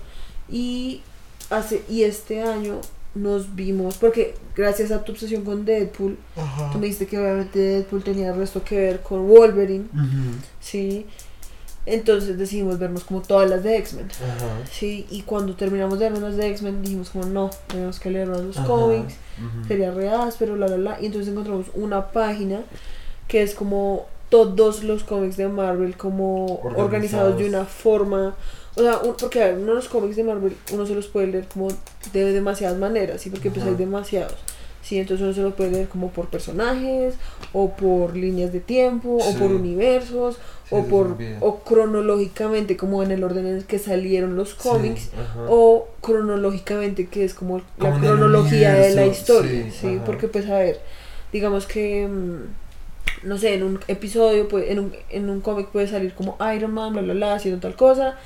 Y, 0.51 1.01
hace, 1.49 1.83
y 1.89 2.03
este 2.03 2.43
año 2.43 2.81
nos 3.17 3.55
vimos, 3.57 3.97
porque 3.97 4.35
gracias 4.55 4.91
a 4.93 5.03
tu 5.05 5.13
obsesión 5.13 5.43
con 5.45 5.65
Deadpool, 5.65 6.17
Ajá. 6.37 6.71
tú 6.73 6.79
me 6.79 6.85
dijiste 6.87 7.07
que 7.07 7.19
obviamente 7.19 7.59
Deadpool 7.59 8.05
tenía 8.05 8.31
el 8.31 8.37
resto 8.37 8.63
que 8.63 8.77
ver 8.79 9.01
con 9.01 9.27
Wolverine. 9.27 9.87
¿sí? 10.61 11.07
Entonces 11.87 12.37
decidimos 12.37 12.79
vernos 12.81 13.05
como 13.05 13.23
todas 13.23 13.49
las 13.49 13.63
de 13.63 13.77
X-Men. 13.79 14.09
Sí, 14.71 15.07
y 15.09 15.23
cuando 15.23 15.55
terminamos 15.55 15.99
de 16.01 16.07
vernos 16.07 16.23
las 16.23 16.37
de 16.37 16.49
X-Men 16.51 16.83
dijimos 16.83 17.11
como 17.11 17.27
no, 17.27 17.51
tenemos 17.69 18.01
que 18.01 18.11
leernos 18.11 18.43
los 18.43 18.57
Ajá. 18.59 18.67
cómics, 18.67 19.15
sería 19.69 19.93
re 19.93 20.09
áspero, 20.11 20.57
la 20.57 20.67
la 20.67 20.77
la, 20.79 21.01
y 21.01 21.07
entonces 21.07 21.31
encontramos 21.31 21.67
una 21.75 22.09
página 22.09 22.61
que 23.29 23.43
es 23.43 23.55
como 23.55 24.07
todos 24.31 24.83
los 24.83 25.05
cómics 25.05 25.37
de 25.37 25.47
Marvel 25.47 25.97
como 25.97 26.57
Organizados. 26.57 26.85
organizados 26.85 27.39
de 27.39 27.49
una 27.49 27.65
forma, 27.65 28.35
o 28.77 28.83
sea, 28.83 28.99
un- 28.99 29.15
porque 29.17 29.55
uno 29.59 29.69
de 29.71 29.75
los 29.75 29.89
cómics 29.89 30.17
de 30.17 30.25
Marvel 30.25 30.57
uno 30.73 30.87
se 30.87 30.95
los 30.95 31.07
puede 31.09 31.27
leer 31.29 31.47
como 31.53 31.69
de 32.13 32.33
demasiadas 32.33 32.79
maneras, 32.79 33.21
sí, 33.21 33.31
porque 33.31 33.51
pues 33.51 33.63
Ajá. 33.63 33.71
hay 33.71 33.77
demasiados. 33.77 34.37
Sí, 34.83 34.99
entonces 34.99 35.25
uno 35.25 35.35
se 35.35 35.43
lo 35.43 35.57
puede 35.57 35.73
leer 35.73 35.89
como 35.89 36.11
por 36.11 36.27
personajes, 36.29 37.15
o 37.53 37.71
por 37.75 38.17
líneas 38.17 38.53
de 38.53 38.61
tiempo, 38.61 39.17
o 39.17 39.35
por 39.35 39.51
universos, 39.51 40.37
Sí, 40.37 40.75
o 40.75 40.85
por 40.87 41.17
o 41.41 41.61
cronológicamente 41.61 42.77
como 42.77 43.03
en 43.05 43.11
el 43.13 43.23
orden 43.25 43.47
en 43.47 43.57
el 43.59 43.65
que 43.67 43.79
salieron 43.79 44.35
los 44.37 44.55
cómics 44.55 45.11
o 45.49 45.87
cronológicamente 46.01 47.07
que 47.07 47.25
es 47.25 47.35
como 47.35 47.63
Como 47.79 47.95
la 47.95 48.01
cronología 48.01 48.75
de 48.75 48.93
la 48.95 49.07
historia 49.07 49.71
sí, 49.71 50.01
porque 50.05 50.27
pues 50.29 50.49
a 50.49 50.59
ver 50.59 50.81
digamos 51.33 51.67
que 51.67 52.09
mm, 52.09 53.27
no 53.29 53.39
sé 53.39 53.55
en 53.55 53.63
un 53.63 53.79
episodio 53.87 54.49
pues 54.49 54.69
en 54.71 54.81
un, 54.81 54.93
en 55.11 55.31
un 55.31 55.41
cómic 55.41 55.69
puede 55.69 55.87
salir 55.87 56.15
como 56.15 56.37
Iron 56.55 56.73
Man 56.75 56.93
bla 56.95 57.03
bla 57.03 57.15
bla 57.15 57.35
haciendo 57.35 57.61
tal 57.61 57.77
cosa 57.77 58.17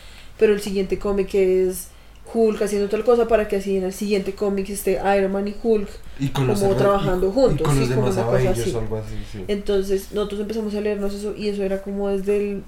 pero 0.41 0.53
el 0.55 0.61
siguiente 0.61 0.99
cómic 0.99 1.33
es 1.35 1.87
Hulk 2.35 2.63
haciendo 2.63 2.89
tal 2.89 3.05
cosa 3.05 3.29
para 3.29 3.47
que 3.49 3.57
así 3.57 3.77
en 3.77 3.85
el 3.85 3.93
siguiente 3.93 4.35
cómic 4.35 4.69
esté 4.71 5.01
Iron 5.17 5.31
Man 5.33 5.47
y 5.49 5.55
Hulk 5.63 5.89
y 6.19 6.29
con 6.31 6.47
los 6.49 6.61
como 6.61 6.75
trabajando 6.77 7.29
y- 7.29 7.33
juntos, 7.33 7.61
y 7.61 7.63
con 7.63 7.75
sí, 7.75 7.81
los 7.81 7.89
como 7.91 8.07
una 8.11 8.23
cosa 8.27 8.51
así. 8.51 8.73
o 8.75 8.79
algo 8.81 8.97
así, 8.97 9.15
sí. 9.33 9.45
entonces 9.49 10.13
nosotros 10.13 10.41
empezamos 10.41 10.75
a 10.75 10.81
leernos 10.81 11.15
eso 11.15 11.35
y 11.37 11.49
eso 11.49 11.63
era 11.63 11.83
como 11.83 12.09
desde 12.09 12.37
el 12.37 12.63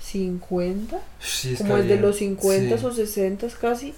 50, 0.00 1.00
Sí, 1.20 1.54
como 1.56 1.74
que 1.76 1.80
es 1.82 1.86
de 1.86 1.94
había- 1.94 2.06
los 2.06 2.16
50 2.16 2.78
sí. 2.78 2.84
o 2.86 2.92
60 2.92 3.46
casi, 3.60 3.94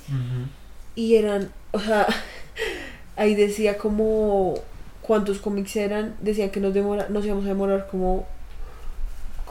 y 0.95 1.15
eran, 1.17 1.51
o 1.73 1.81
sea, 1.81 2.07
ahí 3.17 3.35
decía 3.35 3.79
como 3.79 4.55
cuántos 5.03 5.39
cómics 5.39 5.77
eran, 5.77 6.15
decían 6.21 6.51
que 6.51 6.61
nos 6.61 6.75
demora, 6.75 7.09
nos 7.09 7.25
íbamos 7.25 7.45
a 7.47 7.49
demorar 7.49 7.89
como 7.91 8.27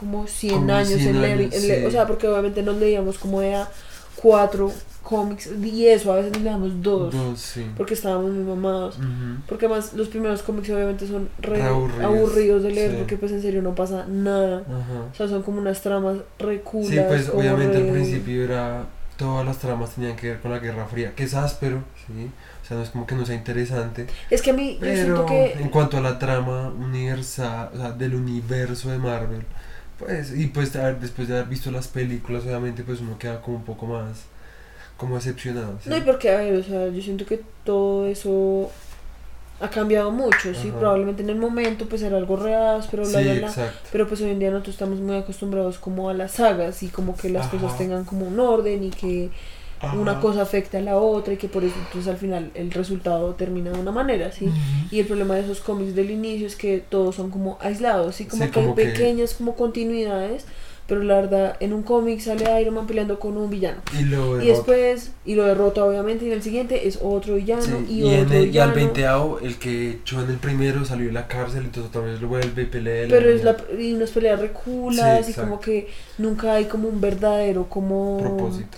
como 0.04 0.26
100 0.26 0.54
Como 0.54 0.72
años 0.74 0.88
100 1.00 1.16
en 1.16 1.24
años, 1.24 1.54
sí. 1.54 1.72
o 1.86 1.90
sea, 1.90 2.06
porque 2.06 2.28
obviamente 2.28 2.62
nos 2.62 2.76
leíamos 2.76 3.18
como 3.18 3.40
de 3.40 3.54
a 3.54 3.68
cuatro 4.16 4.72
cómics 5.02 5.50
y 5.62 5.86
eso, 5.86 6.12
a 6.12 6.16
veces 6.16 6.32
nos 6.32 6.40
leíamos 6.42 6.82
dos, 6.82 7.12
Dos, 7.12 7.38
sí. 7.38 7.66
porque 7.76 7.92
estábamos 7.94 8.30
muy 8.32 8.44
mamados. 8.44 8.98
Porque 9.48 9.66
además 9.66 9.92
los 9.94 10.08
primeros 10.08 10.42
cómics 10.42 10.70
obviamente 10.70 11.06
son 11.06 11.28
re 11.40 11.56
Re 11.56 11.62
aburridos, 11.62 12.04
aburridos, 12.04 12.62
de 12.62 12.70
leer 12.70 12.90
sí. 12.92 12.96
porque 13.00 13.16
pues 13.18 13.32
en 13.32 13.42
serio 13.42 13.60
no 13.60 13.74
pasa 13.74 14.06
nada. 14.08 14.62
O 15.12 15.14
sea, 15.14 15.28
son 15.28 15.42
como 15.42 15.58
unas 15.60 15.80
tramas 15.82 16.18
re 16.38 16.60
culas, 16.60 16.88
Sí, 16.88 16.98
pues 17.06 17.28
obviamente 17.28 17.76
al 17.78 17.88
principio 17.88 18.44
era. 18.44 18.84
Todas 19.16 19.46
las 19.46 19.58
tramas 19.58 19.90
tenían 19.90 20.16
que 20.16 20.30
ver 20.30 20.40
con 20.40 20.50
la 20.50 20.58
Guerra 20.58 20.86
Fría, 20.86 21.14
que 21.14 21.22
es 21.22 21.34
áspero, 21.34 21.84
sí. 22.04 22.28
O 22.64 22.66
sea, 22.66 22.76
no 22.78 22.82
es 22.82 22.90
como 22.90 23.06
que 23.06 23.14
no 23.14 23.24
sea 23.24 23.36
interesante. 23.36 24.06
Es 24.28 24.42
que 24.42 24.50
a 24.50 24.54
mí 24.54 24.74
yo 24.74 24.80
Pero 24.80 24.96
siento 24.96 25.26
que 25.26 25.52
en 25.52 25.68
cuanto 25.68 25.98
a 25.98 26.00
la 26.00 26.18
trama 26.18 26.70
universal, 26.70 27.68
o 27.74 27.76
sea, 27.76 27.92
del 27.92 28.16
universo 28.16 28.90
de 28.90 28.98
Marvel, 28.98 29.42
pues, 29.98 30.36
y 30.36 30.46
pues 30.48 30.74
a 30.76 30.84
ver, 30.84 31.00
después 31.00 31.28
de 31.28 31.34
haber 31.34 31.48
visto 31.48 31.70
las 31.70 31.88
películas, 31.88 32.44
obviamente, 32.44 32.82
pues 32.82 33.00
uno 33.00 33.18
queda 33.18 33.40
como 33.40 33.58
un 33.58 33.64
poco 33.64 33.86
más, 33.86 34.24
como 34.96 35.16
decepcionado. 35.16 35.78
¿sí? 35.82 35.90
No, 35.90 35.96
y 35.96 36.00
porque, 36.02 36.30
a 36.30 36.36
ver, 36.38 36.56
o 36.56 36.62
sea, 36.62 36.88
yo 36.88 37.02
siento 37.02 37.26
que 37.26 37.42
todo 37.64 38.06
eso 38.06 38.70
ha 39.60 39.70
cambiado 39.70 40.10
mucho, 40.10 40.52
sí, 40.54 40.68
Ajá. 40.68 40.78
probablemente 40.78 41.22
en 41.22 41.30
el 41.30 41.36
momento 41.36 41.86
pues 41.88 42.02
era 42.02 42.16
algo 42.16 42.36
real, 42.36 42.84
pero 42.90 43.06
bla, 43.06 43.18
sí, 43.20 43.24
bla, 43.24 43.34
bla. 43.34 43.72
Pero 43.92 44.08
pues 44.08 44.20
hoy 44.20 44.30
en 44.30 44.40
día 44.40 44.50
nosotros 44.50 44.74
estamos 44.74 44.98
muy 44.98 45.16
acostumbrados 45.16 45.78
como 45.78 46.10
a 46.10 46.14
las 46.14 46.32
sagas 46.32 46.82
y 46.82 46.88
como 46.88 47.16
que 47.16 47.30
las 47.30 47.46
Ajá. 47.46 47.56
cosas 47.56 47.78
tengan 47.78 48.04
como 48.04 48.26
un 48.26 48.38
orden 48.40 48.82
y 48.82 48.90
que 48.90 49.30
una 49.92 50.20
cosa 50.20 50.42
afecte 50.42 50.78
a 50.78 50.80
la 50.80 50.96
otra 50.98 51.34
y 51.34 51.36
que 51.36 51.48
por 51.48 51.64
eso 51.64 51.74
entonces 51.78 52.10
al 52.10 52.18
final 52.18 52.50
el 52.54 52.70
resultado 52.70 53.34
termina 53.34 53.70
de 53.70 53.78
una 53.80 53.92
manera, 53.92 54.32
¿sí? 54.32 54.48
Y 54.90 55.00
el 55.00 55.06
problema 55.06 55.34
de 55.34 55.42
esos 55.42 55.60
cómics 55.60 55.94
del 55.94 56.10
inicio 56.10 56.46
es 56.46 56.56
que 56.56 56.78
todos 56.88 57.14
son 57.16 57.30
como 57.30 57.58
aislados, 57.60 58.16
¿sí? 58.16 58.26
Como 58.26 58.44
Sí, 58.44 58.50
que 58.50 58.54
como 58.54 58.70
hay 58.70 58.74
pequeñas 58.74 59.34
como 59.34 59.54
continuidades, 59.56 60.46
pero 60.86 61.02
la 61.02 61.14
verdad 61.16 61.56
en 61.60 61.72
un 61.72 61.82
cómic 61.82 62.20
sale 62.20 62.60
Iron 62.60 62.74
Man 62.74 62.86
peleando 62.86 63.18
con 63.18 63.36
un 63.38 63.48
villano. 63.48 63.80
Y 63.98 64.04
lo 64.04 64.40
Y 64.42 64.48
después, 64.48 65.12
y 65.24 65.34
lo 65.34 65.44
derrota 65.44 65.84
obviamente, 65.84 66.24
y 66.26 66.28
en 66.28 66.34
el 66.34 66.42
siguiente 66.42 66.86
es 66.86 66.98
otro 67.02 67.36
villano 67.36 67.62
Sí, 67.62 67.86
y, 67.88 68.02
y, 68.02 68.14
en 68.14 68.26
otro 68.26 68.36
el, 68.36 68.54
y 68.54 68.58
al 68.58 68.72
villano. 68.72 68.74
veinteavo, 68.74 69.38
el 69.40 69.56
que 69.58 69.90
echó 69.92 70.22
en 70.22 70.30
el 70.30 70.36
primero 70.36 70.84
salió 70.84 71.06
de 71.06 71.12
la 71.12 71.26
cárcel, 71.26 71.64
entonces 71.64 71.88
otra 71.88 72.02
vez 72.02 72.20
lo 72.20 72.28
vuelve 72.28 72.62
y 72.62 72.66
pelea. 72.66 73.06
Pero 73.08 73.30
es 73.30 73.42
la, 73.42 73.56
y 73.78 73.94
unas 73.94 74.10
peleas 74.10 74.38
reculas 74.40 75.24
Sí, 75.26 75.32
y 75.32 75.34
como 75.34 75.58
que 75.60 75.88
nunca 76.18 76.52
hay 76.54 76.66
como 76.66 76.88
un 76.88 77.00
verdadero 77.00 77.66
como 77.68 78.18
propósito. 78.18 78.76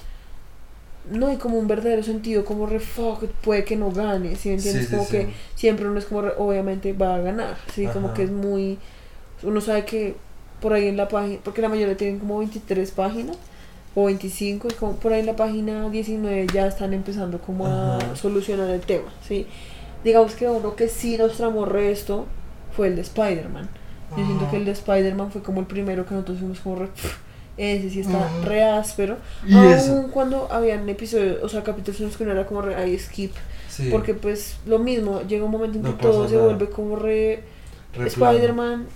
No 1.11 1.29
hay 1.29 1.37
como 1.37 1.59
un 1.59 1.67
verdadero 1.69 2.03
sentido 2.03 2.45
como 2.45 2.67
re 2.67 2.81
fuck 2.81 3.25
puede 3.43 3.65
que 3.65 3.77
no 3.77 3.91
gane 3.93 4.37
¿sí 4.37 4.49
me 4.49 4.57
entiendes? 4.57 4.85
Sí, 4.85 4.89
sí, 4.91 4.97
como 4.97 5.05
sí. 5.05 5.11
que 5.13 5.29
siempre 5.55 5.87
uno 5.89 5.99
es 5.99 6.05
como 6.07 6.23
re- 6.23 6.33
obviamente 6.39 6.93
va 6.93 7.15
a 7.17 7.19
ganar 7.19 7.57
sí 7.75 7.87
como 7.87 8.13
que 8.15 8.25
es 8.25 8.31
muy 8.31 8.79
uno 9.43 9.61
sabe 9.61 9.85
que 9.85 10.17
por 10.61 10.73
ahí 10.73 10.89
en 10.89 10.97
la 10.97 11.09
página 11.09 11.39
porque 11.45 11.63
la 11.63 11.69
mayoría 11.69 11.97
tienen 11.97 12.19
como 12.19 12.39
23 12.39 12.91
páginas 12.91 13.37
o 13.95 14.07
25 14.07 14.69
y 14.69 14.75
como 14.75 14.97
por 14.97 15.13
ahí 15.13 15.21
en 15.21 15.27
la 15.27 15.37
página 15.37 15.89
19 15.89 16.47
ya 16.53 16.67
están 16.67 16.93
empezando 16.93 17.39
como 17.41 17.67
a 17.67 17.99
solucionar 18.17 18.69
el 18.71 18.81
tema 18.81 19.13
sí 19.27 19.47
digamos 20.05 20.35
que 20.35 20.49
uno 20.49 20.75
que 20.77 20.89
sí 20.89 21.17
nos 21.19 21.37
tramó 21.37 21.65
resto 21.67 22.27
fue 22.77 22.89
el 22.89 22.97
de 22.97 23.03
Spider-Man. 23.03 23.69
Yo 24.17 24.25
siento 24.25 24.49
que 24.51 24.57
el 24.59 24.65
de 24.67 24.71
Spider-Man 24.73 25.33
fue 25.33 25.43
como 25.43 25.61
el 25.61 25.67
primero 25.67 26.07
que 26.07 26.15
nosotros 26.15 26.39
fuimos 26.39 26.61
como 26.61 26.77
re, 26.77 26.87
"Pff, 26.89 27.17
ese 27.57 27.91
sí 27.91 28.01
está 28.01 28.19
Ajá. 28.19 28.45
re 28.45 28.63
áspero 28.65 29.17
aún 29.53 29.67
eso. 29.73 30.09
cuando 30.13 30.49
habían 30.53 30.89
episodios 30.89 31.43
o 31.43 31.49
sea 31.49 31.63
capítulos 31.63 32.01
en 32.01 32.07
los 32.09 32.17
que 32.17 32.25
no 32.25 32.33
era 32.33 32.47
como 32.47 32.63
re 32.63 32.75
ay, 32.75 32.99
skip 32.99 33.33
Sí, 33.69 33.89
porque 33.91 34.15
pues 34.15 34.57
lo 34.67 34.79
mismo 34.79 35.21
llega 35.29 35.45
un 35.45 35.51
momento 35.51 35.77
en 35.79 35.85
que 35.85 35.91
No 35.91 35.97
todo 35.97 36.29
se 36.29 36.37
vuelve 36.39 36.71
como 36.71 36.97
re 36.97 37.43
re. 37.95 38.07
Spider-Man 38.07 38.87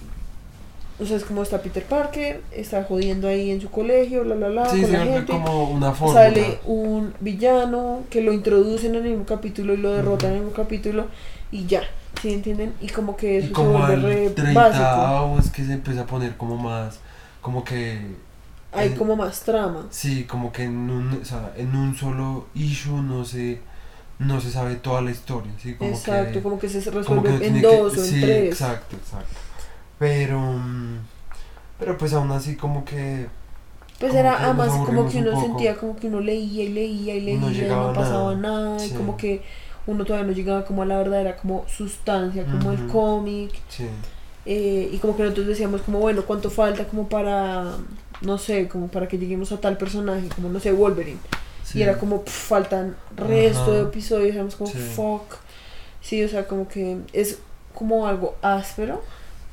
o 1.03 1.07
sea 1.07 1.17
es 1.17 1.25
como 1.25 1.43
está 1.43 1.63
Peter 1.63 1.83
Parker 1.85 2.43
está 2.53 2.85
jodiendo 2.85 3.27
ahí 3.29 3.51
en 3.51 3.61
su 3.61 3.71
colegio 3.71 4.23
bla 4.25 4.35
bla 4.37 4.49
bla 4.49 4.67
Sí, 4.71 4.83
con 4.83 4.91
se 4.91 4.97
la 4.99 5.05
gente 5.07 5.33
como 5.33 5.71
una 5.71 5.93
fórmula. 5.93 6.21
sale 6.25 6.59
un 6.67 7.15
villano 7.21 8.01
que 8.11 8.21
lo 8.23 8.33
introducen 8.33 8.95
en 8.95 9.05
el 9.05 9.11
mismo 9.11 9.25
capítulo 9.27 9.73
y 9.75 9.79
lo 9.79 9.93
derrotan 9.93 10.31
en 10.33 10.37
el 10.37 10.43
mismo 10.45 10.57
capítulo 10.57 11.07
y 11.51 11.67
ya 11.67 11.83
¿sí 12.21 12.33
entienden? 12.33 12.75
y 12.81 12.89
como 12.89 13.17
que 13.17 13.35
Y 13.35 13.37
eso 13.39 13.55
se 13.55 13.63
vuelve 13.63 13.95
al 13.95 14.03
re 14.03 14.31
30 14.31 14.53
básico 14.69 15.39
es 15.41 15.51
que 15.51 15.65
se 15.65 15.73
empieza 15.73 16.03
a 16.03 16.07
poner 16.07 16.37
como 16.37 16.57
más, 16.57 17.01
como 17.41 17.65
que, 17.65 17.99
hay 18.73 18.91
como 18.95 19.17
más 19.17 19.41
trama. 19.43 19.87
Sí, 19.91 20.25
como 20.25 20.53
que 20.53 20.65
en 20.65 20.91
un, 20.91 21.21
o 21.23 21.25
sea, 21.25 21.53
en 21.57 21.75
un 21.75 21.97
solo 21.97 22.47
issue 22.55 23.03
no 23.03 23.25
se, 23.25 23.61
no 24.19 24.41
se 24.41 24.51
sabe 24.51 24.77
toda 24.77 25.01
la 25.03 25.11
historia, 25.11 25.53
sí, 25.61 25.75
como 25.75 25.91
exacto 25.91 26.33
que, 26.35 26.41
como 26.43 26.59
que 26.59 26.69
se 26.69 26.91
resuelve 26.91 27.39
que 27.41 27.47
en 27.47 27.55
que- 27.55 27.63
dos 27.63 27.99
o 27.99 28.05
en 28.05 28.11
sí, 28.11 28.21
tres. 28.21 28.53
exacto, 28.53 28.97
exacto, 28.97 29.35
pero, 29.99 30.41
pero 31.79 31.97
pues 31.99 32.13
aún 32.13 32.31
así 32.33 32.57
como 32.57 32.85
que 32.85 33.27
Pues 33.99 34.13
como 34.13 34.21
era 34.21 34.37
además 34.45 34.73
como 34.87 35.09
que 35.11 35.19
un 35.19 35.29
uno 35.29 35.37
sentía 35.41 35.77
como 35.77 35.97
que 35.97 36.07
uno 36.07 36.21
leía 36.21 36.65
y 36.65 36.69
leía 36.69 37.15
y 37.17 37.21
leía 37.21 37.41
no 37.41 37.51
y 37.51 37.69
no 37.69 37.93
pasaba 37.93 38.35
nada. 38.35 38.37
nada, 38.37 38.87
y 38.87 38.91
como 38.91 39.17
que 39.17 39.43
uno 39.87 40.05
todavía 40.05 40.27
no 40.27 40.33
llegaba 40.33 40.65
como 40.65 40.83
a 40.83 40.87
la 40.87 40.99
verdadera 40.99 41.37
como 41.37 41.65
sustancia, 41.69 42.47
como 42.51 42.71
el 42.73 42.87
cómic 42.87 43.53
sí, 43.69 43.87
eh, 44.47 44.91
y 44.93 44.99
como 44.99 45.17
que 45.17 45.23
nosotros 45.23 45.47
decíamos 45.49 45.83
como 45.83 45.99
bueno, 46.01 46.23
¿cuánto 46.25 46.51
falta 46.51 46.85
como 46.87 47.09
para, 47.09 47.75
no 48.23 48.39
sé, 48.39 48.69
como 48.69 48.89
para 48.89 49.09
que 49.09 49.19
lleguemos 49.19 49.53
a 49.53 49.61
tal 49.61 49.77
personaje, 49.77 50.29
como 50.35 50.49
no 50.49 50.61
sé, 50.61 50.73
Wolverine? 50.73 51.19
sí. 51.65 51.79
Y 51.79 51.83
era 51.83 51.99
como, 51.99 52.23
pff, 52.25 52.49
faltan 52.49 52.97
resto 53.17 53.73
de 53.73 53.83
episodios, 53.83 54.35
éramos 54.35 54.57
como, 54.57 54.71
Sí. 54.71 54.79
fuck. 54.79 55.37
Sí, 56.03 56.23
o 56.25 56.29
sea, 56.29 56.47
como 56.49 56.67
que 56.69 56.97
es 57.13 57.39
como 57.75 58.07
algo 58.07 58.37
áspero. 58.43 59.03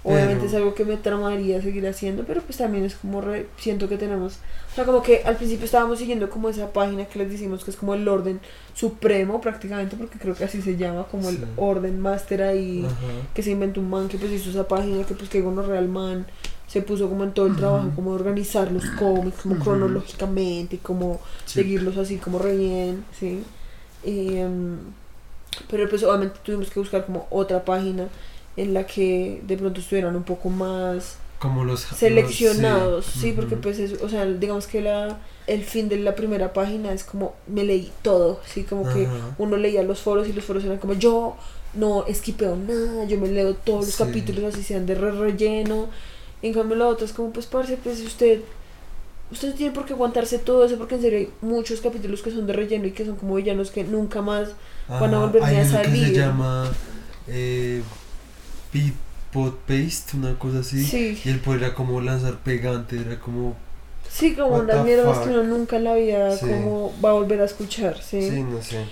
Obviamente 0.03 0.35
Pero- 0.35 0.47
es 0.47 0.53
algo 0.55 0.73
que 0.73 0.85
me 0.85 0.95
tramaría 0.95 1.61
seguir 1.61 1.85
haciendo, 1.85 2.23
pero 2.23 2.41
pues 2.41 2.57
también 2.57 2.85
es 2.85 2.95
como 2.95 3.19
re- 3.19 3.47
siento 3.57 3.89
que 3.89 3.97
tenemos, 3.97 4.35
o 4.71 4.75
sea, 4.75 4.85
como 4.85 5.01
que 5.03 5.21
al 5.25 5.35
principio 5.35 5.65
estábamos 5.65 5.99
siguiendo 5.99 6.29
como 6.29 6.47
esa 6.47 6.71
página 6.71 7.05
que 7.05 7.19
les 7.19 7.29
decimos 7.29 7.65
que 7.65 7.71
es 7.71 7.77
como 7.77 7.93
el 7.93 8.07
orden 8.07 8.39
supremo 8.73 9.41
prácticamente, 9.41 9.97
porque 9.97 10.17
creo 10.17 10.33
que 10.33 10.45
así 10.45 10.61
se 10.61 10.77
llama, 10.77 11.05
como 11.11 11.27
el 11.29 11.45
orden 11.57 11.99
master 11.99 12.41
ahí, 12.43 12.85
Ajá. 12.85 12.95
que 13.33 13.43
se 13.43 13.51
inventó 13.51 13.81
un 13.81 13.89
man 13.89 14.07
que 14.07 14.17
pues 14.17 14.31
hizo 14.31 14.49
esa 14.49 14.65
página, 14.67 15.03
que 15.05 15.13
pues 15.13 15.29
que 15.29 15.41
bueno, 15.41 15.61
real 15.63 15.89
man 15.89 16.25
se 16.67 16.81
puso 16.81 17.07
como 17.09 17.23
en 17.23 17.33
todo 17.33 17.47
el 17.47 17.55
trabajo, 17.55 17.91
como 17.95 18.11
de 18.11 18.15
organizar 18.17 18.71
los 18.71 18.85
cómics, 18.85 19.41
como 19.43 19.57
cronológicamente, 19.59 20.77
como 20.79 21.19
Sí. 21.45 21.61
seguirlos 21.61 21.97
así 21.97 22.17
como 22.17 22.39
re 22.39 22.57
bien, 22.57 23.05
¿sí? 23.17 23.43
Em, 24.03 24.77
pero 25.69 25.87
pues 25.89 26.03
obviamente 26.03 26.39
tuvimos 26.43 26.69
que 26.69 26.79
buscar 26.79 27.05
como 27.05 27.27
otra 27.29 27.63
página 27.65 28.07
en 28.57 28.73
la 28.73 28.85
que 28.85 29.41
de 29.45 29.57
pronto 29.57 29.79
estuvieran 29.81 30.15
un 30.15 30.23
poco 30.23 30.49
más 30.49 31.17
como 31.39 31.63
los 31.63 31.81
seleccionados, 31.81 33.05
los- 33.05 33.13
sí, 33.15 33.31
porque 33.33 33.55
pues 33.57 33.79
es, 33.79 34.01
o 34.01 34.09
sea, 34.09 34.25
digamos 34.25 34.67
que 34.67 34.81
la 34.81 35.19
el 35.45 35.63
fin 35.63 35.87
de 35.87 35.97
la 35.97 36.15
primera 36.15 36.51
página 36.51 36.91
es 36.91 37.03
como 37.03 37.33
me 37.47 37.63
leí 37.63 37.91
todo, 38.01 38.39
sí, 38.45 38.63
como 38.63 38.83
que 38.91 39.07
uno 39.37 39.55
leía 39.57 39.83
los 39.83 39.99
foros 40.01 40.27
y 40.27 40.33
los 40.33 40.43
foros 40.43 40.63
eran 40.65 40.77
como 40.79 40.93
yo 40.93 41.35
no 41.73 42.05
esquipeo 42.07 42.55
nada, 42.55 43.05
yo 43.05 43.17
me 43.19 43.27
leo 43.29 43.53
todos 43.55 43.85
los 43.85 43.95
Sí. 43.95 44.03
capítulos 44.03 44.53
así 44.53 44.63
sean 44.63 44.85
de 44.85 44.95
re 44.95 45.11
relleno. 45.11 45.87
En 46.41 46.53
cambio 46.53 46.75
la 46.77 46.87
otra 46.87 47.05
es 47.05 47.13
como 47.13 47.31
pues 47.31 47.45
parce, 47.47 47.77
pues 47.77 48.01
usted 48.01 48.41
usted 49.31 49.55
tiene 49.55 49.73
por 49.73 49.85
qué 49.85 49.93
aguantarse 49.93 50.39
todo 50.39 50.65
eso 50.65 50.77
porque 50.77 50.95
en 50.95 51.01
serio 51.01 51.19
hay 51.19 51.29
muchos 51.41 51.81
capítulos 51.81 52.21
que 52.21 52.31
son 52.31 52.47
de 52.47 52.53
relleno 52.53 52.87
y 52.87 52.91
que 52.91 53.05
son 53.05 53.15
como 53.17 53.35
villanos 53.35 53.71
que 53.71 53.83
nunca 53.83 54.21
más 54.21 54.49
van 54.99 55.13
a 55.13 55.17
Ajá, 55.17 55.25
volver 55.25 55.43
a 55.43 55.47
uno 55.51 55.57
que 55.57 55.65
salir. 55.65 56.07
se 56.07 56.13
llama 56.13 56.71
eh, 57.27 57.81
Pot 59.31 59.57
Paste, 59.67 60.15
una 60.17 60.37
cosa 60.39 60.59
así. 60.59 60.83
Sí. 60.85 61.19
Y 61.23 61.29
el 61.29 61.39
poder 61.39 61.63
era 61.63 61.73
como 61.75 61.99
lanzar 62.01 62.39
pegante, 62.39 62.97
era 62.99 63.19
como. 63.19 63.55
Sí, 64.09 64.35
como 64.35 64.55
unas 64.57 64.83
mierdas 64.85 65.19
que 65.19 65.29
uno 65.29 65.43
nunca 65.43 65.75
en 65.77 65.83
la 65.83 65.95
vida 65.95 66.35
Sí. 66.37 66.45
como 66.45 66.93
va 67.03 67.09
a 67.09 67.13
volver 67.13 67.41
a 67.41 67.45
escuchar, 67.45 68.01
¿sí? 68.01 68.29
Sí, 68.29 68.41
no 68.41 68.61
sé. 68.61 68.85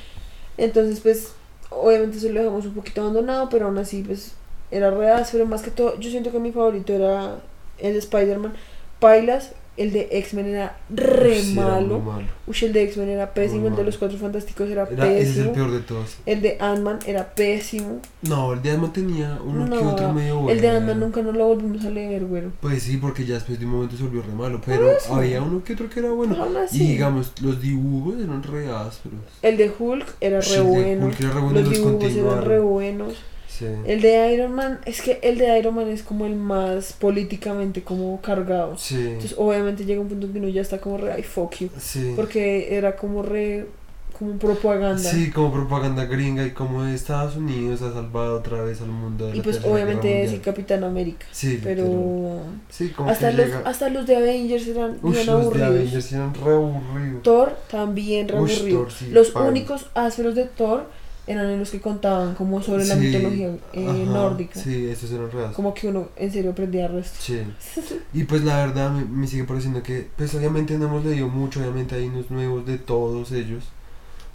Entonces, 0.58 1.00
pues, 1.00 1.30
obviamente 1.70 2.18
eso 2.18 2.30
lo 2.30 2.40
dejamos 2.42 2.66
un 2.66 2.74
poquito 2.74 3.02
abandonado, 3.02 3.50
pero 3.50 3.68
aún 3.68 3.78
así, 3.78 4.04
pues, 4.04 4.34
era 4.72 4.92
real, 4.92 5.26
pero 5.32 5.46
más 5.46 5.62
que 5.62 5.72
todo, 5.72 6.00
yo 6.00 6.10
siento 6.10 6.32
que 6.32 6.40
mi 6.40 6.52
favorito 6.52 6.94
era 6.94 7.38
el 7.80 7.94
de 7.94 8.00
Spider-Man. 8.00 8.54
Pailas, 9.00 9.52
el 9.78 9.92
de 9.92 10.08
X-Men 10.10 10.48
era 10.48 10.78
re 10.90 11.44
malo. 11.54 12.02
Uy, 12.48 12.56
el 12.62 12.72
de 12.72 12.84
X-Men 12.84 13.10
era 13.10 13.34
pésimo, 13.34 13.68
el 13.68 13.76
de 13.76 13.84
los 13.84 13.98
Cuatro 13.98 14.18
Fantásticos 14.18 14.70
era, 14.70 14.88
Era, 14.90 15.12
ese 15.12 15.22
es 15.22 15.28
el 15.28 15.34
pésimo. 15.50 15.54
peor 15.54 15.72
de 15.72 15.80
todos. 15.82 16.18
El 16.26 16.42
de 16.42 16.58
Ant-Man 16.62 17.00
era 17.06 17.36
pésimo. 17.36 18.00
No, 18.22 18.54
el 18.54 18.62
de 18.62 18.72
Ant-Man 18.72 18.94
tenía 18.94 19.38
uno 19.46 19.70
que 19.70 19.86
otro 19.86 20.14
medio 20.14 20.36
bueno. 20.40 20.52
el 20.52 20.62
de 20.62 20.70
Ant-Man 20.70 21.00
nunca 21.02 21.22
no 21.22 21.34
lo 21.34 21.48
volvimos 21.48 21.84
a 21.84 21.90
leer, 21.90 22.26
güey. 22.26 22.44
Pues 22.62 22.84
sí, 22.84 22.98
porque 22.98 23.26
ya 23.26 23.34
después 23.34 23.60
de 23.60 23.66
un 23.66 23.72
momento 23.74 23.98
se 23.98 24.04
volvió 24.04 24.22
re 24.22 24.34
malo. 24.34 24.62
Pero 24.66 24.92
había 25.12 25.42
uno 25.42 25.62
que 25.64 25.74
otro 25.74 25.90
que 25.90 26.00
era 26.00 26.12
bueno. 26.12 26.38
Y 26.72 26.80
digamos, 26.80 27.34
los 27.42 27.62
dibujos 27.62 28.16
eran 28.24 28.44
re 28.44 28.72
ásperos. 28.72 29.20
El 29.42 29.58
de 29.58 29.72
Hulk 29.78 30.16
era 30.22 30.40
re 30.40 30.62
bueno. 30.62 31.08
Hulk 31.08 31.20
era 31.20 31.32
re 31.32 31.42
bueno 31.42 31.60
y 31.60 31.64
los 31.64 31.70
los 31.70 31.78
dibujos 31.78 32.16
eran 32.16 32.46
re 32.46 32.60
buenos. 32.60 33.16
Sí. 33.58 33.66
El 33.86 34.02
de 34.02 34.34
Iron 34.34 34.54
Man, 34.54 34.80
es 34.86 35.02
que 35.02 35.20
el 35.22 35.38
de 35.38 35.58
Iron 35.58 35.76
Man 35.76 35.88
es 35.88 36.04
como 36.04 36.26
el 36.26 36.36
más 36.36 36.92
políticamente 36.94 37.84
como 37.84 38.20
cargado. 38.22 38.78
Sí. 38.78 38.96
Entonces 38.96 39.36
obviamente 39.38 39.86
llega 39.86 40.02
un 40.02 40.10
punto 40.10 40.28
en 40.28 40.34
que 40.34 40.40
uno 40.40 40.50
ya 40.50 40.62
está 40.62 40.80
como 40.80 40.98
re, 40.98 41.14
ay, 41.14 41.24
fuck 41.24 41.56
you. 41.60 41.70
Sí. 41.80 42.12
Porque 42.18 42.76
era 42.76 42.98
como 42.98 43.22
re, 43.24 43.66
como 44.18 44.34
propaganda. 44.38 44.98
Sí, 45.00 45.32
como 45.32 45.54
propaganda 45.54 46.04
gringa 46.06 46.46
y 46.46 46.52
como 46.52 46.86
Estados 46.86 47.38
Unidos 47.38 47.82
ha 47.82 47.94
salvado 47.94 48.40
otra 48.40 48.62
vez 48.62 48.82
al 48.82 48.90
mundo. 48.90 49.28
De 49.28 49.34
Y 49.36 49.38
la 49.38 49.44
pues 49.44 49.64
obviamente 49.64 50.24
es 50.24 50.34
el. 50.34 50.42
Capitán 50.42 50.84
América. 50.84 51.26
Sí, 51.32 51.60
Pero. 51.64 52.42
Sí, 52.70 52.90
como 52.90 53.10
hasta 53.10 53.32
que 53.32 53.38
los, 53.38 53.46
llega... 53.46 53.60
hasta 53.66 53.90
los 53.90 54.06
de 54.06 54.16
Avengers 54.18 54.68
eran 54.68 55.00
Ush, 55.02 55.14
bien 55.14 55.26
los 55.26 55.26
de 55.28 55.32
aburridos. 55.32 55.70
Avengers 55.70 56.12
eran 56.12 56.34
re 56.34 56.54
aburridos. 56.54 57.24
Thor 57.24 57.58
también 57.72 58.28
re 58.28 58.42
Ush, 58.42 58.58
aburrido. 58.60 58.80
Thor, 58.82 58.92
sí, 58.92 59.08
los 59.12 59.30
paila. 59.32 59.50
únicos 59.50 59.86
ásperos 59.94 60.36
de 60.36 60.44
Thor 60.46 61.05
eran 61.28 61.50
en 61.50 61.60
los 61.60 61.72
que 61.72 61.82
contaban 61.82 62.36
como 62.36 62.62
sobre 62.62 62.86
la 62.86 62.96
Sí, 62.96 63.02
mitología 63.02 63.48
eh, 63.74 63.88
ajá, 63.88 63.98
nórdica. 63.98 64.60
Sí, 64.60 64.88
esos 64.88 65.12
eran 65.12 65.32
reales. 65.32 65.56
Como 65.56 65.74
que 65.74 65.88
uno 65.88 66.10
en 66.16 66.32
serio 66.32 66.52
aprendía 66.52 66.88
resto. 66.88 67.18
Sí. 67.20 67.42
Y 68.14 68.24
pues 68.26 68.44
la 68.44 68.58
verdad 68.66 68.92
me, 68.92 69.04
me 69.06 69.28
sigue 69.28 69.44
pareciendo 69.44 69.82
que, 69.84 70.08
pues 70.16 70.34
obviamente 70.36 70.78
no 70.78 70.86
hemos 70.86 71.04
leído 71.06 71.28
mucho, 71.28 71.60
obviamente 71.60 71.96
hay 71.96 72.06
unos 72.08 72.30
nuevos 72.32 72.66
de 72.66 72.78
todos 72.78 73.32
ellos. 73.32 73.66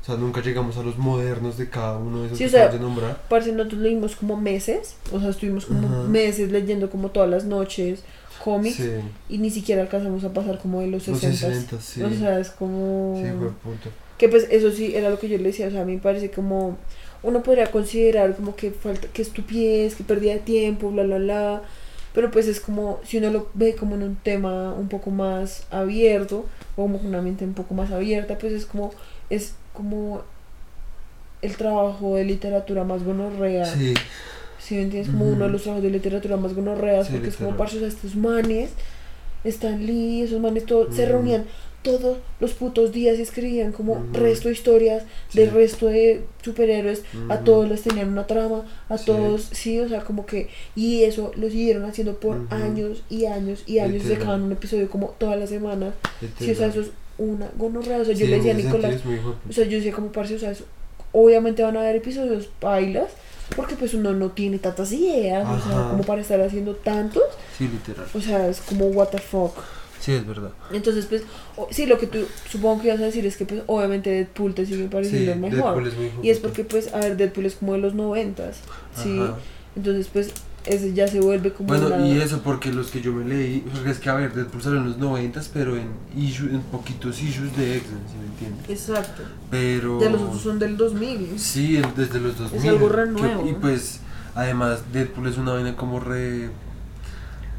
O 0.03 0.05
sea, 0.05 0.16
nunca 0.16 0.41
llegamos 0.41 0.76
a 0.78 0.82
los 0.82 0.97
modernos 0.99 1.59
de 1.59 1.68
cada 1.68 1.99
uno 1.99 2.20
de 2.20 2.26
esos 2.26 2.38
Sí, 2.38 2.45
que 2.45 2.49
o 2.49 2.53
sea, 2.53 2.68
de 2.68 2.78
nombrar. 2.80 3.22
Parce, 3.28 3.53
nosotros 3.53 3.82
leímos 3.82 4.16
como 4.16 4.36
meses, 4.36 4.97
o 5.12 5.20
sea, 5.20 5.28
estuvimos 5.28 5.66
como 5.66 5.86
Ajá. 5.86 6.03
meses 6.09 6.51
leyendo 6.51 6.91
como 6.91 7.11
todas 7.11 7.28
las 7.28 7.45
noches 7.45 8.03
cómics 8.43 8.76
Sí, 8.76 8.91
y 9.28 9.36
ni 9.36 9.51
siquiera 9.51 9.82
alcanzamos 9.82 10.24
a 10.24 10.32
pasar 10.32 10.59
como 10.59 10.80
de 10.80 10.86
los 10.86 11.07
los 11.07 11.20
60. 11.20 11.76
60, 11.76 11.80
sí. 11.80 12.03
O 12.03 12.11
sea, 12.11 12.41
es 12.41 12.49
como... 12.51 13.14
Sí, 13.22 13.30
fue 13.38 13.49
puto. 13.51 13.91
Que 14.20 14.28
pues 14.28 14.46
eso 14.50 14.70
sí 14.70 14.94
era 14.94 15.08
lo 15.08 15.18
que 15.18 15.30
yo 15.30 15.38
le 15.38 15.44
decía, 15.44 15.68
o 15.68 15.70
sea, 15.70 15.80
a 15.80 15.84
mí 15.86 15.94
me 15.94 16.00
parece 16.02 16.30
como 16.30 16.76
uno 17.22 17.42
podría 17.42 17.70
considerar 17.70 18.36
como 18.36 18.54
que 18.54 18.70
falta, 18.70 19.08
que 19.08 19.22
estupidez, 19.22 19.94
que 19.94 20.04
pérdida 20.04 20.34
de 20.34 20.40
tiempo, 20.40 20.90
bla, 20.90 21.04
bla, 21.04 21.16
bla, 21.16 21.62
pero 22.12 22.30
pues 22.30 22.46
es 22.46 22.60
como, 22.60 23.00
si 23.02 23.16
uno 23.16 23.30
lo 23.30 23.48
ve 23.54 23.74
como 23.74 23.94
en 23.94 24.02
un 24.02 24.16
tema 24.16 24.74
un 24.74 24.88
poco 24.88 25.10
más 25.10 25.66
abierto, 25.70 26.44
o 26.76 26.82
como 26.82 26.98
con 26.98 27.06
una 27.06 27.22
mente 27.22 27.46
un 27.46 27.54
poco 27.54 27.72
más 27.72 27.92
abierta, 27.92 28.36
pues 28.36 28.52
es 28.52 28.66
como, 28.66 28.92
es 29.30 29.54
como 29.72 30.20
el 31.40 31.56
trabajo 31.56 32.16
de 32.16 32.24
literatura 32.24 32.84
más 32.84 33.02
gonorrea, 33.02 33.64
Sí, 33.64 33.94
¿sí 34.58 34.74
me 34.74 34.82
entiendes? 34.82 35.10
Como 35.10 35.30
uno 35.30 35.46
de 35.46 35.50
los 35.50 35.62
trabajos 35.62 35.82
de 35.82 35.88
literatura 35.88 36.36
más 36.36 36.54
gonorreas, 36.54 37.06
Sí, 37.06 37.14
porque 37.14 37.28
es 37.30 37.36
como, 37.36 37.50
o 37.58 37.68
sea, 37.68 37.88
estos 37.88 38.16
manes, 38.16 38.72
Stan 39.45 39.84
Lee, 39.86 40.22
esos 40.22 40.41
manes, 40.41 40.66
todos, 40.66 40.95
se 40.95 41.07
Mm. 41.07 41.09
reunían 41.09 41.45
todos 41.82 42.18
los 42.41 42.53
putos 42.53 42.93
días 42.93 43.18
y 43.18 43.22
escribían 43.22 43.72
como 43.72 43.93
Ujú. 43.95 44.05
resto 44.12 44.49
de 44.49 44.55
historias 44.55 45.05
Sí. 45.30 45.38
del 45.38 45.51
resto 45.51 45.86
de 45.86 46.24
superhéroes, 46.43 47.05
a 47.30 47.34
Ujú. 47.36 47.45
todos 47.45 47.68
les 47.70 47.80
tenían 47.82 48.11
una 48.11 48.26
trama, 48.26 48.66
a 48.91 48.99
Sí. 48.99 49.07
todos, 49.07 49.49
sí, 49.53 49.80
o 49.80 49.88
sea, 49.88 50.03
como 50.03 50.26
que, 50.26 50.49
y 50.76 51.05
eso 51.05 51.32
lo 51.36 51.49
siguieron 51.49 51.84
haciendo 51.86 52.20
por 52.20 52.36
años 52.51 53.03
y 53.09 53.24
años 53.24 53.62
y 53.66 53.78
años, 53.78 54.03
Literal. 54.03 54.18
sacaban 54.18 54.43
un 54.43 54.53
episodio 54.53 54.91
como 54.91 55.14
todas 55.18 55.38
las 55.38 55.49
semanas, 55.49 55.95
sí, 56.38 56.51
o 56.51 56.55
sea, 56.55 56.66
eso 56.66 56.82
es 56.82 56.91
una 57.16 57.49
gonorrea, 57.57 57.99
o 57.99 58.05
sea, 58.05 58.14
yo 58.14 58.26
le 58.26 58.36
decía 58.36 58.53
a 58.53 58.57
Nicolás, 58.57 59.01
o 59.49 59.53
sea, 59.53 59.64
yo 59.64 59.78
decía 59.78 59.93
como 59.93 60.12
parce, 60.12 60.34
o 60.34 60.38
sea, 60.38 60.51
eso, 60.51 60.64
obviamente 61.12 61.62
van 61.62 61.78
a 61.78 61.80
haber 61.80 61.97
episodios 61.97 62.51
bailas, 62.61 63.09
porque 63.57 63.76
pues 63.76 63.94
uno 63.94 64.12
no 64.12 64.30
tiene 64.30 64.59
tantas 64.59 64.92
ideas, 64.92 65.46
o 65.48 65.68
sea, 65.68 65.88
como 65.90 66.03
para 66.05 66.20
estar 66.22 66.40
haciendo 66.40 66.74
tantos, 66.76 67.22
Sí, 67.59 67.68
literal. 67.68 68.07
o 68.14 68.20
sea, 68.20 68.48
es 68.48 68.61
como 68.61 68.86
what 68.86 69.09
the 69.09 69.18
fuck. 69.18 69.53
Sí, 70.01 70.12
es 70.12 70.26
verdad. 70.26 70.51
Entonces, 70.72 71.05
pues, 71.07 71.22
o- 71.57 71.68
sí, 71.70 71.84
lo 71.84 71.98
que 71.98 72.07
tú 72.07 72.26
supongo 72.51 72.80
que 72.80 72.88
ibas 72.88 73.01
a 73.01 73.05
decir 73.05 73.26
es 73.26 73.36
que 73.36 73.44
pues 73.44 73.62
obviamente 73.66 74.09
Deadpool 74.11 74.55
te 74.55 74.64
sigue 74.64 74.84
Sí, 74.84 74.88
pareciendo 74.90 75.32
el 75.32 75.38
mejor. 75.40 75.59
Deadpool 75.84 75.86
es 75.88 75.94
muy 75.96 76.11
Y 76.26 76.30
es 76.30 76.38
porque 76.38 76.64
pues, 76.64 76.94
a 76.94 76.98
ver, 77.01 77.16
Deadpool 77.18 77.44
es 77.44 77.57
como 77.57 77.74
de 77.74 77.80
los 77.80 77.92
noventas, 77.94 78.57
¿sí? 78.96 79.20
Ajá. 79.20 79.36
Entonces, 79.76 80.09
pues, 80.12 80.30
ese 80.66 80.92
ya 80.92 81.08
se 81.08 81.20
vuelve 81.20 81.52
como 81.52 81.68
Bueno, 81.68 81.86
una... 81.86 82.06
y 82.06 82.18
eso 82.20 82.40
porque 82.42 82.72
los 82.72 82.90
que 82.90 83.00
yo 83.00 83.12
me 83.12 83.24
leí, 83.24 83.61
porque 83.72 83.90
es 83.90 83.98
que 83.98 84.11
a 84.11 84.14
ver, 84.14 84.34
Deadpool 84.34 84.62
salió 84.62 84.78
en 84.80 84.86
los 84.86 84.98
90 84.98 85.40
pero 85.54 85.76
en, 85.76 85.88
issue, 86.16 86.48
en 86.50 86.61
poquitos 86.62 87.22
issues 87.22 87.56
de 87.56 87.76
X-Men, 87.78 88.00
si 88.11 88.16
me 88.18 88.26
entiendes. 88.26 88.68
Exacto. 88.70 89.22
Pero... 89.50 90.00
Ya 90.00 90.11
los 90.11 90.20
otros 90.22 90.42
son 90.42 90.58
del 90.58 90.76
2000. 90.76 91.38
Sí, 91.38 91.76
el- 91.76 91.94
desde 91.96 92.20
los 92.20 92.36
2000. 92.38 92.68
algo 92.68 92.88
re 92.88 93.04
que- 93.04 93.11
nuevo, 93.11 93.48
Y 93.48 93.52
pues, 93.54 94.00
además, 94.34 94.82
Deadpool 94.92 95.28
es 95.28 95.38
una 95.38 95.52
vaina 95.52 95.74
como 95.76 95.98
re. 96.00 96.50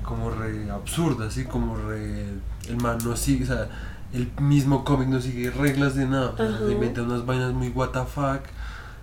como 0.04 0.30
re 0.30 0.70
absurda, 0.70 1.28
así 1.28 1.46
como 1.46 1.76
re. 1.76 2.26
El 2.68 2.78
man 2.78 2.98
no 3.04 3.16
sigue, 3.16 3.44
o 3.46 3.48
sea, 3.48 3.70
el 4.14 4.30
mismo 4.40 4.84
cómic 4.84 5.08
no 5.08 5.22
sigue 5.22 5.50
reglas 5.52 5.96
de 5.96 6.06
nada. 6.06 6.32
o 6.32 6.38
sea, 6.38 6.58
se 6.60 6.72
inventan 6.72 7.06
unas 7.06 7.26
vainas 7.26 7.54
muy 7.54 7.70
what 7.70 7.90
the 7.90 8.00
fuck. 8.06 8.42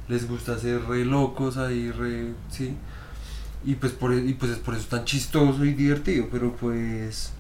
Les 0.09 0.29
gusta 0.29 0.59
ser 0.59 0.83
re 0.87 1.05
locos 1.05 1.57
ahí, 1.57 1.91
re. 1.91 2.33
sí. 2.51 2.77
Y 3.65 3.75
pues, 3.75 3.93
por, 3.93 4.13
y 4.15 4.35
pues 4.35 4.53
es 4.53 4.59
por 4.59 4.75
eso 4.75 4.87
tan 4.89 5.05
chistoso 5.05 5.65
y 5.65 5.75
divertido, 5.75 6.27
pero 6.31 6.53
pues. 6.55 7.33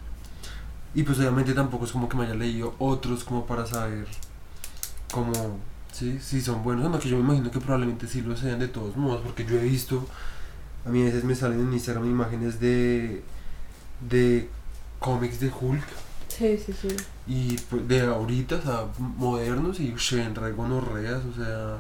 Y 0.95 1.03
pues 1.05 1.19
obviamente 1.19 1.55
tampoco 1.55 1.85
es 1.85 1.93
como 1.93 2.09
que 2.09 2.17
me 2.17 2.25
haya 2.25 2.35
leído 2.35 2.75
otros 2.79 3.25
como 3.25 3.47
para 3.47 3.67
saber 3.67 4.07
como 5.13 5.59
sí, 5.93 6.19
sí 6.21 6.41
son 6.41 6.63
buenos, 6.63 6.91
no 6.91 6.99
que 6.99 7.09
yo 7.09 7.17
me 7.17 7.23
imagino 7.23 7.51
que 7.51 7.61
probablemente 7.61 8.07
sí 8.07 8.21
lo 8.23 8.37
sean 8.37 8.59
de 8.59 8.69
todos 8.69 8.97
modos, 8.97 9.21
porque 9.23 9.45
yo 9.45 9.59
he 9.59 9.65
visto, 9.65 10.07
a 10.87 10.91
mí 10.91 11.03
a 11.03 11.07
veces 11.07 11.25
me 11.25 11.35
salen 11.35 11.61
en 11.61 11.73
Instagram 11.73 12.07
imágenes 12.07 12.61
de 12.61 13.23
de 14.09 14.49
cómics 15.01 15.41
de 15.41 15.51
Hulk 15.51 15.85
Sí, 16.29 16.57
sí, 16.59 16.73
sí. 16.73 16.89
y 17.27 17.57
pues, 17.71 17.89
de 17.89 18.03
ahorita, 18.03 18.57
o 18.57 18.63
sea, 18.63 18.85
modernos 18.99 19.81
y 19.81 19.95
se 19.99 20.17
ven 20.17 20.35
re 20.35 20.53
gonorreas, 20.53 21.23
o 21.25 21.35
sea, 21.35 21.79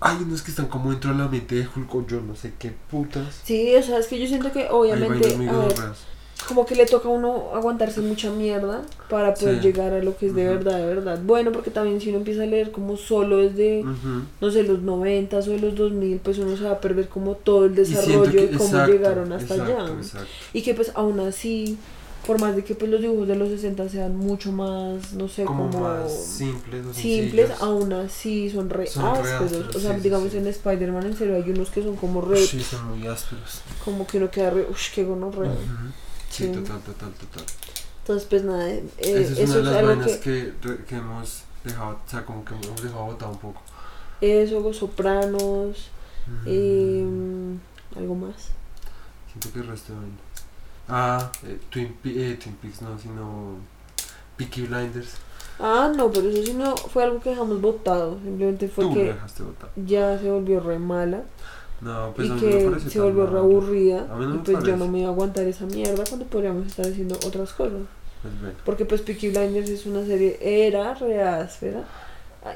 hay 0.00 0.16
unos 0.22 0.42
que 0.42 0.50
están 0.50 0.66
como 0.66 0.90
dentro 0.90 1.12
de 1.12 1.18
la 1.18 1.28
mente 1.28 1.54
de 1.54 1.66
Hulk 1.74 1.94
o 1.94 2.06
yo 2.06 2.20
no 2.20 2.34
sé 2.36 2.52
qué 2.58 2.72
putas. 2.90 3.40
Sí, 3.44 3.74
o 3.76 3.82
sea, 3.82 3.98
es 3.98 4.06
que 4.06 4.18
yo 4.18 4.26
siento 4.26 4.52
que 4.52 4.68
obviamente, 4.70 5.34
a 5.34 5.38
ver, 5.38 5.74
como 6.48 6.66
que 6.66 6.74
le 6.74 6.84
toca 6.84 7.08
a 7.08 7.12
uno 7.12 7.52
aguantarse 7.54 8.00
mucha 8.02 8.28
mierda 8.30 8.82
para 9.08 9.32
poder 9.32 9.56
Sí. 9.62 9.68
llegar 9.68 9.94
a 9.94 10.02
lo 10.02 10.14
que 10.16 10.26
es 10.26 10.34
de 10.34 10.44
verdad, 10.46 10.76
de 10.78 10.84
verdad. 10.86 11.18
Bueno, 11.24 11.52
porque 11.52 11.70
también 11.70 12.00
si 12.02 12.10
uno 12.10 12.18
empieza 12.18 12.42
a 12.42 12.46
leer 12.46 12.70
como 12.70 12.98
solo 12.98 13.38
desde, 13.38 13.80
Ujú. 13.80 14.24
no 14.42 14.50
sé, 14.50 14.62
los 14.64 14.82
90 14.82 15.38
o 15.38 15.42
de 15.42 15.58
los 15.58 15.74
2000, 15.74 16.18
pues 16.18 16.36
uno 16.38 16.54
se 16.56 16.64
va 16.64 16.72
a 16.72 16.80
perder 16.80 17.08
como 17.08 17.34
todo 17.36 17.64
el 17.64 17.72
Y 17.72 17.76
desarrollo 17.76 18.30
que- 18.30 18.46
de 18.48 18.56
cómo 18.58 18.68
exacto, 18.68 18.92
llegaron 18.92 19.32
hasta 19.32 19.54
exacto, 19.54 19.82
allá. 19.82 19.92
exacto. 19.98 20.28
Y 20.52 20.60
que 20.62 20.74
pues 20.74 20.92
aún 20.94 21.20
así, 21.20 21.78
por 22.26 22.40
más 22.40 22.56
de 22.56 22.64
que 22.64 22.74
pues 22.74 22.90
los 22.90 23.00
dibujos 23.00 23.28
de 23.28 23.36
los 23.36 23.48
60 23.50 23.88
sean 23.88 24.16
mucho 24.16 24.50
más, 24.52 25.12
no 25.12 25.28
sé, 25.28 25.44
como, 25.44 25.70
como, 25.70 25.80
más 25.80 26.12
simples 26.12 26.86
o 26.86 26.94
simples, 26.94 27.48
sencillos. 27.48 27.62
aún 27.62 27.92
así 27.92 28.50
son 28.50 28.70
re 28.70 28.86
Son 28.86 29.04
re 29.04 29.32
ásperos. 29.32 29.52
ásperos, 29.52 29.76
o 29.76 29.80
sea, 29.80 29.94
sí, 29.96 30.00
digamos 30.00 30.30
sí. 30.32 30.38
en 30.38 30.46
Spider-Man 30.46 31.06
en 31.06 31.16
serio 31.16 31.36
hay 31.36 31.50
unos 31.50 31.70
que 31.70 31.82
son 31.82 31.96
como 31.96 32.20
re, 32.22 32.36
Sí, 32.46 32.60
son 32.62 32.84
muy 32.98 33.06
ásperos. 33.06 33.60
como 33.84 34.06
que 34.06 34.18
uno 34.18 34.30
queda 34.30 34.50
re, 34.50 34.66
uff, 34.70 34.90
qué 34.94 35.04
gonorrea. 35.04 35.50
Ujú. 35.50 35.92
Sí, 36.30 36.44
Sí. 36.46 36.52
total, 36.52 36.80
total, 36.80 37.12
total. 37.12 37.44
Entonces 38.00 38.28
pues 38.28 38.44
nada, 38.44 38.68
eh, 38.70 38.84
Esa 38.98 39.20
es 39.20 39.30
eso 39.38 39.44
una 39.44 39.54
de 39.56 39.62
las 39.62 39.82
vainas 39.84 40.12
que, 40.16 40.52
que... 40.62 40.68
re- 40.68 40.84
que 40.84 40.96
hemos 40.96 41.42
dejado, 41.64 41.90
o 42.06 42.10
sea, 42.10 42.24
como 42.24 42.44
que 42.44 42.54
hemos 42.54 42.82
dejado 42.82 43.04
botado 43.06 43.32
un 43.32 43.38
poco. 43.38 43.60
eso, 44.20 44.72
Sopranos, 44.72 45.88
Mm, 46.26 46.48
em, 46.48 47.58
algo 47.96 48.14
más. 48.14 48.48
Siento 49.30 49.52
que 49.52 49.58
el 49.60 49.66
resto 49.66 49.92
de 49.92 49.98
vainas. 49.98 50.20
Ah, 50.88 51.30
eh, 51.44 51.58
Twin, 51.70 51.94
Pe- 52.02 52.32
eh, 52.32 52.34
Twin 52.36 52.54
Peaks, 52.56 52.82
no, 52.82 52.98
sino 52.98 53.56
Peaky 54.36 54.62
Blinders. 54.62 55.14
Ah, 55.58 55.90
no, 55.96 56.10
pero 56.10 56.28
eso 56.28 56.42
sí 56.42 56.52
no 56.54 56.76
fue 56.76 57.04
algo 57.04 57.20
que 57.20 57.30
dejamos 57.30 57.60
votado, 57.60 58.18
simplemente 58.24 58.68
fue 58.68 58.84
Tú 58.84 58.94
que 58.94 59.04
dejaste 59.04 59.44
ya 59.86 60.18
se 60.18 60.30
volvió 60.30 60.60
re 60.60 60.78
mala. 60.78 61.22
No, 61.80 62.12
pues 62.14 62.28
y 62.28 62.30
a 62.30 62.34
mí 62.34 62.40
no 62.40 62.46
me 62.46 62.58
que 62.58 62.64
parece 62.70 62.90
se 62.90 63.00
volvió 63.00 63.26
re 63.26 63.38
aburrida 63.38 64.06
A 64.10 64.14
mí 64.16 64.26
no 64.26 64.36
y 64.36 64.38
pues 64.38 64.64
yo 64.64 64.76
no 64.76 64.86
me 64.88 65.00
iba 65.00 65.08
a 65.08 65.12
aguantar 65.12 65.44
esa 65.44 65.66
mierda 65.66 66.04
cuando 66.08 66.24
podríamos 66.26 66.66
estar 66.66 66.86
haciendo 66.86 67.16
otras 67.26 67.52
cosas 67.52 67.80
Pues 68.22 68.40
bueno. 68.40 68.54
porque 68.64 68.84
pues 68.84 69.02
Peaky 69.02 69.30
Blinders 69.30 69.68
es 69.68 69.84
una 69.84 70.06
serie 70.06 70.38
era 70.40 70.94
re 70.94 71.20
áspera 71.22 71.82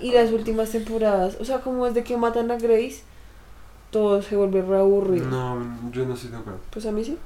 y 0.00 0.12
las 0.12 0.30
últimas 0.30 0.70
temporadas 0.70 1.36
o 1.40 1.44
sea 1.44 1.60
como 1.60 1.84
desde 1.86 2.04
que 2.04 2.16
matan 2.16 2.50
a 2.52 2.56
Grace 2.58 3.02
todo 3.90 4.22
se 4.22 4.36
vuelve 4.36 4.62
re 4.62 4.78
aburrido 4.78 5.26
No, 5.26 5.58
yo 5.90 6.06
no 6.06 6.14
estoy 6.14 6.30
de 6.30 6.36
acuerdo. 6.36 6.60
pues 6.70 6.86
a 6.86 6.92
mí 6.92 7.04
sí 7.04 7.18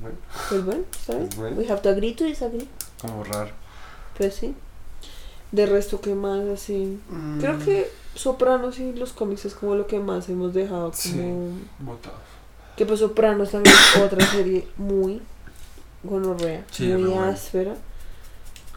Bueno, 0.00 0.16
pues 0.48 0.64
bueno 0.64 0.84
¿sabes? 1.06 1.34
Bueno. 1.36 1.56
we 1.56 1.66
have 1.68 1.80
to 1.82 1.88
agree 1.88 2.12
to 2.14 2.24
disagree 2.24 2.68
como 3.00 3.24
raro. 3.24 3.50
pues 4.16 4.34
sí 4.34 4.54
de 5.52 5.64
resto 5.66 6.00
que 6.00 6.14
más 6.14 6.40
así 6.48 6.98
creo 7.40 7.54
Mm, 7.54 7.64
que 7.64 7.90
Sopranos 8.14 8.78
y 8.78 8.92
los 8.94 9.12
cómics 9.12 9.44
es 9.44 9.54
como 9.54 9.74
lo 9.74 9.86
que 9.86 9.98
más 10.00 10.28
hemos 10.30 10.54
dejado 10.54 10.90
como 10.90 10.94
Sí. 10.94 11.20
Botado. 11.80 12.16
Que 12.76 12.86
pues 12.86 13.00
Sopranos 13.00 13.50
también 13.50 13.74
es 13.94 14.00
otra 14.02 14.24
serie 14.26 14.66
muy 14.78 15.20
gonorrea, 16.02 16.64
Sí, 16.70 16.86
muy 16.88 17.14
áspera. 17.14 17.74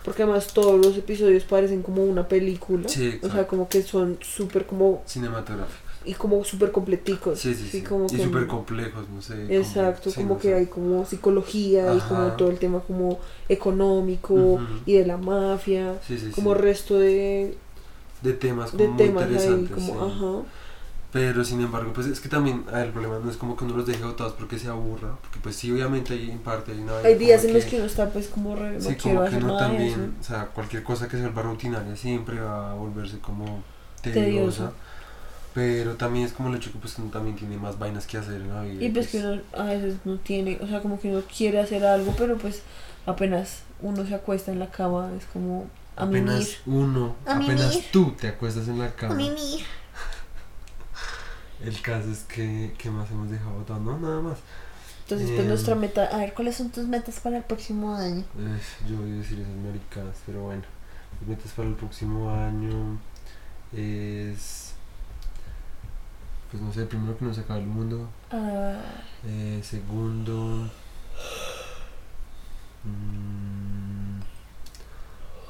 Porque 0.03 0.23
además 0.23 0.47
todos 0.53 0.83
los 0.83 0.97
episodios 0.97 1.43
parecen 1.43 1.83
como 1.83 2.03
una 2.03 2.27
película. 2.27 2.87
Sí, 2.89 3.19
o 3.21 3.29
sea, 3.29 3.45
como 3.47 3.67
que 3.69 3.81
son 3.83 4.17
súper 4.21 4.65
como 4.65 5.03
Cinematográfico. 5.05 5.88
Y 6.09 6.13
como 6.15 6.43
súper 6.43 6.71
completicos. 6.71 7.39
Sí, 7.39 7.53
sí, 7.53 7.67
sí. 7.71 7.81
como 7.83 8.07
y 8.07 8.17
súper 8.17 8.47
complejos, 8.47 9.07
no 9.09 9.21
sé. 9.21 9.33
como- 9.35 9.53
Exacto, 9.59 10.09
como 10.15 10.33
no 10.35 10.39
que 10.39 10.47
sé. 10.49 10.53
hay 10.55 10.65
como 10.65 11.05
psicología 11.05 11.93
y 11.95 11.99
como 11.99 12.27
Ajá. 12.27 12.37
todo 12.37 12.49
el 12.49 12.57
tema 12.57 12.79
como 12.81 13.19
económico 13.47 14.33
Ujú. 14.33 14.63
y 14.85 14.93
de 14.93 15.05
la 15.05 15.17
mafia, 15.17 15.95
Sí, 16.07 16.17
sí, 16.17 16.31
como 16.31 16.53
resto 16.53 16.97
de, 16.97 17.57
De 18.21 18.33
temas 18.33 18.71
como 18.71 18.83
de 18.83 18.89
muy 18.89 18.97
temas 18.97 19.23
ahí, 19.23 19.33
interesantes. 19.33 19.71
como, 19.75 19.93
sí. 19.93 19.99
ajá. 20.13 20.47
Pero 21.11 21.43
sin 21.43 21.59
embargo, 21.61 21.91
pues 21.91 22.05
es 22.05 22.19
que 22.19 22.29
también 22.29 22.63
ver, 22.71 22.85
el 22.87 22.91
problema 22.91 23.17
no 23.17 23.31
es 23.31 23.37
como 23.37 23.57
que 23.57 23.63
uno 23.65 23.75
los 23.77 23.87
deje 23.87 24.03
botados 24.03 24.33
porque 24.33 24.59
se 24.59 24.67
aburra, 24.67 25.15
porque 25.21 25.39
pues 25.41 25.55
sí, 25.55 25.71
obviamente 25.71 26.13
hay 26.13 26.29
en 26.29 26.37
parte 26.37 26.71
hay 26.71 26.79
una 26.81 26.97
Hay 26.99 27.15
días 27.15 27.41
como 27.41 27.49
en 27.49 27.55
los 27.55 27.65
que 27.65 27.75
uno 27.77 27.85
está 27.85 28.09
pues 28.11 28.27
como 28.27 28.55
re, 28.55 28.79
Sí, 28.79 28.95
como 28.95 29.25
que 29.25 29.37
uno 29.37 29.57
también, 29.57 30.15
o 30.19 30.23
sea, 30.23 30.45
cualquier 30.47 30.83
cosa 30.83 31.07
que 31.07 31.17
se 31.17 31.23
vuelva 31.23 31.41
rutinaria 31.41 31.95
siempre 31.95 32.39
va 32.39 32.71
a 32.71 32.75
volverse 32.75 33.17
como 33.19 33.63
tediosa. 34.03 34.23
Tedioso. 34.25 34.73
Pero 35.53 35.95
también 35.95 36.25
es 36.25 36.33
como 36.33 36.49
el 36.49 36.55
hecho 36.55 36.71
que 36.71 36.77
pues 36.77 36.97
uno 36.99 37.09
también 37.09 37.35
tiene 37.35 37.57
más 37.57 37.79
vainas 37.79 38.05
que 38.05 38.17
hacer 38.17 38.35
en 38.35 38.49
la 38.53 38.61
vida. 38.61 38.83
Y 38.85 38.89
pues 38.89 39.07
que 39.09 39.17
uno 39.19 39.41
a 39.57 39.63
veces 39.63 39.95
no 40.05 40.17
tiene, 40.17 40.59
o 40.61 40.67
sea, 40.67 40.81
como 40.81 40.99
que 40.99 41.09
uno 41.09 41.23
quiere 41.35 41.59
hacer 41.59 41.83
algo, 41.85 42.13
pero 42.17 42.37
pues 42.37 42.61
apenas 43.05 43.61
uno 43.81 44.05
se 44.05 44.13
acuesta 44.15 44.51
en 44.51 44.59
la 44.59 44.69
cama, 44.69 45.11
es 45.17 45.25
como 45.25 45.67
a 45.95 46.03
apenas 46.03 46.35
mimir. 46.39 46.57
uno, 46.67 47.15
A 47.25 47.35
apenas 47.37 47.69
mimir. 47.69 47.85
tú 47.91 48.11
te 48.11 48.27
acuestas 48.27 48.67
en 48.67 48.77
la 48.79 48.85
A 48.85 48.95
cama. 48.95 49.15
mimir. 49.15 49.61
El 51.63 51.81
caso 51.81 52.11
es 52.11 52.19
que, 52.19 52.73
¿qué 52.77 52.89
más 52.89 53.09
hemos 53.11 53.29
dejado 53.29 53.51
botado? 53.55 53.79
No, 53.81 53.97
nada 53.99 54.21
más. 54.21 54.37
Entonces, 55.03 55.29
pues 55.31 55.41
Em. 55.41 55.47
nuestra 55.47 55.75
meta, 55.75 56.05
a 56.05 56.17
ver, 56.19 56.33
¿cuáles 56.35 56.55
son 56.55 56.69
tus 56.69 56.85
metas 56.85 57.19
para 57.19 57.37
el 57.37 57.43
próximo 57.43 57.95
año? 57.95 58.23
Eh, 58.37 58.59
yo 58.87 58.97
voy 58.97 59.11
a 59.11 59.15
decir 59.15 59.39
esas 59.39 59.55
maricadas, 59.55 60.15
pero 60.25 60.43
bueno. 60.43 60.61
Mis 61.19 61.29
metas 61.29 61.51
para 61.53 61.67
el 61.67 61.73
próximo 61.75 62.29
año 62.31 62.99
es. 63.75 64.73
Pues 66.51 66.63
no 66.63 66.73
sé, 66.73 66.85
primero 66.85 67.17
que 67.17 67.25
no 67.25 67.33
se 67.33 67.41
acabe 67.41 67.61
el 67.61 67.67
mundo. 67.67 68.09
Ah, 68.31 68.77
Eh, 69.25 69.59
segundo. 69.63 70.67
mm, 72.83 74.19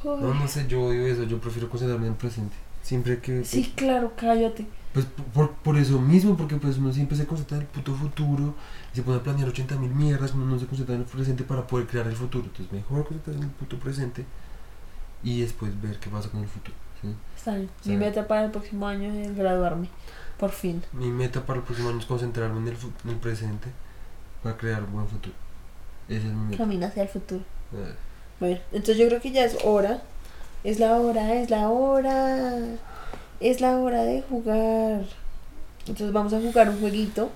no, 0.03 0.33
no 0.33 0.47
sé, 0.47 0.67
yo 0.67 0.83
odio 0.85 1.05
eso. 1.07 1.23
Yo 1.23 1.39
prefiero 1.39 1.69
concentrarme 1.69 2.07
en 2.07 2.13
el 2.13 2.17
presente. 2.17 2.55
Siempre 2.81 3.19
que. 3.19 3.43
sí, 3.45 3.73
claro, 3.75 4.13
cállate. 4.17 4.65
Pues 4.93 5.05
por, 5.33 5.51
por 5.51 5.77
eso 5.77 6.01
mismo, 6.01 6.35
porque 6.35 6.55
pues 6.55 6.77
uno 6.77 6.91
siempre 6.91 7.15
se 7.15 7.27
concentra 7.27 7.57
en 7.57 7.61
el 7.63 7.67
puto 7.69 7.93
futuro. 7.93 8.55
Y 8.93 8.95
se 8.97 9.03
pone 9.03 9.17
a 9.17 9.23
planear 9.23 9.47
80 9.49 9.77
mil 9.77 9.91
mierdas. 9.91 10.33
Uno 10.33 10.45
no 10.45 10.57
se 10.59 10.65
concentra 10.65 10.95
en 10.95 11.01
el 11.01 11.07
presente 11.07 11.43
para 11.43 11.65
poder 11.67 11.85
crear 11.87 12.07
el 12.07 12.15
futuro. 12.15 12.45
Entonces, 12.45 12.71
mejor 12.73 13.03
concentrarse 13.03 13.37
en 13.39 13.43
el 13.49 13.51
puto 13.51 13.77
presente. 13.77 14.25
Y 15.23 15.41
después 15.41 15.79
ver 15.81 15.99
qué 15.99 16.09
pasa 16.09 16.29
con 16.29 16.41
el 16.41 16.47
futuro. 16.47 16.75
¿sí? 17.01 17.13
Está 17.35 17.55
bien. 17.55 17.69
Mi 17.85 17.97
meta 17.97 18.27
para 18.27 18.45
el 18.45 18.51
próximo 18.51 18.87
año 18.87 19.13
es 19.13 19.35
graduarme, 19.35 19.89
por 20.39 20.51
fin. 20.51 20.81
Mi 20.93 21.09
meta 21.09 21.45
para 21.45 21.59
el 21.59 21.65
próximo 21.65 21.89
año 21.89 21.99
es 21.99 22.05
concentrarme 22.05 22.59
en 22.59 22.67
el, 22.69 22.77
en 23.03 23.09
el 23.09 23.15
presente 23.17 23.67
para 24.41 24.57
crear 24.57 24.83
un 24.83 24.93
buen 24.93 25.07
futuro. 25.07 25.35
Esa 26.07 26.27
es 26.27 26.33
mi 26.33 26.45
meta. 26.45 26.57
Camina 26.57 26.87
hacia 26.87 27.03
el 27.03 27.09
futuro. 27.09 27.41
Eh, 27.73 27.93
Bueno, 28.39 28.57
entonces 28.71 28.97
yo 28.97 29.07
creo 29.07 29.21
que 29.21 29.31
ya 29.31 29.43
es 29.45 29.57
hora. 29.63 30.01
Es 30.63 30.79
la 30.79 30.95
hora, 30.95 31.33
es 31.35 31.49
la 31.49 31.69
hora. 31.69 32.57
Es 33.39 33.61
la 33.61 33.77
hora 33.77 34.03
de 34.03 34.21
jugar. 34.23 35.03
Entonces 35.81 36.11
vamos 36.11 36.33
a 36.33 36.39
jugar 36.41 36.69
un 36.69 36.79
jueguito 36.79 37.29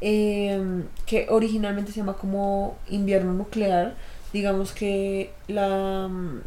em, 0.00 0.84
que 1.06 1.26
originalmente 1.30 1.92
se 1.92 1.98
llama 2.00 2.14
como 2.14 2.76
invierno 2.88 3.32
nuclear. 3.32 3.94
Digamos 4.32 4.72
que 4.72 5.32
la... 5.48 6.08
mm, 6.08 6.40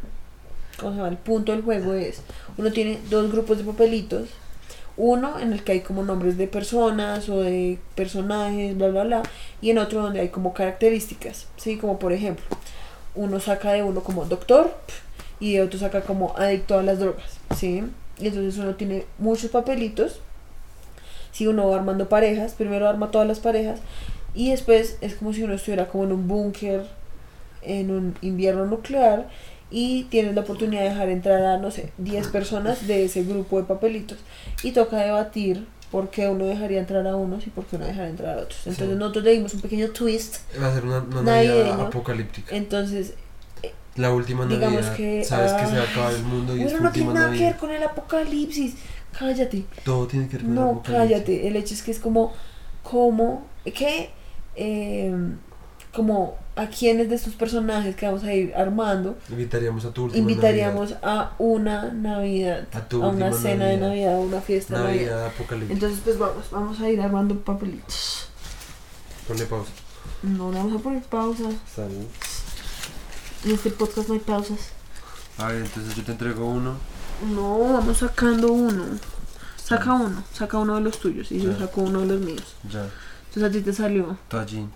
¿Cómo 0.80 0.92
se 0.92 0.98
llama? 0.98 1.10
El 1.10 1.18
punto 1.18 1.52
del 1.54 1.64
juego 1.64 1.94
es, 1.94 2.22
uno 2.58 2.72
tiene 2.72 3.00
dos 3.10 3.32
grupos 3.32 3.58
de 3.58 3.64
papelitos. 3.64 4.30
Uno 4.98 5.40
en 5.40 5.54
el 5.54 5.64
que 5.64 5.74
hay 5.74 5.82
como 5.82 6.04
nombres 6.04 6.38
de 6.38 6.48
personas 6.48 7.30
o 7.30 7.42
de 7.42 7.78
personajes, 7.96 8.76
bla, 8.76 8.88
bla, 8.90 9.04
bla. 9.04 9.24
Y 9.62 9.70
en 9.70 9.78
otro 9.78 10.02
donde 10.02 10.20
hay 10.20 10.30
como 10.30 10.54
características. 10.54 11.48
¿Sí? 11.58 11.78
Como 11.78 12.00
por 12.00 12.14
ejemplo, 12.14 12.44
uno 13.16 13.40
saca 13.40 13.72
de 13.74 13.84
uno 13.84 14.02
como 14.02 14.26
doctor 14.26 14.76
y 15.40 15.54
de 15.54 15.62
otro 15.62 15.80
saca 15.80 16.02
como 16.02 16.36
adicto 16.38 16.78
a 16.80 16.84
las 16.84 17.00
drogas, 17.00 17.40
¿sí? 17.56 17.84
Y 18.20 18.28
entonces 18.28 18.58
uno 18.58 18.76
tiene 18.76 19.06
muchos 19.20 19.52
papelitos. 19.52 20.20
Si 21.32 21.46
uno 21.46 21.70
va 21.70 21.76
armando 21.76 22.10
parejas, 22.10 22.54
primero 22.54 22.88
arma 22.88 23.12
todas 23.12 23.28
las 23.28 23.40
parejas 23.40 23.80
y 24.34 24.52
después 24.52 24.98
es 25.02 25.16
como 25.16 25.34
si 25.34 25.44
uno 25.44 25.54
estuviera 25.54 25.88
como 25.88 26.06
en 26.06 26.12
un 26.12 26.28
búnker 26.28 26.86
en 27.62 27.92
un 27.92 28.16
invierno 28.22 28.66
nuclear 28.66 29.28
y 29.70 30.04
tienes 30.06 30.34
la 30.36 30.42
oportunidad 30.42 30.84
de 30.84 30.90
dejar 30.90 31.10
entrar 31.10 31.44
a, 31.44 31.58
no 31.58 31.72
sé, 31.72 31.92
10 31.98 32.28
personas 32.30 32.88
de 32.88 33.04
ese 33.06 33.24
grupo 33.24 33.58
de 33.60 33.66
papelitos 33.66 34.18
y 34.64 34.72
toca 34.72 34.98
debatir 34.98 35.68
por 35.92 36.10
qué 36.10 36.28
uno 36.28 36.46
dejaría 36.46 36.80
entrar 36.80 37.06
a 37.08 37.16
unos 37.16 37.48
y 37.48 37.50
por 37.50 37.66
qué 37.66 37.76
uno 37.78 37.86
dejaría 37.86 38.10
entrar 38.10 38.38
a 38.40 38.42
otros. 38.42 38.60
Entonces 38.66 38.90
Sí. 38.90 38.96
nosotros 38.96 39.24
le 39.26 39.32
dimos 39.32 39.54
un 39.54 39.62
pequeño 39.62 39.90
twist. 39.90 40.38
va 40.62 40.68
a 40.68 40.74
ser 40.74 40.86
una, 40.86 41.00
una. 41.00 41.22
Navidad 41.22 41.82
apocalíptica. 41.82 42.56
Entonces, 42.56 43.14
La 43.96 44.14
última 44.14 44.46
digamos 44.46 44.74
Navidad. 44.84 44.96
que, 44.96 45.24
Sabes 45.24 45.54
que 45.54 45.66
se 45.66 45.76
va 45.78 45.82
a 45.84 45.86
acabar 45.90 46.14
el 46.14 46.24
mundo 46.24 46.56
y 46.56 46.62
es 46.62 46.66
bueno, 46.66 46.78
tu 46.78 46.84
no 46.84 46.92
tiene 46.92 47.14
nada 47.14 47.34
que 47.34 47.40
ver 47.46 47.56
con 47.58 47.72
el 47.72 47.84
apocalipsis. 47.84 48.76
Cállate. 49.18 49.66
Todo 49.84 50.06
tiene 50.08 50.28
que 50.28 50.34
ver 50.38 50.42
con 50.44 50.50
el 50.52 50.56
No, 50.56 50.70
apocalipsis. 50.72 50.96
cállate. 51.16 51.48
El 51.48 51.56
hecho 51.56 51.74
es 51.74 51.82
que 51.84 51.92
es 51.92 52.00
como, 52.00 52.32
como, 52.84 53.48
que, 53.66 54.12
eh, 54.56 55.14
como 55.94 56.36
a 56.58 56.68
quienes 56.68 57.10
de 57.10 57.16
estos 57.16 57.34
personajes 57.34 57.96
que 57.96 58.06
vamos 58.06 58.24
a 58.24 58.34
ir 58.34 58.54
armando, 58.56 59.18
Invitaríamos 59.30 59.86
a 59.86 59.92
tu 59.92 60.06
última 60.06 60.20
invitaríamos 60.20 60.96
a 61.04 61.34
una 61.38 61.92
Navidad, 61.92 62.68
A 62.74 62.82
tu 62.82 63.04
a 63.04 63.10
una 63.10 63.32
cena 63.32 63.66
de 63.66 63.78
Navidad. 63.78 64.16
A 64.16 64.20
una 64.20 64.42
fiesta 64.42 64.74
Navidad. 64.74 64.92
de 64.92 65.06
Navidad. 65.06 65.26
Apocalíptica. 65.28 65.74
Entonces, 65.74 66.00
pues 66.04 66.18
vamos, 66.18 66.46
vamos 66.52 66.80
a 66.82 66.90
ir 66.90 67.00
armando 67.02 67.40
papelitos. 67.40 68.30
Ponle 69.28 69.46
pausa. 69.46 69.72
No, 70.24 70.52
le 70.52 70.58
vamos 70.58 70.80
a 70.80 70.84
poner 70.84 71.04
pausa. 71.04 71.50
Está 71.50 71.86
bien. 71.86 72.08
En 73.46 73.52
este 73.52 73.70
podcast 73.70 74.08
no 74.08 74.16
hay 74.16 74.20
pausas. 74.20 74.72
A 75.38 75.48
ver, 75.50 75.64
entonces 75.64 75.96
yo 75.96 76.04
te 76.04 76.12
entrego 76.12 76.46
uno. 76.46 76.76
No, 77.34 77.60
vamos 77.60 77.98
sacando 77.98 78.52
uno. 78.52 78.84
Saca 79.64 79.94
uno, 79.94 80.24
saca 80.34 80.58
uno 80.58 80.76
de 80.76 80.82
los 80.82 81.00
tuyos 81.00 81.32
y 81.32 81.42
yo 81.42 81.56
saco 81.58 81.82
uno 81.82 82.00
de 82.00 82.06
los 82.08 82.22
míos. 82.22 82.56
Ya. 82.72 82.90
Entonces 83.28 83.44
a 83.44 83.52
ti 83.52 83.62
te 83.62 83.74
salió 83.74 84.18
Toallín. 84.30 84.72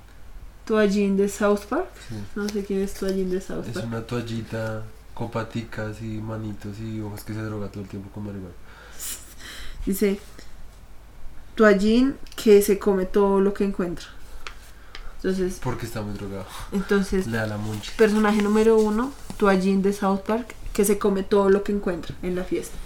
Toallín 0.75 1.17
de 1.17 1.27
South 1.27 1.65
Park. 1.67 1.87
Sí. 2.07 2.15
No 2.33 2.47
sé 2.47 2.63
quién 2.63 2.79
es 2.81 2.93
Toallín 2.93 3.29
de 3.29 3.41
South 3.41 3.65
Es 3.67 3.73
Park. 3.73 3.87
una 3.87 4.07
toallita 4.07 4.83
con 5.13 5.29
paticas 5.29 6.01
y 6.01 6.21
manitos 6.21 6.79
y 6.79 7.01
ojos 7.01 7.25
que 7.25 7.33
se 7.33 7.41
droga 7.41 7.67
todo 7.67 7.83
el 7.83 7.89
tiempo 7.89 8.09
con 8.11 8.23
marihuana. 8.25 8.53
Dice 9.85 10.17
Toallín 11.55 12.15
que 12.37 12.61
se 12.61 12.79
come 12.79 13.05
todo 13.05 13.41
lo 13.41 13.53
que 13.53 13.65
encuentra. 13.65 14.05
Entonces, 15.17 15.59
Porque 15.61 15.85
está 15.85 16.01
muy 16.01 16.13
drogado. 16.13 16.45
entonces 16.71 17.27
Le 17.27 17.35
da 17.35 17.47
la 17.47 17.57
munchi. 17.57 17.91
personaje 17.97 18.41
número 18.41 18.77
uno, 18.77 19.11
Toallín 19.37 19.81
de 19.81 19.91
South 19.91 20.21
Park, 20.25 20.55
que 20.71 20.85
se 20.85 20.97
come 20.97 21.23
todo 21.23 21.49
lo 21.49 21.63
que 21.65 21.73
encuentra 21.73 22.15
en 22.23 22.33
la 22.37 22.45
fiesta. 22.45 22.77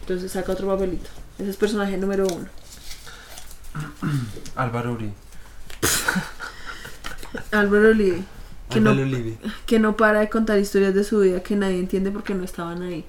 Entonces 0.00 0.32
saca 0.32 0.52
otro 0.52 0.68
papelito. 0.68 1.10
Ese 1.38 1.50
es 1.50 1.56
personaje 1.58 1.98
número 1.98 2.26
uno. 2.28 2.46
Álvaro 4.56 4.94
Uri. 4.94 5.12
Álvaro 7.52 7.88
Olive, 7.90 8.22
que 8.68 8.80
no, 8.80 8.90
Álvaro 8.90 9.08
Uribe. 9.08 9.38
que 9.66 9.78
no 9.78 9.96
para 9.96 10.20
de 10.20 10.28
contar 10.28 10.58
historias 10.58 10.94
de 10.94 11.04
su 11.04 11.20
vida 11.20 11.42
que 11.42 11.56
nadie 11.56 11.78
entiende 11.78 12.10
porque 12.10 12.34
no 12.34 12.44
estaban 12.44 12.82
ahí. 12.82 13.04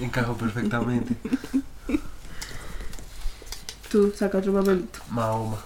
Encajó 0.00 0.36
perfectamente. 0.36 1.14
Tú 3.90 4.12
saca 4.14 4.38
otro 4.38 4.52
papelito. 4.52 5.00
Mahoma. 5.10 5.58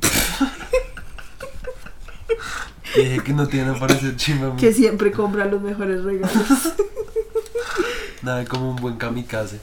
Dije 2.96 3.22
que 3.22 3.32
no 3.32 3.46
tiene 3.46 3.72
que 3.74 3.80
parecer 3.80 4.16
chimba. 4.16 4.56
Que 4.56 4.72
siempre 4.72 5.12
compra 5.12 5.44
los 5.44 5.62
mejores 5.62 6.02
regalos. 6.02 6.34
Nada 8.22 8.44
como 8.46 8.70
un 8.70 8.76
buen 8.76 8.96
kamikaze. 8.96 9.60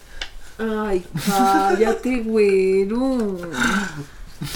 Ay, 0.58 1.06
cállate, 1.26 2.22
güero. 2.22 3.40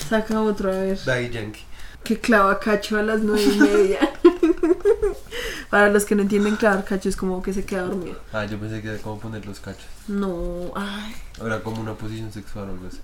Saca 0.10 0.42
otro, 0.42 0.72
a 0.72 0.76
ver. 0.76 1.00
Daddy 1.04 1.30
Yankee. 1.30 1.66
Que 2.04 2.20
clava 2.20 2.60
cacho 2.60 2.98
a 2.98 3.04
las 3.04 3.22
nueve 3.22 3.44
y 3.44 3.58
media. 3.60 4.00
Para 5.70 5.90
los 5.90 6.06
que 6.06 6.16
no 6.16 6.22
entienden, 6.22 6.56
clavar 6.56 6.86
cacho 6.86 7.10
es 7.10 7.18
como 7.18 7.44
que 7.44 7.54
se 7.54 7.66
queda 7.66 7.82
dormido. 7.84 8.18
Ah, 8.32 8.46
yo 8.46 8.58
pensé 8.58 8.82
que 8.82 8.88
era 8.90 8.98
como 9.00 9.20
poner 9.20 9.46
los 9.46 9.60
cachos. 9.60 9.86
No, 10.08 10.72
ay, 10.76 11.14
Era 11.46 11.62
como 11.62 11.82
una 11.82 11.96
posición 11.96 12.32
sexual 12.32 12.70
o 12.70 12.72
algo 12.74 12.88
así. 12.88 13.00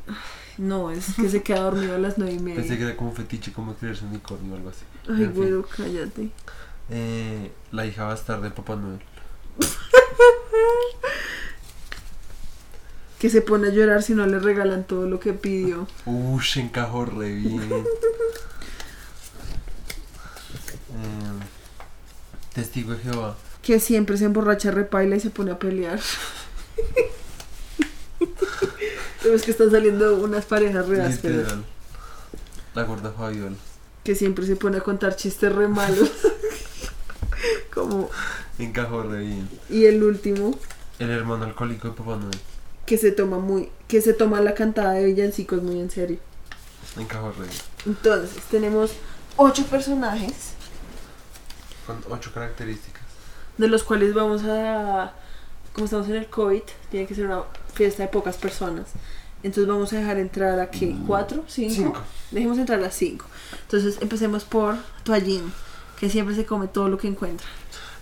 no, 0.58 0.90
es 0.90 1.16
que 1.16 1.28
se 1.30 1.44
queda 1.44 1.60
dormido 1.62 1.96
a 1.96 1.98
las 1.98 2.18
nueve 2.18 2.34
y 2.36 2.38
Pensé 2.40 2.62
media. 2.62 2.78
que 2.78 2.84
era 2.86 2.96
como 2.96 3.10
un 3.10 3.16
fetiche, 3.18 3.52
como 3.52 3.76
creerse 3.76 4.06
unicornio 4.06 4.54
o 4.54 4.56
algo 4.56 4.70
así. 4.70 4.86
Ay, 5.10 5.24
En 5.24 5.34
fin. 5.34 5.34
güero, 5.34 5.66
cállate. 5.76 6.30
Eh, 6.90 7.52
la 7.72 7.86
hija 7.86 8.06
va 8.06 8.12
a 8.14 8.16
estar 8.16 8.40
de 8.42 8.52
Papá 8.52 8.78
Noel. 8.78 9.02
Que 13.20 13.30
se 13.30 13.42
pone 13.42 13.70
a 13.70 13.72
llorar 13.72 14.04
si 14.04 14.14
no 14.14 14.26
le 14.28 14.38
regalan 14.40 14.84
todo 14.84 15.08
lo 15.08 15.18
que 15.20 15.32
pidió. 15.34 15.88
Ush, 16.06 16.58
encajó 16.60 17.06
re 17.06 17.34
bien. 17.36 17.70
Eh, 21.04 21.44
testigo 22.54 22.94
de 22.94 23.00
Jehová. 23.00 23.36
Que 23.62 23.80
siempre 23.80 24.18
se 24.18 24.26
emborracha, 24.26 24.72
repaila 24.72 25.16
y 25.16 25.20
se 25.20 25.30
pone 25.30 25.52
a 25.52 25.60
pelear. 25.60 26.00
Vemos 29.24 29.42
que 29.44 29.52
están 29.52 29.72
saliendo 29.72 30.16
unas 30.18 30.46
parejas 30.46 30.88
re 30.88 31.02
ásperas. 31.02 31.38
Literal. 31.38 31.64
La 32.76 32.84
gorda 32.84 33.12
Fabiola. 33.12 33.56
Que 34.04 34.16
siempre 34.16 34.46
se 34.46 34.56
pone 34.58 34.78
a 34.78 34.82
contar 34.82 35.16
chistes 35.16 35.54
re 35.54 35.68
malos. 35.68 36.10
Como, 37.74 38.10
Encajó 38.60 39.04
re 39.04 39.20
bien. 39.22 39.50
y 39.70 39.86
el 39.86 40.04
último, 40.04 40.58
El 41.00 41.10
hermano 41.10 41.46
alcohólico 41.46 41.88
de 41.90 41.94
Papá 41.96 42.18
Noel. 42.18 42.38
que 42.86 42.98
se 42.98 43.12
toma 43.12 43.40
muy, 43.40 43.72
que 43.88 44.02
se 44.02 44.14
toma 44.14 44.42
la 44.42 44.54
cantada 44.54 44.92
de 44.94 45.06
villancicos 45.06 45.62
muy 45.64 45.80
en 45.80 45.90
serio. 45.90 46.18
Encajo 46.98 47.32
re 47.32 47.46
bien. 47.48 47.58
Entonces, 47.88 48.44
tenemos 48.52 48.92
ocho 49.38 49.66
personajes, 49.66 50.54
Con 51.86 51.98
ocho 52.10 52.32
características. 52.34 53.04
de 53.58 53.68
los 53.68 53.84
cuales 53.84 54.14
vamos 54.14 54.44
a, 54.46 55.14
como 55.74 55.86
estamos 55.86 56.08
en 56.08 56.16
el 56.16 56.28
COVID, 56.28 56.62
tiene 56.90 57.06
que 57.08 57.16
ser 57.16 57.26
una 57.26 57.44
fiesta 57.74 58.04
de 58.04 58.10
pocas 58.10 58.38
personas. 58.38 58.88
Entonces 59.44 59.68
vamos 59.68 59.92
a 59.92 59.98
dejar 59.98 60.18
entrar 60.18 60.60
a 60.60 60.70
qué, 60.72 60.96
cuatro, 61.06 61.44
cinco. 61.48 61.74
Cinco. 61.76 62.02
Dejemos 62.32 62.58
entrar 62.58 62.80
a 62.80 62.84
las 62.84 62.96
cinco. 62.96 63.26
Entonces 63.64 63.98
empecemos 64.02 64.46
por 64.46 64.78
Toallín, 65.04 65.52
que 66.00 66.10
siempre 66.10 66.34
se 66.36 66.46
come 66.46 66.68
todo 66.68 66.88
lo 66.88 66.98
que 66.98 67.08
encuentra. 67.08 67.46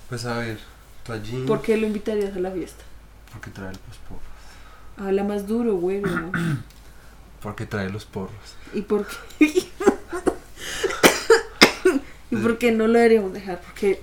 Pues 0.08 0.26
a 0.26 0.38
ver, 0.38 0.60
toallín. 1.04 1.46
¿Por 1.48 1.62
qué 1.62 1.78
lo 1.78 1.88
invitarías 1.88 2.36
a 2.36 2.40
la 2.40 2.52
fiesta? 2.52 2.84
Porque 3.32 3.50
trae 3.50 3.72
los 3.72 3.98
porros. 4.08 4.24
Habla 4.98 5.24
más 5.24 5.48
duro, 5.48 5.76
güey. 5.78 6.02
¿no? 6.02 6.32
Porque 7.42 7.66
trae 7.66 7.90
los 7.90 8.06
porros. 8.06 8.36
¿Y 8.74 8.82
por 8.82 9.08
qué? 9.08 9.64
¿Y 12.32 12.36
por 12.38 12.58
qué 12.58 12.72
no 12.72 12.88
lo 12.88 12.94
deberíamos 12.94 13.34
dejar? 13.34 13.62
Porque 13.62 14.02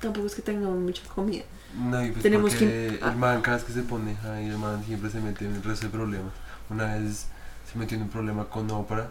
tampoco 0.00 0.26
es 0.26 0.34
que 0.34 0.42
tengamos 0.42 0.78
mucha 0.78 1.02
comida. 1.14 1.44
No, 1.76 2.02
y 2.04 2.10
pues 2.10 2.22
Tenemos 2.22 2.52
porque 2.52 2.98
que- 3.00 3.06
el 3.06 3.16
man 3.16 3.42
cada 3.42 3.56
vez 3.58 3.66
que 3.66 3.72
se 3.72 3.82
pone 3.82 4.16
ahí, 4.24 4.46
el 4.48 4.56
man 4.58 4.82
siempre 4.84 5.10
se 5.10 5.20
mete 5.20 5.44
en 5.46 5.56
el 5.56 5.62
resto 5.62 5.86
de 5.86 5.92
problemas. 5.92 6.32
Una 6.70 6.94
vez 6.94 7.26
se 7.70 7.78
metió 7.78 7.96
en 7.96 8.04
un 8.04 8.08
problema 8.08 8.44
con 8.46 8.70
Oprah 8.70 9.08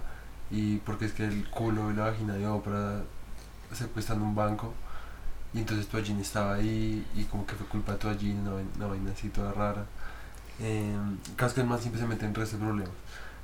y 0.50 0.78
porque 0.78 1.06
es 1.06 1.12
que 1.14 1.26
el 1.26 1.48
culo 1.50 1.92
y 1.92 1.96
la 1.96 2.06
vagina 2.06 2.34
de 2.34 2.48
Oprah 2.48 3.02
se 3.74 3.86
cuestan 3.88 4.22
un 4.22 4.34
banco 4.36 4.74
y 5.54 5.60
entonces 5.60 5.88
Toallín 5.88 6.20
estaba 6.20 6.56
ahí 6.56 7.06
y 7.16 7.24
como 7.26 7.46
que 7.46 7.56
fue 7.56 7.68
culpa 7.68 7.92
de 7.94 7.98
Toallín, 8.00 8.40
una, 8.40 8.52
vaina- 8.54 8.70
una 8.78 8.88
vaina 8.88 9.12
así 9.12 9.30
toda 9.30 9.52
rara. 9.52 9.86
Eh, 10.60 10.96
cada 11.36 11.48
vez 11.48 11.54
que 11.56 11.62
el 11.62 11.68
man 11.68 11.80
siempre 11.80 12.00
se 12.02 12.08
mete 12.08 12.24
en 12.26 12.30
el 12.30 12.36
resto 12.36 12.58
de 12.58 12.64
problemas 12.64 12.94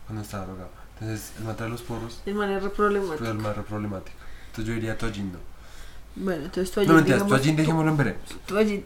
cuando 0.08 0.24
está 0.24 0.46
drogado. 0.46 0.70
Entonces 1.00 1.34
el 1.38 1.44
man 1.46 1.56
trae 1.58 1.70
los 1.70 1.82
porros, 1.82 2.22
El 2.26 2.36
man 2.36 2.50
es 2.52 2.64
re 2.64 2.70
pero 2.70 2.76
problemático. 2.76 3.26
el 3.30 3.38
man 3.38 3.54
es 3.58 3.66
problemático. 3.66 4.18
Entonces 4.52 4.66
yo 4.66 4.74
diría 4.74 4.98
Toallín 4.98 5.32
no. 5.32 5.40
Bueno, 6.16 6.46
entonces 6.46 6.72
Toallín. 6.72 6.90
No 6.92 6.96
mentiras, 6.98 7.28
Toallín 7.28 7.56
dejémoslo 7.56 7.92
en 7.92 7.98
veremos. 7.98 8.22
Toallín. 8.46 8.84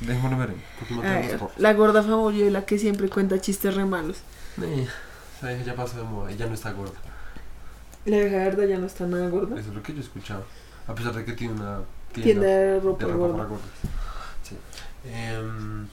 Dejémoslo 0.00 0.32
en 0.32 0.38
veremos. 0.38 0.62
Porque 0.78 0.94
ver, 0.94 1.40
la 1.58 1.72
gorda 1.74 2.02
favorita 2.02 2.64
que 2.64 2.78
siempre 2.78 3.08
cuenta 3.08 3.40
chistes 3.40 3.74
re 3.74 3.84
malos. 3.84 4.18
Eh, 4.62 4.86
esa 5.38 5.48
vieja 5.48 5.64
ya 5.64 5.74
pasó 5.74 5.98
de 5.98 6.04
moda 6.04 6.30
ya 6.32 6.46
no 6.46 6.54
está 6.54 6.72
gorda. 6.72 6.94
La 8.06 8.16
vieja 8.18 8.36
verdad 8.36 8.64
ya 8.66 8.78
no 8.78 8.86
está 8.86 9.06
nada 9.06 9.28
gorda. 9.28 9.58
Eso 9.60 9.68
es 9.70 9.74
lo 9.74 9.82
que 9.82 9.92
yo 9.92 9.98
he 9.98 10.02
escuchado. 10.02 10.44
A 10.86 10.94
pesar 10.94 11.14
de 11.14 11.24
que 11.24 11.32
tiene 11.32 11.54
una 11.54 11.80
Tienda 12.12 12.22
tienda, 12.24 12.46
de 12.46 12.56
de 12.74 12.80
ropa 12.80 13.04
ropa 13.04 13.16
gorda. 13.16 13.36
para 13.36 13.48
gordas. 13.48 13.68
Sí. 14.42 14.56
Em, 15.10 15.86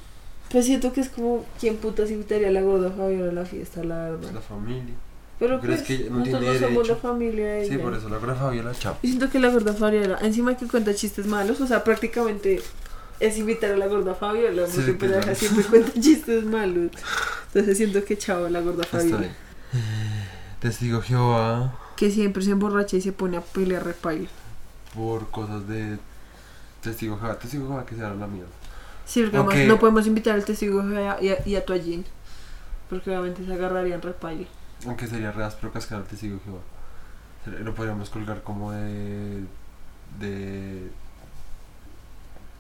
Pues 0.50 0.66
siento 0.66 0.92
que 0.94 1.02
es 1.02 1.10
como 1.10 1.46
quien 1.60 1.78
putas 1.78 2.12
invitaría 2.12 2.48
a 2.50 2.52
la 2.52 2.62
gorda 2.62 2.92
Fabiola 2.92 3.30
a 3.32 3.34
la 3.34 3.46
fiesta, 3.46 3.84
la 3.84 4.10
verdad. 4.12 4.32
la 4.32 4.42
familia. 4.42 4.94
Pero 5.42 5.60
¿Crees 5.60 5.82
pues, 5.82 6.00
que 6.00 6.10
no 6.12 6.20
nosotros 6.20 6.60
somos 6.60 6.88
la 6.88 6.96
familia 6.98 7.54
de 7.54 7.68
Sí, 7.68 7.76
por 7.80 7.96
eso 7.96 8.08
la 8.10 8.20
gorda 8.20 8.36
Fabiola, 8.36 8.74
chao. 8.78 8.94
Yo 9.02 9.10
siento 9.10 9.28
que 9.32 9.40
la 9.40 9.50
gorda 9.50 9.74
Fabiola, 9.74 10.20
encima 10.22 10.56
que 10.56 10.68
cuenta 10.68 10.94
chistes 10.94 11.26
malos, 11.26 11.60
o 11.62 11.66
sea, 11.66 11.84
prácticamente 11.84 12.62
es 13.20 13.38
invitar 13.40 13.72
a 13.72 13.78
la 13.78 13.88
gorda 13.88 14.14
Fabiola, 14.14 14.68
porque 14.72 14.96
claro. 14.98 15.16
vieja 15.16 15.34
siempre 15.34 15.64
cuenta 15.64 16.00
chistes 16.00 16.46
malos. 16.46 16.92
Entonces 17.48 17.76
siento 17.76 18.06
que 18.06 18.20
chao 18.20 18.48
la 18.50 18.62
gorda 18.62 18.84
Fabiola. 18.84 19.18
bien. 19.18 19.32
Testigo 20.60 21.02
Jehová 21.02 21.74
Que 21.96 22.12
siempre 22.12 22.44
se 22.44 22.52
emborracha 22.52 22.98
y 22.98 23.02
se 23.02 23.12
pone 23.12 23.38
a 23.38 23.42
pelear 23.42 23.84
repaila. 23.84 24.30
por 24.94 25.32
cosas 25.32 25.68
de 25.68 25.98
Testigo 26.84 27.18
Jehová. 27.18 27.40
Testigo 27.40 27.66
Jehová 27.66 27.84
que 27.88 27.96
se 27.96 28.02
da 28.02 28.14
la 28.14 28.28
mierda. 28.28 28.52
Sí, 29.08 29.24
porque 29.24 29.38
además 29.38 29.58
no 29.66 29.80
podemos 29.80 30.06
invitar 30.06 30.36
al 30.36 30.46
testigo 30.46 30.88
y 30.88 30.98
a, 30.98 31.20
y 31.20 31.30
a, 31.30 31.48
y 31.48 31.56
a 31.56 31.66
Toallín, 31.66 32.06
Porque 32.92 33.10
obviamente 33.10 33.44
se 33.44 33.52
agarrarían 33.52 34.04
repaila. 34.04 34.46
Aunque 34.86 35.08
sería 35.08 35.32
re 35.32 35.44
áspero 35.44 35.72
cascar 35.72 36.00
al 36.00 36.06
Testigo 36.06 36.40
Jehová. 36.44 36.60
Se- 37.46 37.64
Lo 37.64 37.74
podríamos 37.76 38.10
colgar 38.10 38.42
como 38.44 38.72
de. 38.72 39.44
de. 40.20 40.90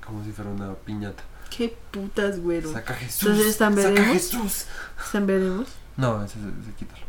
como 0.05 0.23
si 0.23 0.31
fuera 0.31 0.51
una 0.51 0.73
piñata. 0.73 1.23
Qué 1.55 1.75
putas, 1.91 2.39
güero. 2.39 2.71
Saca 2.71 2.93
Jesús. 2.93 3.23
Entonces, 3.23 3.47
¿están 3.47 3.75
saca 3.75 3.89
veremos? 3.89 4.13
Jesús. 4.13 4.65
¿Están 5.03 5.27
veremos? 5.27 5.67
No, 5.97 6.23
ese, 6.23 6.37
ese 6.39 6.73
quítalo. 6.77 7.03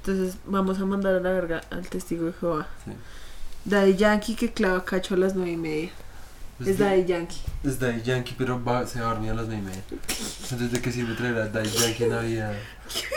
Entonces 0.00 0.36
vamos 0.46 0.78
a 0.80 0.84
mandar 0.84 1.14
a 1.14 1.20
la 1.20 1.30
verga 1.30 1.62
al 1.70 1.88
testigo 1.88 2.26
de 2.26 2.32
Jehová. 2.34 2.66
Sí. 2.84 2.90
Daddy 3.64 3.96
Yankee 3.96 4.34
que 4.34 4.52
clava 4.52 4.84
cacho 4.84 5.14
a 5.14 5.18
las 5.18 5.34
nueve 5.34 5.52
y 5.52 5.56
media. 5.56 5.90
Es 6.66 6.78
Daddy 6.78 7.04
Yankee. 7.04 7.36
Es 7.64 7.78
Daddy 7.78 8.02
Yankee, 8.02 8.34
pero 8.36 8.62
va, 8.62 8.86
se 8.86 9.00
va 9.00 9.06
a 9.10 9.14
dormir 9.14 9.30
a 9.30 9.34
las 9.34 9.46
9 9.46 9.60
y 9.62 9.64
media. 9.66 9.82
Entonces, 9.90 10.72
¿de 10.72 10.80
qué 10.80 10.92
sirve 10.92 11.14
traer 11.14 11.36
a 11.36 11.48
Daddy 11.48 11.68
Yankee 11.70 12.04
en 12.04 12.10
Navidad? 12.10 12.54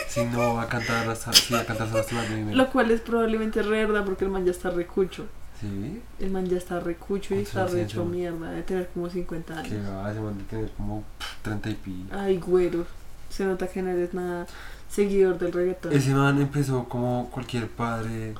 Si 0.07 0.23
no 0.23 0.53
va 0.55 0.61
a 0.63 0.69
cantar 0.69 1.09
hasta, 1.09 1.33
si 1.33 1.53
va 1.53 1.59
a 1.59 1.65
cantar 1.65 1.87
hasta 1.87 1.97
las 1.97 2.11
9 2.11 2.27
y 2.39 2.43
media. 2.45 2.55
Lo 2.55 2.71
cual 2.71 2.89
es 2.91 3.01
probablemente 3.01 3.61
re 3.61 3.85
verdad 3.85 4.05
porque 4.05 4.23
el 4.23 4.31
man 4.31 4.45
ya 4.45 4.51
está 4.51 4.69
recucho. 4.69 5.25
Sí, 5.59 6.01
El 6.19 6.31
man 6.31 6.45
ya 6.45 6.57
está 6.57 6.79
recucho 6.79 7.33
y 7.33 7.43
¿Cuántos 7.43 7.47
está 7.49 7.59
años 7.61 7.71
re 7.71 7.77
tiene 7.79 7.85
hecho 7.85 8.01
ese 8.01 8.09
man? 8.09 8.11
mierda. 8.17 8.49
Debe 8.51 8.63
tener 8.63 8.89
como 8.93 9.09
50 9.09 9.53
que 9.63 9.75
años. 9.75 9.89
va, 9.89 10.13
se 10.13 10.19
van 10.19 10.39
a 10.39 10.43
tener 10.49 10.69
como 10.77 11.03
pff, 11.19 11.41
30 11.41 11.69
y 11.69 11.73
pi. 11.75 12.05
Ay, 12.11 12.37
güero. 12.37 12.85
Se 13.29 13.43
nota 13.45 13.67
que 13.67 13.81
no 13.81 13.89
eres 13.89 14.13
nada 14.13 14.47
seguidor 14.89 15.37
del 15.37 15.51
reggaetón. 15.51 15.91
Ese 15.91 16.13
man 16.13 16.39
empezó 16.39 16.87
como 16.87 17.29
cualquier 17.31 17.67
padre, 17.67 18.35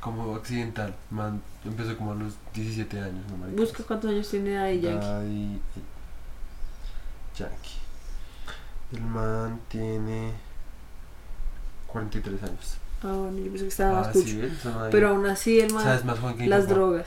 como 0.00 0.34
accidental. 0.34 0.94
Man 1.10 1.40
empezó 1.64 1.96
como 1.96 2.12
a 2.12 2.14
los 2.14 2.34
17 2.54 3.00
años, 3.00 3.24
¿no, 3.30 3.36
marica? 3.36 3.60
Busca 3.60 3.82
cuántos 3.84 4.10
años 4.10 4.28
tiene 4.28 4.54
Daddy 4.54 4.80
Yankee. 4.80 5.06
Daddy 5.06 5.60
Yankee. 7.36 7.78
El 8.92 9.00
man 9.02 9.60
tiene 9.68 10.32
43 11.88 12.42
años. 12.42 12.76
Ah, 13.02 13.12
bueno, 13.12 13.38
yo 13.38 13.44
pensé 13.50 13.64
que 13.64 13.68
estaba 13.68 14.00
más 14.00 14.08
Ah, 14.08 14.12
sí, 14.14 14.42
Pero 14.90 15.08
aún 15.10 15.26
así 15.26 15.60
el 15.60 15.70
o 15.70 15.74
man... 15.74 15.84
sea, 15.84 15.94
es 15.94 16.04
más 16.04 16.18
joven 16.18 16.36
que 16.36 16.42
mi 16.44 16.48
las 16.48 16.62
papá. 16.64 16.74
drogas. 16.74 17.06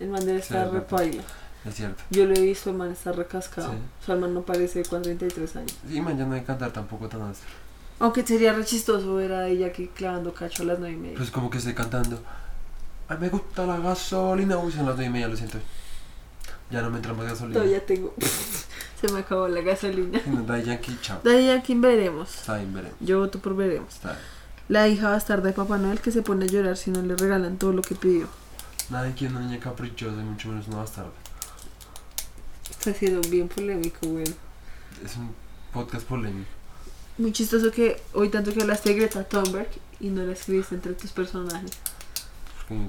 El 0.00 0.08
man 0.10 0.24
debe 0.24 0.38
Sí, 0.42 0.54
estar 0.54 0.86
paila. 0.86 1.22
Es 1.64 1.74
cierto. 1.74 2.02
Yo 2.10 2.24
lo 2.26 2.34
he 2.34 2.40
visto, 2.40 2.70
el 2.70 2.76
man 2.76 2.92
está 2.92 3.10
recascado. 3.12 3.72
Sí. 3.72 3.78
O 4.02 4.06
sea, 4.06 4.14
el 4.14 4.20
man 4.20 4.32
no 4.34 4.42
parece 4.42 4.84
con 4.84 5.02
33 5.02 5.56
años. 5.56 5.76
Sí, 5.88 6.00
man, 6.00 6.16
ya 6.16 6.24
no 6.24 6.34
hay 6.34 6.40
que 6.40 6.46
cantar 6.46 6.72
tampoco 6.72 7.08
tan 7.08 7.22
áspero. 7.22 7.52
Aunque 8.00 8.24
sería 8.24 8.52
re 8.52 8.64
chistoso 8.64 9.16
ver 9.16 9.32
a 9.32 9.48
ella 9.48 9.72
que 9.72 9.88
clavando 9.88 10.32
cacho 10.32 10.62
a 10.62 10.66
las 10.66 10.78
9 10.78 10.94
y 10.94 10.98
media. 10.98 11.16
Pues 11.16 11.30
como 11.32 11.50
que 11.50 11.58
estoy 11.58 11.74
cantando. 11.74 12.22
Ay, 13.08 13.16
me 13.18 13.28
gusta 13.28 13.66
la 13.66 13.78
gasolina. 13.78 14.58
Uy, 14.58 14.72
son 14.72 14.86
las 14.86 14.96
9 14.96 15.06
y 15.06 15.10
media, 15.10 15.28
lo 15.28 15.36
siento. 15.36 15.58
Ya 16.70 16.82
no 16.82 16.90
me 16.90 16.96
entra 16.96 17.14
más 17.14 17.26
gasolina. 17.26 17.54
Todavía 17.54 17.84
tengo. 17.84 18.14
Se 19.00 19.08
me 19.12 19.20
acabó 19.20 19.48
la 19.48 19.60
gasolina. 19.62 20.20
No, 20.26 20.42
Daddy 20.42 20.64
Yankee, 20.64 20.98
chao. 21.00 21.20
Daddy 21.24 21.46
Yankee 21.46 21.74
veremos. 21.76 22.34
Está 22.34 22.56
bien, 22.56 22.74
veremos. 22.74 22.98
Yo 23.00 23.20
voto 23.20 23.38
por 23.38 23.56
veremos. 23.56 23.94
Está 23.94 24.10
bien. 24.12 24.22
La 24.68 24.86
hija 24.86 25.08
bastarda 25.08 25.46
de 25.46 25.54
Papá 25.54 25.78
Noel 25.78 26.00
que 26.00 26.10
se 26.10 26.20
pone 26.20 26.44
a 26.44 26.48
llorar 26.48 26.76
si 26.76 26.90
no 26.90 27.00
le 27.00 27.16
regalan 27.16 27.56
todo 27.56 27.72
lo 27.72 27.80
que 27.80 27.94
pidió. 27.94 28.28
Nadie 28.90 29.14
quiere 29.14 29.34
una 29.34 29.46
niña 29.46 29.60
caprichosa 29.60 30.20
y 30.20 30.24
mucho 30.24 30.48
menos 30.48 30.68
una 30.68 30.78
bastarda. 30.78 31.10
Está 32.70 32.92
siendo 32.92 33.26
bien 33.30 33.48
polémico, 33.48 34.06
güey. 34.06 34.26
Es 35.02 35.16
un 35.16 35.34
podcast 35.72 36.06
polémico. 36.06 36.50
Muy 37.16 37.32
chistoso 37.32 37.70
que 37.70 38.00
hoy 38.12 38.28
tanto 38.28 38.52
que 38.52 38.60
hablaste 38.60 38.90
de 38.90 38.96
Greta 38.96 39.24
Thunberg 39.24 39.68
y 40.00 40.10
no 40.10 40.22
la 40.22 40.32
escribiste 40.32 40.74
entre 40.74 40.92
tus 40.92 41.12
personajes. 41.12 41.70
Me 42.70 42.88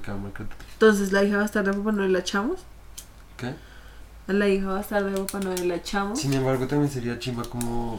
Entonces, 0.74 1.12
la 1.12 1.22
hija 1.24 1.38
bastarda 1.38 1.72
de 1.72 1.78
Papá 1.78 1.92
Noel 1.92 2.12
la 2.12 2.18
echamos. 2.20 2.60
¿Qué? 3.36 3.54
A 4.28 4.32
la 4.32 4.48
hija 4.48 4.66
bastarda 4.68 5.08
de 5.10 5.16
Papá 5.18 5.40
Noel 5.40 5.68
la 5.68 5.76
echamos. 5.76 6.20
Sin 6.20 6.32
embargo, 6.34 6.66
también 6.66 6.90
sería 6.90 7.18
chimba 7.18 7.42
como 7.44 7.98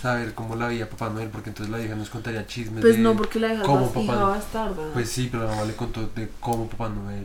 saber 0.00 0.34
cómo 0.34 0.56
la 0.56 0.68
veía 0.68 0.88
Papá 0.88 1.08
Noel, 1.10 1.28
porque 1.28 1.50
entonces 1.50 1.70
la 1.72 1.80
hija 1.82 1.94
nos 1.94 2.10
contaría 2.10 2.46
chismes 2.46 2.82
Pues 2.82 2.96
de... 2.96 3.02
no, 3.02 3.16
porque 3.16 3.40
la 3.40 3.54
hija, 3.54 3.62
cómo 3.62 3.90
bas- 3.92 4.02
hija 4.02 4.12
Papá- 4.14 4.28
bastarda. 4.28 4.92
Pues 4.92 5.08
sí, 5.10 5.28
pero 5.30 5.44
la 5.44 5.50
mamá 5.50 5.64
le 5.64 5.74
contó 5.74 6.06
de 6.08 6.30
cómo 6.40 6.68
Papá 6.68 6.88
Noel. 6.90 7.24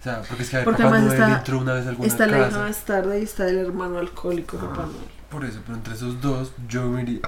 O 0.00 0.02
sea, 0.02 0.22
porque 0.22 0.42
es 0.44 0.50
que 0.50 0.56
a 0.56 0.58
ver, 0.60 0.64
Porque 0.64 0.82
Papá 0.82 0.98
Noel 0.98 1.12
está- 1.12 1.38
entró 1.38 1.58
una 1.58 1.74
vez 1.74 1.86
a 1.86 1.88
alguna 1.90 2.08
está 2.08 2.26
la 2.26 2.38
hija 2.38 2.46
casa. 2.48 2.58
bastarda 2.62 3.18
y 3.18 3.22
está 3.22 3.48
el 3.48 3.58
hermano 3.58 3.98
alcohólico 3.98 4.56
de 4.56 4.66
Papá 4.66 4.82
Noel. 4.82 4.96
Por 5.30 5.44
eso, 5.44 5.60
pero 5.64 5.76
entre 5.78 5.94
esos 5.94 6.20
dos, 6.20 6.52
yo 6.68 6.86
me 6.88 7.02
iría 7.02 7.20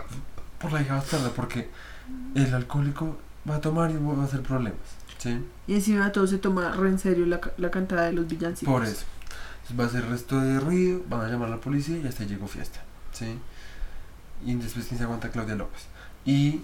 por 0.59 0.73
la 0.73 0.81
hija 0.83 0.95
bastarda, 0.95 1.31
porque 1.31 1.69
el 2.35 2.53
alcohólico 2.55 3.17
va 3.49 3.57
a 3.57 3.61
tomar 3.61 3.91
y 3.91 3.95
va 3.97 4.23
a 4.23 4.25
hacer 4.27 4.43
problemas. 4.43 4.81
¿Sí? 5.19 5.39
Y 5.69 5.75
encima 5.75 6.07
de 6.07 6.11
todo 6.11 6.27
se 6.27 6.39
toma 6.39 6.73
re 6.73 6.89
en 6.89 6.99
serio 6.99 7.27
la, 7.27 7.41
la 7.57 7.71
cantada 7.71 8.05
de 8.07 8.13
los 8.13 8.27
villancicos. 8.27 8.73
Por 8.73 8.85
eso. 8.85 9.05
Entonces 9.63 9.79
va 9.79 9.85
a 9.85 9.87
hacer 9.87 10.09
resto 10.11 10.41
de 10.41 10.59
ruido, 10.59 11.01
van 11.09 11.21
a 11.21 11.29
llamar 11.29 11.49
a 11.49 11.53
la 11.53 11.61
policía 11.61 11.97
y 11.99 12.07
hasta 12.07 12.25
llegó 12.25 12.47
fiesta. 12.49 12.81
¿Sí? 13.13 13.39
Y 14.45 14.55
después 14.55 14.87
quién 14.87 14.99
se 14.99 15.05
aguanta 15.05 15.31
Claudia 15.31 15.55
López. 15.55 15.83
Y 16.25 16.63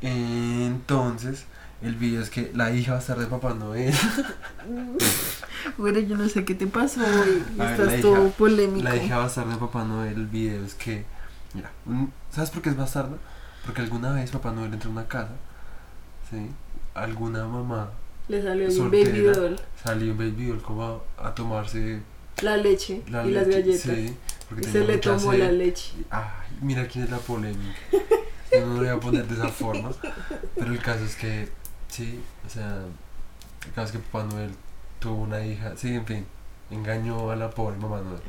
eh, 0.00 0.64
entonces 0.66 1.44
el 1.80 1.94
video 1.94 2.20
es 2.22 2.30
que 2.30 2.50
la 2.54 2.72
hija 2.72 2.92
va 2.92 2.98
a 2.98 3.00
estar 3.00 3.18
de 3.18 3.26
Papá 3.26 3.54
Noel. 3.54 3.94
Bueno, 5.78 6.00
yo 6.00 6.16
no 6.16 6.28
sé 6.28 6.44
qué 6.44 6.54
te 6.54 6.66
pasó 6.66 7.00
hoy. 7.02 7.42
Ver, 7.56 7.70
Estás 7.80 8.00
todo 8.00 8.26
hija- 8.26 8.36
polémico. 8.36 8.82
La 8.84 8.96
hija 8.96 9.18
va 9.18 9.24
a 9.24 9.26
estar 9.28 9.46
de 9.46 9.56
Papá 9.56 9.84
Noel. 9.84 10.14
El 10.14 10.26
video 10.26 10.64
es 10.64 10.74
que. 10.74 11.04
Mira, 11.54 11.70
¿sabes 12.30 12.50
por 12.50 12.62
qué 12.62 12.70
es 12.70 12.76
bastarda? 12.76 13.16
Porque 13.64 13.80
alguna 13.82 14.12
vez 14.12 14.30
Papá 14.30 14.50
Noel 14.52 14.72
entró 14.72 14.90
a 14.90 14.92
una 14.92 15.06
casa. 15.06 15.30
¿Sí? 16.32 16.50
Alguna 16.94 17.46
mamá 17.46 17.90
Le 18.28 18.42
salió 18.42 18.68
un 18.68 18.90
baby 18.90 19.20
doll, 19.20 19.60
salió 19.82 20.10
un 20.12 20.18
baby 20.18 20.46
doll 20.46 20.60
como 20.62 20.82
a, 21.18 21.28
a 21.28 21.34
tomarse 21.34 22.00
la 22.42 22.56
leche 22.56 23.02
la 23.08 23.24
y 23.24 23.30
las 23.30 23.46
leche, 23.46 23.60
galletas. 23.60 23.82
Sí, 23.82 24.16
Y 24.50 24.54
tenía 24.56 24.72
se 24.72 24.80
le 24.84 24.98
tomó 24.98 25.32
la 25.34 25.52
leche. 25.52 25.92
Ay, 26.10 26.22
mira 26.60 26.88
quién 26.88 27.04
es 27.04 27.10
la 27.10 27.18
polémica. 27.18 27.78
Yo 28.50 28.66
no 28.66 28.74
lo 28.74 28.80
voy 28.80 28.88
a 28.88 28.98
poner 28.98 29.26
de 29.26 29.34
esa 29.34 29.48
forma. 29.48 29.90
Pero 30.56 30.72
el 30.72 30.78
caso 30.80 31.04
es 31.04 31.14
que, 31.16 31.48
sí, 31.88 32.20
o 32.46 32.50
sea, 32.50 32.78
el 33.66 33.72
caso 33.74 33.86
es 33.86 33.92
que 33.92 33.98
Papá 34.10 34.24
Noel 34.24 34.50
tuvo 34.98 35.22
una 35.22 35.44
hija, 35.44 35.74
sí, 35.76 35.94
en 35.94 36.04
fin, 36.06 36.26
engañó 36.70 37.30
a 37.30 37.36
la 37.36 37.48
pobre 37.50 37.76
Mamá 37.76 38.00
Noel, 38.00 38.20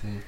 sí. 0.00 0.20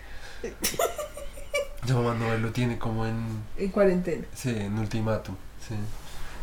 Ya 1.87 1.95
Mamá 1.95 2.15
Noel 2.15 2.41
lo 2.43 2.51
tiene 2.51 2.79
como 2.79 3.07
en, 3.07 3.25
En 3.57 3.69
cuarentena. 3.71 4.25
sí, 4.35 4.51
en 4.51 4.79
ultimátum, 4.79 5.35
sí. 5.69 5.75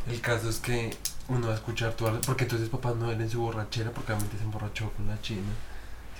El 0.09 0.19
caso 0.21 0.49
es 0.49 0.57
que 0.57 0.91
uno 1.29 1.47
va 1.47 1.53
a 1.53 1.55
escuchar 1.55 1.93
todas 1.93 2.15
las- 2.15 2.25
porque 2.25 2.43
entonces 2.43 2.69
Papá 2.69 2.93
Noel 2.93 3.21
en 3.21 3.29
su 3.29 3.39
borrachera, 3.41 3.91
porque 3.91 4.11
obviamente 4.13 4.37
se 4.37 4.43
emborrachó 4.43 4.91
con 4.91 5.07
la 5.07 5.21
china. 5.21 5.51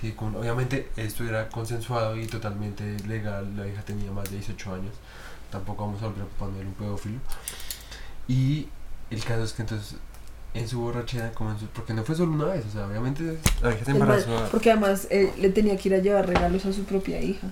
Sí, 0.00 0.12
con, 0.12 0.34
obviamente 0.36 0.90
esto 0.96 1.24
era 1.24 1.48
consensuado 1.48 2.16
y 2.16 2.26
totalmente 2.26 2.96
legal, 3.06 3.56
la 3.56 3.66
hija 3.68 3.82
tenía 3.82 4.10
más 4.10 4.24
de 4.30 4.36
18 4.36 4.74
años, 4.74 4.94
tampoco 5.50 5.86
vamos 5.86 6.02
a 6.02 6.06
volver 6.06 6.22
a 6.22 6.26
Papá 6.26 6.50
Noel 6.50 6.66
un 6.66 6.74
pedófilo. 6.74 7.18
Y 8.28 8.68
el 9.10 9.22
caso 9.24 9.42
es 9.44 9.52
que 9.52 9.62
entonces 9.62 9.96
en 10.54 10.68
su 10.68 10.80
borrachera, 10.80 11.32
como 11.32 11.50
en 11.52 11.58
su- 11.60 11.66
porque 11.68 11.94
no 11.94 12.02
fue 12.04 12.14
solo 12.14 12.32
una 12.32 12.44
vez, 12.46 12.64
o 12.66 12.70
sea, 12.70 12.86
obviamente 12.86 13.38
la 13.62 13.74
hija 13.74 13.84
se 13.84 13.90
embarazó, 13.92 14.48
porque 14.50 14.70
además 14.70 15.06
eh, 15.10 15.32
le 15.38 15.48
tenía 15.50 15.76
que 15.76 15.88
ir 15.88 15.94
a 15.94 15.98
llevar 15.98 16.26
regalos 16.26 16.64
a 16.66 16.72
su 16.72 16.84
propia 16.84 17.20
hija. 17.20 17.48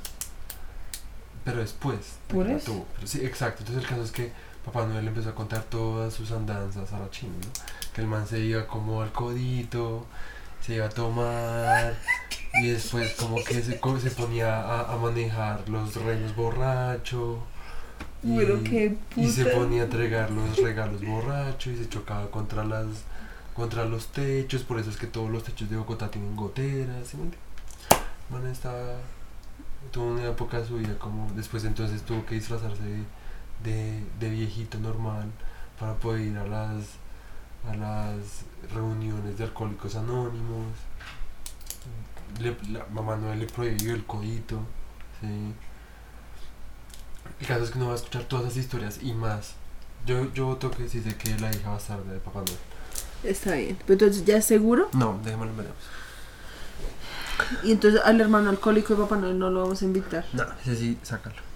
pero 1.44 1.58
después. 1.60 1.98
de 2.28 2.34
¿Por 2.34 2.50
eso? 2.50 2.72
tuvo. 2.72 2.86
Pero 2.94 3.06
sí, 3.06 3.20
exacto, 3.24 3.60
entonces 3.62 3.82
el 3.82 3.88
caso 3.88 4.02
es 4.04 4.10
que 4.10 4.32
Papá 4.64 4.86
Noel 4.86 5.08
empezó 5.08 5.30
a 5.30 5.34
contar 5.34 5.62
todas 5.64 6.12
sus 6.12 6.30
andanzas 6.32 6.92
a 6.92 6.98
la 6.98 7.10
china, 7.10 7.32
¿no? 7.40 7.92
Que 7.94 8.02
el 8.02 8.06
man 8.06 8.26
se 8.26 8.40
iba 8.40 8.66
como 8.66 9.02
al 9.02 9.10
codito, 9.12 10.04
se 10.60 10.74
iba 10.74 10.86
a 10.86 10.90
tomar 10.90 11.94
y 12.62 12.68
después 12.68 13.14
como 13.14 13.36
que 13.42 13.62
se, 13.62 13.80
co- 13.80 13.98
se 13.98 14.10
ponía 14.10 14.60
a, 14.60 14.92
a 14.92 14.96
manejar 14.96 15.68
los 15.68 15.94
renos 15.96 16.34
borracho 16.36 17.38
y, 18.22 18.36
Pero 18.36 18.62
qué 18.62 18.96
y 19.16 19.30
se 19.30 19.46
ponía 19.46 19.80
a 19.82 19.84
entregar 19.84 20.30
los 20.30 20.56
regalos 20.58 21.00
borracho 21.02 21.70
y 21.70 21.76
se 21.78 21.88
chocaba 21.88 22.30
contra 22.30 22.64
las 22.64 22.86
contra 23.54 23.84
los 23.84 24.06
techos, 24.08 24.62
por 24.62 24.78
eso 24.78 24.90
es 24.90 24.96
que 24.96 25.06
todos 25.06 25.30
los 25.30 25.42
techos 25.44 25.68
de 25.70 25.76
Bogotá 25.76 26.10
tienen 26.10 26.36
goteras, 26.36 27.14
Man 28.30 28.46
estaba 28.46 28.96
tuvo 29.90 30.12
una 30.12 30.26
época 30.28 30.60
de 30.60 30.66
su 30.66 30.76
vida 30.76 30.96
como 30.98 31.30
después 31.32 31.64
entonces 31.64 32.02
tuvo 32.02 32.24
que 32.26 32.34
disfrazarse 32.36 32.82
de, 32.82 33.02
de, 33.64 34.02
de 34.18 34.30
viejito 34.30 34.78
normal 34.78 35.30
para 35.78 35.94
poder 35.94 36.22
ir 36.22 36.38
a 36.38 36.46
las 36.46 36.84
a 37.68 37.76
las 37.76 38.44
reuniones 38.72 39.36
de 39.36 39.44
alcohólicos 39.44 39.94
anónimos 39.96 40.66
le, 42.38 42.56
la 42.72 42.86
mamá 42.86 43.16
no 43.16 43.34
le 43.34 43.46
prohibió 43.46 43.94
el 43.94 44.04
codito 44.06 44.60
sí. 45.20 45.52
el 47.40 47.46
caso 47.46 47.64
es 47.64 47.70
que 47.70 47.78
uno 47.78 47.88
va 47.88 47.92
a 47.92 47.96
escuchar 47.96 48.24
todas 48.24 48.46
esas 48.46 48.56
historias 48.58 48.98
y 49.02 49.12
más 49.12 49.54
yo, 50.06 50.32
yo 50.32 50.46
voto 50.46 50.70
que 50.70 50.88
sí 50.88 51.02
sé 51.02 51.16
que 51.16 51.36
la 51.38 51.50
hija 51.54 51.68
va 51.68 51.74
a 51.74 51.78
estar 51.78 52.02
de 52.04 52.18
papá 52.20 52.40
Noel 52.40 52.58
Está 53.22 53.54
bien. 53.54 53.76
Pero 53.86 53.92
entonces 54.04 54.24
ya 54.24 54.38
es 54.38 54.46
seguro. 54.46 54.88
no, 54.94 55.10
en 55.10 55.22
veremos 55.22 55.48
Y 57.62 57.72
entonces 57.72 58.00
al 58.02 58.18
hermano 58.18 58.48
alcohólico 58.48 58.94
de 58.94 59.02
Papá 59.02 59.16
Noel 59.16 59.38
no 59.38 59.50
lo 59.50 59.62
vamos 59.62 59.82
a 59.82 59.84
invitar. 59.84 60.24
no, 60.32 60.44
ese 60.62 60.76
sí, 60.76 60.98
sácalo 61.02 61.49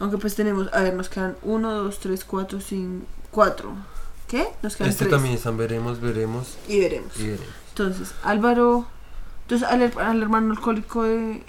Aunque 0.00 0.18
pues 0.18 0.34
tenemos, 0.36 0.72
a 0.72 0.80
ver, 0.82 0.94
nos 0.94 1.08
quedan 1.08 1.36
1, 1.42 1.70
2, 1.72 1.98
3, 2.00 2.24
4, 2.24 2.60
5, 2.60 3.04
4. 3.30 3.72
¿Qué? 4.28 4.46
Nos 4.62 4.76
quedan 4.76 4.90
este 4.90 5.04
tres. 5.06 5.10
también 5.16 5.34
están 5.34 5.56
veremos, 5.56 6.00
veremos 6.00 6.56
Y 6.68 6.78
veremos. 6.80 7.16
y 7.18 7.28
veremos 7.28 7.46
Entonces, 7.70 8.14
Álvaro. 8.22 8.86
Entonces, 9.42 9.66
al, 9.68 9.80
her- 9.82 9.98
al 10.00 10.22
hermano 10.22 10.52
alcohólico 10.52 11.02
de. 11.04 11.42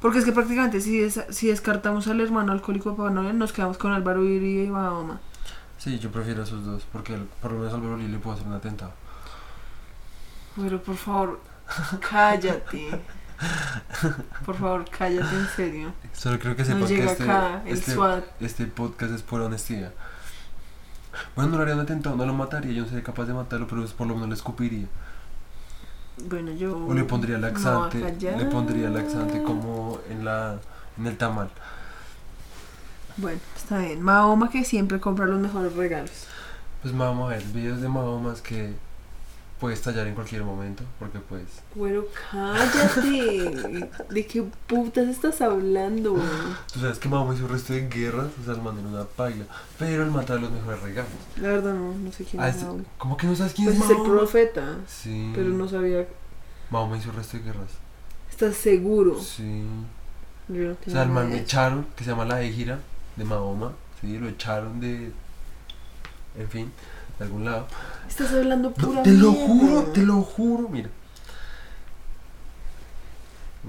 Porque 0.00 0.18
es 0.20 0.24
que 0.24 0.32
prácticamente 0.32 0.80
si, 0.80 0.98
des- 1.00 1.24
si 1.30 1.48
descartamos 1.48 2.06
al 2.06 2.20
hermano 2.20 2.52
alcohólico 2.52 2.90
de 2.92 2.96
Papá 2.96 3.10
Noel, 3.10 3.36
nos 3.38 3.52
quedamos 3.52 3.76
con 3.78 3.92
Álvaro 3.92 4.20
Uribe 4.20 4.64
y 4.64 4.68
Mahoma. 4.68 5.20
Sí, 5.78 5.98
yo 5.98 6.10
prefiero 6.12 6.44
esos 6.44 6.64
dos, 6.64 6.84
porque 6.92 7.18
por 7.42 7.52
lo 7.52 7.58
menos 7.58 7.74
Álvaro 7.74 7.96
Lee 7.96 8.08
le 8.08 8.18
puedo 8.18 8.34
hacer 8.36 8.46
un 8.46 8.54
atentado. 8.54 8.92
Pero 10.56 10.80
por 10.82 10.96
favor, 10.96 11.40
cállate. 12.10 13.00
Por 14.44 14.56
favor, 14.56 14.84
cállate 14.90 15.34
en 15.34 15.48
serio. 15.48 15.92
Solo 16.12 16.38
creo 16.38 16.56
que 16.56 16.64
sepan 16.64 16.86
que 16.86 16.96
llega 16.96 17.12
este, 17.12 17.24
acá 17.24 17.62
el 17.66 17.74
este, 17.74 17.92
SWAT. 17.92 18.24
este 18.40 18.66
podcast 18.66 19.12
es 19.12 19.22
por 19.22 19.40
honestidad. 19.40 19.92
Bueno, 21.34 21.52
no 21.52 21.56
le 21.56 21.62
haría 21.62 21.74
un 21.74 21.80
atentado, 21.80 22.16
no 22.16 22.26
lo 22.26 22.34
mataría, 22.34 22.72
yo 22.72 22.82
no 22.82 22.88
sería 22.88 23.04
capaz 23.04 23.24
de 23.24 23.34
matarlo, 23.34 23.66
pero 23.66 23.86
por 23.86 24.06
lo 24.06 24.14
menos 24.14 24.28
le 24.28 24.34
escupiría. 24.34 24.86
Bueno, 26.28 26.52
yo. 26.52 26.86
O 26.86 26.94
le 26.94 27.04
pondría 27.04 27.38
laxante, 27.38 27.98
le 27.98 28.44
pondría 28.46 28.88
laxante 28.88 29.42
como 29.42 30.00
en 30.10 30.24
la 30.24 30.58
en 30.98 31.06
el 31.06 31.16
tamal. 31.16 31.50
Bueno, 33.18 33.40
está 33.54 33.78
bien. 33.78 34.02
Mahoma 34.02 34.50
que 34.50 34.64
siempre 34.64 35.00
compra 35.00 35.26
los 35.26 35.40
mejores 35.40 35.74
regalos. 35.74 36.26
Pues 36.82 36.96
vamos 36.96 37.30
a 37.30 37.36
ver 37.36 37.44
videos 37.44 37.80
de 37.80 37.88
Mahomas 37.88 38.40
que 38.40 38.74
puede 39.60 39.74
estallar 39.74 40.06
en 40.06 40.14
cualquier 40.14 40.44
momento, 40.44 40.82
porque 40.98 41.18
pues 41.18 41.42
Bueno, 41.74 42.02
cállate. 42.30 43.88
¿De 44.10 44.26
qué 44.26 44.44
putas 44.66 45.08
estás 45.08 45.40
hablando? 45.40 46.14
tú 46.72 46.80
sabes 46.80 46.98
que 46.98 47.08
Mahoma 47.08 47.34
hizo 47.34 47.44
el 47.46 47.50
resto 47.52 47.72
de 47.72 47.88
guerras, 47.88 48.28
o 48.40 48.44
sea, 48.44 48.54
el 48.54 48.62
man 48.62 48.78
era 48.78 48.88
una 48.88 49.04
paila, 49.04 49.44
pero 49.78 50.02
el 50.04 50.10
mata 50.10 50.34
los 50.36 50.50
mejores 50.50 50.82
regalos. 50.82 51.10
La 51.40 51.48
verdad 51.48 51.74
no, 51.74 51.92
no 51.94 52.12
sé 52.12 52.24
quién 52.24 52.42
Ah, 52.42 52.48
es 52.48 52.54
este- 52.56 52.66
Mahoma. 52.66 52.84
¿Cómo 52.98 53.16
que 53.16 53.26
no 53.26 53.36
sabes 53.36 53.52
quién 53.54 53.66
Pues 53.68 53.78
es 53.78 53.84
es 53.84 53.90
el 53.90 53.96
Mahoma? 53.98 54.14
profeta, 54.18 54.76
Sí. 54.86 55.32
pero 55.34 55.48
no 55.50 55.68
sabía. 55.68 56.06
Mahoma 56.70 56.98
hizo 56.98 57.10
el 57.10 57.16
resto 57.16 57.36
de 57.38 57.42
guerras. 57.44 57.70
¿Estás 58.30 58.56
seguro? 58.56 59.18
Sí. 59.20 59.62
Yo 60.48 60.62
no 60.62 60.72
O 60.86 60.90
sea, 60.90 61.02
el 61.02 61.08
man 61.08 61.32
echaron, 61.32 61.86
que 61.96 62.04
se 62.04 62.10
llama 62.10 62.24
la 62.24 62.42
Égira 62.42 62.78
de 63.16 63.24
Mahoma. 63.24 63.72
Sí, 64.00 64.18
lo 64.18 64.28
echaron 64.28 64.80
de. 64.80 65.10
En 66.38 66.48
fin, 66.50 66.70
de 67.18 67.24
algún 67.24 67.44
lado. 67.44 67.66
Estás 68.08 68.32
hablando 68.32 68.70
No, 68.70 68.74
pura 68.74 69.02
te 69.02 69.12
lo 69.12 69.32
juro, 69.32 69.82
te 69.92 70.02
lo 70.02 70.22
juro, 70.22 70.68
mira. 70.68 70.90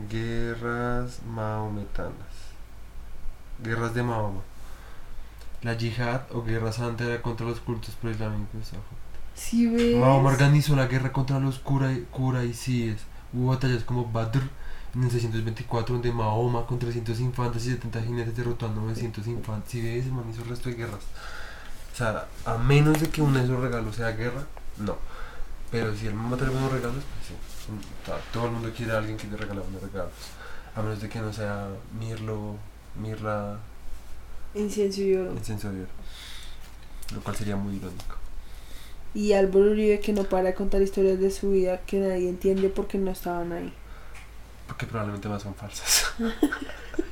Guerras 0.09 1.21
mahometanas. 1.23 2.13
Guerras 3.63 3.93
de 3.93 4.03
Mahoma. 4.03 4.41
La 5.63 5.73
yihad 5.73 6.21
o 6.31 6.43
guerra 6.43 6.71
santa 6.71 7.03
era 7.05 7.21
contra 7.21 7.47
los 7.47 7.59
cultos 7.59 7.95
preislámicos. 7.95 8.73
ojo. 8.73 8.95
Sí, 9.33 9.67
ves. 9.67 9.97
Mahoma 9.97 10.29
organizó 10.29 10.75
la 10.75 10.87
guerra 10.87 11.11
contra 11.11 11.39
los 11.39 11.59
Quraisíes. 11.59 13.01
Hubo 13.33 13.49
batallas 13.49 13.83
como 13.83 14.05
Badr 14.05 14.41
en 14.95 15.03
el 15.03 15.11
624, 15.11 15.95
donde 15.95 16.11
Mahoma 16.11 16.65
con 16.65 16.79
300 16.79 17.19
infantes 17.19 17.65
y 17.65 17.71
70 17.71 18.01
jinetes 18.03 18.37
derrotó 18.37 18.67
a 18.67 18.69
900 18.69 19.25
infantes. 19.27 19.71
Si 19.71 19.81
ves, 19.81 20.07
man 20.07 20.25
hizo 20.31 20.43
el 20.43 20.49
resto 20.49 20.69
de 20.69 20.75
guerras. 20.75 21.03
O 21.97 21.99
sea, 21.99 22.27
a 22.45 22.59
menos 22.59 23.01
de 23.01 23.09
que 23.09 23.23
uno 23.23 23.39
de 23.39 23.45
esos 23.45 23.59
regalos 23.59 23.95
sea 23.95 24.11
guerra, 24.11 24.43
no. 24.77 24.95
Pero 25.71 25.95
si 25.95 26.05
el 26.05 26.13
man 26.13 26.37
trae 26.37 26.51
buenos 26.51 26.71
regalos, 26.71 27.03
pues 27.03 27.27
sí. 27.27 27.33
O 27.73 28.05
sea, 28.05 28.19
todo 28.31 28.45
el 28.45 28.51
mundo 28.51 28.71
quiere 28.75 28.91
a 28.91 28.99
alguien 28.99 29.17
que 29.17 29.25
le 29.25 29.35
regala 29.35 29.61
buenos 29.61 29.81
regalos. 29.81 30.11
A 30.75 30.83
menos 30.83 31.01
de 31.01 31.09
que 31.09 31.19
no 31.19 31.33
sea 31.33 31.69
Mirlo, 31.99 32.55
Mirla, 33.01 33.57
Incienso 34.53 35.01
y 35.01 35.15
oro. 35.15 35.31
Oro. 35.31 35.87
Lo 37.15 37.21
cual 37.21 37.35
sería 37.35 37.55
muy 37.55 37.77
irónico. 37.77 38.15
Y 39.15 39.33
Álvaro 39.33 39.71
Uribe 39.71 39.99
que 39.99 40.13
no 40.13 40.23
para 40.25 40.49
de 40.49 40.53
contar 40.53 40.83
historias 40.83 41.19
de 41.19 41.31
su 41.31 41.49
vida 41.49 41.81
que 41.81 41.97
nadie 41.97 42.29
entiende 42.29 42.69
porque 42.69 42.99
no 42.99 43.09
estaban 43.09 43.53
ahí. 43.53 43.73
Porque 44.67 44.85
probablemente 44.85 45.27
más 45.27 45.41
son 45.41 45.55
falsas. 45.55 46.13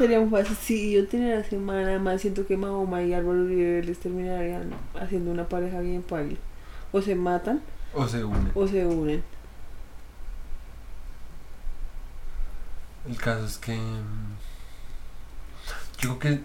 Sería 0.00 0.18
muy 0.20 0.30
fácil. 0.30 0.56
Si 0.56 0.92
yo 0.92 1.06
tenía 1.06 1.36
la 1.36 1.44
semana, 1.44 1.88
además 1.88 2.20
siento 2.22 2.46
que 2.46 2.56
Mahoma 2.56 3.02
y 3.02 3.12
Álvaro 3.12 3.40
Uribe 3.42 3.82
les 3.82 4.00
terminarían 4.00 4.70
haciendo 4.94 5.30
una 5.30 5.48
pareja 5.48 5.80
bien 5.80 6.02
paila. 6.02 6.38
O 6.92 7.02
se 7.02 7.14
matan 7.14 7.62
O 7.92 8.08
se 8.08 8.24
une. 8.24 8.50
o 8.54 8.66
se 8.66 8.86
unen. 8.86 9.22
El 13.08 13.16
caso 13.16 13.44
es 13.46 13.58
que. 13.58 13.76
mm, 13.76 14.36
Yo 16.00 16.18
creo 16.18 16.38
que 16.38 16.44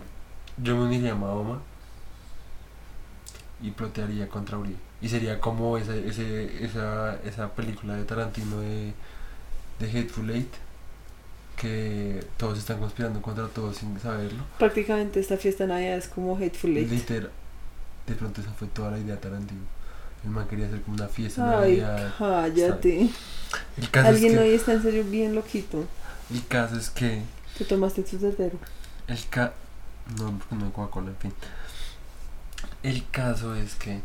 yo 0.58 0.76
me 0.78 0.84
uniría 0.86 1.14
a 1.14 1.16
Mahoma 1.16 1.62
y 3.62 3.72
plotearía 3.72 4.28
contra 4.30 4.58
Uribe. 4.58 4.78
Y 5.02 5.10
sería 5.10 5.40
como 5.40 5.78
ese, 5.78 6.08
ese, 6.08 6.64
esa, 6.64 7.16
esa 7.24 7.54
película 7.54 7.96
de 7.96 8.04
Tarantino 8.06 8.60
de, 8.62 8.94
de 9.80 9.90
Hateful 9.90 10.30
Eight, 10.32 10.54
que 11.56 12.24
todos 12.38 12.58
están 12.60 12.80
conspirando 12.80 13.22
contra 13.22 13.48
todos 13.48 13.78
sin 13.78 14.00
saberlo. 14.00 14.44
Prácticamente 14.60 15.20
esta 15.20 15.38
fiesta 15.38 15.66
navidad 15.66 15.98
es 15.98 16.08
como 16.08 16.36
Hateful 16.38 16.78
Eight. 16.78 16.90
Literal. 16.90 17.32
De 18.08 18.14
pronto 18.16 18.42
esa 18.42 18.52
fue 18.52 18.68
toda 18.68 18.92
la 18.92 19.00
idea 19.00 19.16
de 19.16 19.22
Tarantino. 19.22 19.62
El 20.24 20.32
man 20.32 20.48
quería 20.48 20.68
hacer 20.68 20.82
como 20.82 20.96
una 20.98 21.08
fiesta. 21.08 21.60
Ay, 21.60 21.78
Navidad. 21.78 22.14
cállate. 22.18 23.10
El 23.78 23.90
caso, 23.92 24.08
es 24.10 24.14
Alguien 24.16 24.34
que, 24.34 24.40
hoy 24.40 24.50
está 24.50 24.74
en 24.74 24.82
serio 24.82 25.04
bien 25.04 25.36
loquito. 25.36 25.86
el 26.34 26.48
caso 26.48 26.78
es 26.78 26.90
que 26.90 27.22
Te 27.58 27.66
tomaste 27.66 28.04
tu 28.04 28.18
tetero. 28.18 28.58
El 29.08 29.20
ca... 29.30 29.54
No, 30.18 30.38
porque 30.38 30.56
no 30.56 30.66
hay 30.66 30.72
Coca-Cola, 30.72 31.10
en 31.10 31.18
fin. 31.18 31.34
El 32.84 33.08
caso 33.10 33.56
es 33.56 33.76
que 33.76 34.02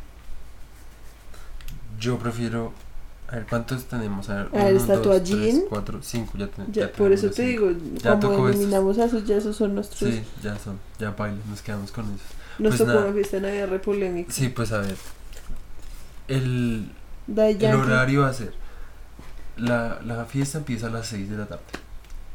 yo 1.98 2.18
prefiero 2.18 2.72
A 3.30 3.36
ver, 3.36 3.46
¿cuántos 3.48 3.84
tenemos? 3.84 4.28
A 4.28 4.34
ver, 4.42 4.48
A 4.52 4.64
ver, 4.64 4.72
uno, 4.74 4.80
está 4.82 4.96
dos, 4.96 5.22
tres, 5.22 5.62
cuatro, 5.68 6.00
cinco, 6.02 6.32
ya, 6.36 6.48
ten- 6.48 6.66
Ya, 6.72 6.86
ya 6.86 6.92
por 6.92 7.12
eso 7.12 7.28
te 7.30 7.34
cinco. 7.48 7.68
digo, 7.68 7.80
Ya 8.02 8.18
como 8.18 8.32
estos. 8.48 8.50
eliminamos 8.56 8.98
a 8.98 9.04
esos, 9.04 9.24
ya 9.24 9.36
esos 9.36 9.54
son 9.56 9.74
nuestros. 9.76 10.10
Sí, 10.10 10.22
ya 10.42 10.58
son, 10.58 10.78
ya 10.98 11.12
baila, 11.12 11.38
nos 11.48 11.62
quedamos 11.62 11.92
con 11.92 12.06
eso. 12.06 12.24
Nos 12.58 12.70
pues 12.70 12.78
tocó 12.78 12.90
nada. 12.92 13.04
una 13.04 13.14
fiesta 13.14 13.36
de 13.36 13.42
Navidad 13.42 13.68
re 13.68 13.78
polémica. 13.78 14.32
Sí, 14.32 14.48
pues 14.48 14.72
a 14.72 14.78
ver. 14.78 14.96
El, 16.28 16.90
horario 17.74 18.22
va 18.22 18.28
a 18.28 18.34
ser. 18.34 18.52
La, 19.56 20.00
la 20.04 20.24
fiesta 20.24 20.58
empieza 20.58 20.86
a 20.86 20.90
las 20.90 21.06
6 21.06 21.30
de 21.30 21.36
la 21.36 21.46
tarde. 21.46 21.62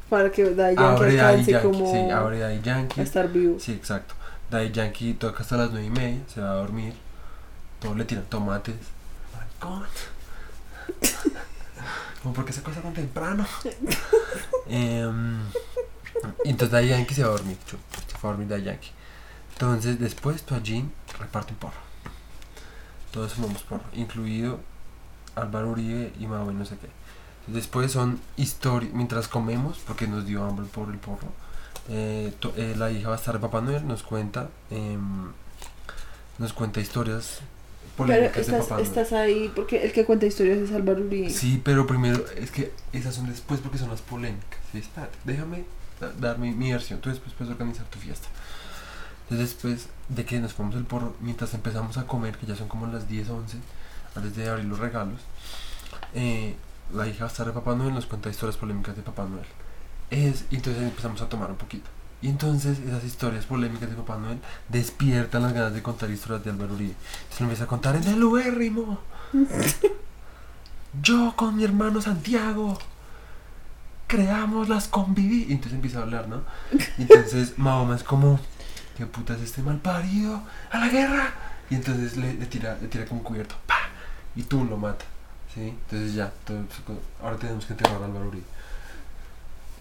para 0.10 0.32
que 0.32 0.44
Daddy 0.54 0.76
Yankee 0.76 0.84
Abre 1.04 1.20
alcance 1.22 1.52
Yankee. 1.52 1.68
como 1.68 1.92
Sí, 1.92 2.10
abre 2.12 2.40
Daddy 2.40 2.62
Yankee. 2.62 3.02
a 3.02 3.04
estar 3.04 3.28
vivo. 3.32 3.58
Sí, 3.60 3.72
exacto. 3.74 4.14
Daddy 4.52 4.72
Yankee 4.72 5.14
toca 5.16 5.42
hasta 5.44 5.58
las 5.58 5.72
9 5.72 5.88
y 5.88 5.90
media, 5.90 6.20
se 6.34 6.40
va 6.42 6.52
a 6.52 6.56
dormir. 6.56 6.94
Todos 7.82 7.98
le 7.98 8.06
tiran 8.06 8.24
tomates. 8.26 8.76
Maricón. 9.34 9.84
Como 12.24 12.34
porque 12.34 12.54
se 12.54 12.62
cosa 12.64 12.82
tan 12.82 12.94
temprano. 12.94 13.46
Em, 14.68 15.40
entonces 16.44 16.72
Daddy 16.72 17.06
se 17.14 17.24
va 17.24 17.30
a 17.30 17.32
dormir. 17.34 17.58
Se 17.68 18.18
fue 18.18 18.30
a 18.30 18.34
dormir 18.34 18.48
Daddy. 18.50 18.80
Entonces 19.54 20.00
después 20.00 20.44
Toallín 20.44 20.92
reparte 21.20 21.54
un 21.54 21.60
porro. 21.60 21.86
Todos 23.12 23.34
fumamos 23.34 23.64
porro, 23.64 23.84
incluido 23.94 24.60
Álvaro 25.36 25.70
Uribe 25.72 26.12
y 26.20 26.28
Mau 26.28 26.50
y 26.52 26.54
no 26.54 26.66
sé 26.66 26.78
qué. 26.78 26.90
Después 27.48 27.92
son 27.92 28.20
historias, 28.38 28.92
mientras 28.94 29.28
comemos, 29.28 29.78
porque 29.86 30.08
nos 30.08 30.26
dio 30.26 30.44
hambre 30.44 30.66
por 30.66 30.90
el 30.90 30.98
porro. 30.98 31.28
eh, 31.88 32.34
to- 32.40 32.54
eh, 32.58 32.74
la 32.76 32.90
hija 32.90 33.10
va 33.10 33.16
a 33.16 33.18
estar 33.20 33.36
de 33.36 33.40
Papá 33.40 33.62
Noel, 33.62 33.88
nos 33.88 34.02
cuenta, 34.02 34.50
em, 34.72 35.32
nos 36.40 36.52
cuenta 36.54 36.80
historias 36.80 37.42
Pero 37.98 38.26
estás, 38.84 39.14
ahí 39.14 39.52
porque 39.56 39.84
el 39.84 39.92
que 39.92 40.06
cuenta 40.06 40.26
historias 40.26 40.58
es 40.60 40.72
Álvaro 40.72 41.02
Uribe. 41.02 41.30
Sí, 41.30 41.62
pero 41.64 41.86
primero, 41.88 42.24
es 42.38 42.52
que 42.52 42.72
esas 42.94 43.16
son 43.16 43.28
después 43.28 43.60
porque 43.62 43.78
son 43.78 43.90
las 43.90 44.02
polémicas. 44.02 44.60
¿sí? 44.72 44.80
Espérate, 44.80 45.18
déjame 45.24 45.64
da- 46.00 46.12
dar 46.20 46.38
mi, 46.40 46.52
mi 46.52 46.72
versión. 46.72 47.00
Tú 47.02 47.10
después 47.10 47.34
puedes 47.38 47.52
organizar 47.52 47.86
tu 47.88 48.00
fiesta. 48.00 48.28
Entonces, 49.24 49.50
después 49.54 49.88
de 50.10 50.24
que 50.26 50.40
nos 50.40 50.54
ponemos 50.54 50.78
el 50.78 50.86
porro, 50.86 51.16
mientras 51.20 51.54
empezamos 51.54 51.98
a 51.98 52.06
comer, 52.06 52.38
que 52.38 52.46
ya 52.46 52.56
son 52.56 52.68
como 52.68 52.86
las 52.88 53.08
10, 53.10 53.30
11, 53.30 53.58
antes 54.16 54.36
de 54.36 54.48
abrir 54.50 54.66
los 54.66 54.78
regalos, 54.80 55.20
eh, 56.14 56.56
la 56.94 57.08
hija 57.08 57.22
va 57.22 57.26
a 57.26 57.32
estar 57.32 57.46
de 57.48 57.52
Papá 57.52 57.76
Noel 57.76 57.94
nos 57.94 58.06
cuenta 58.06 58.30
historias 58.30 58.58
polémicas 58.58 58.96
de 58.96 59.02
Papá 59.02 59.26
Noel. 59.26 59.46
Es, 60.12 60.46
y 60.52 60.58
entonces 60.58 60.84
empezamos 60.84 61.22
a 61.22 61.28
tomar 61.30 61.50
un 61.50 61.58
poquito. 61.58 61.90
Y 62.26 62.30
entonces 62.30 62.80
esas 62.80 63.04
historias 63.04 63.46
polémicas 63.46 63.88
de 63.88 63.96
Papá 63.96 64.18
Noel 64.18 64.40
despiertan 64.70 65.44
las 65.44 65.54
ganas 65.54 65.76
de 65.76 65.84
contar 65.84 66.10
historias 66.10 66.44
de 66.44 66.50
Álvaro 66.50 66.74
Uribe. 66.74 66.96
Se 67.30 67.42
lo 67.42 67.46
empieza 67.46 67.66
a 67.66 67.68
contar 67.68 67.96
en 67.96 68.04
el 68.04 68.24
ubérrimo. 68.24 68.98
Yo 71.04 71.36
con 71.36 71.56
mi 71.56 71.64
hermano 71.64 72.02
Santiago 72.02 72.80
creamos 74.08 74.70
las 74.70 74.88
conviví. 74.88 75.46
Y 75.50 75.52
entonces 75.52 75.74
empieza 75.74 76.00
a 76.00 76.02
hablar, 76.02 76.28
¿no? 76.28 76.42
Y 76.98 77.04
entonces 77.04 77.54
Mahoma 77.60 77.96
es 77.96 78.02
como, 78.02 78.40
¿qué 78.98 79.06
puta 79.06 79.36
es 79.36 79.42
este 79.42 79.62
mal 79.62 79.78
parido? 79.78 80.42
¡A 80.72 80.80
la 80.80 80.90
guerra! 80.90 81.32
Y 81.70 81.76
entonces 81.76 82.18
le, 82.18 82.34
le 82.34 82.48
tira, 82.48 82.76
le 82.82 82.88
tira 82.88 83.06
con 83.06 83.20
cubierto, 83.20 83.54
¡pa! 83.68 83.78
Y 84.36 84.42
tú 84.42 84.66
lo 84.66 84.78
mata, 84.78 85.06
¿sí? 85.54 85.62
Entonces 85.62 86.16
ya, 86.16 86.34
ahora 87.22 87.38
tenemos 87.38 87.68
que 87.68 87.74
enterrar 87.74 88.02
a 88.02 88.06
Álvaro 88.06 88.30
Uribe. 88.30 88.46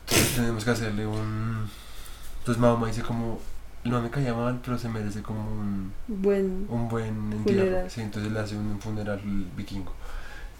Entonces 0.09 0.37
tenemos 0.37 0.63
que 0.63 0.71
hacerle 0.73 1.07
un... 1.07 1.71
Entonces 2.45 2.61
Mahoma 2.61 2.89
dice 2.89 3.01
como, 3.01 3.41
no 3.85 4.03
me 4.03 4.11
caía 4.11 4.35
mal, 4.35 4.61
pero 4.63 4.77
se 4.77 4.87
merece 4.91 5.23
como 5.23 5.41
un 5.51 5.93
Buen. 6.09 6.67
un 6.69 6.89
buen 6.91 7.33
entierro. 7.33 7.89
Sí, 7.89 8.03
entonces 8.03 8.31
le 8.31 8.39
hace 8.39 8.55
un 8.55 8.79
funeral 8.81 9.19
vikingo. 9.57 9.93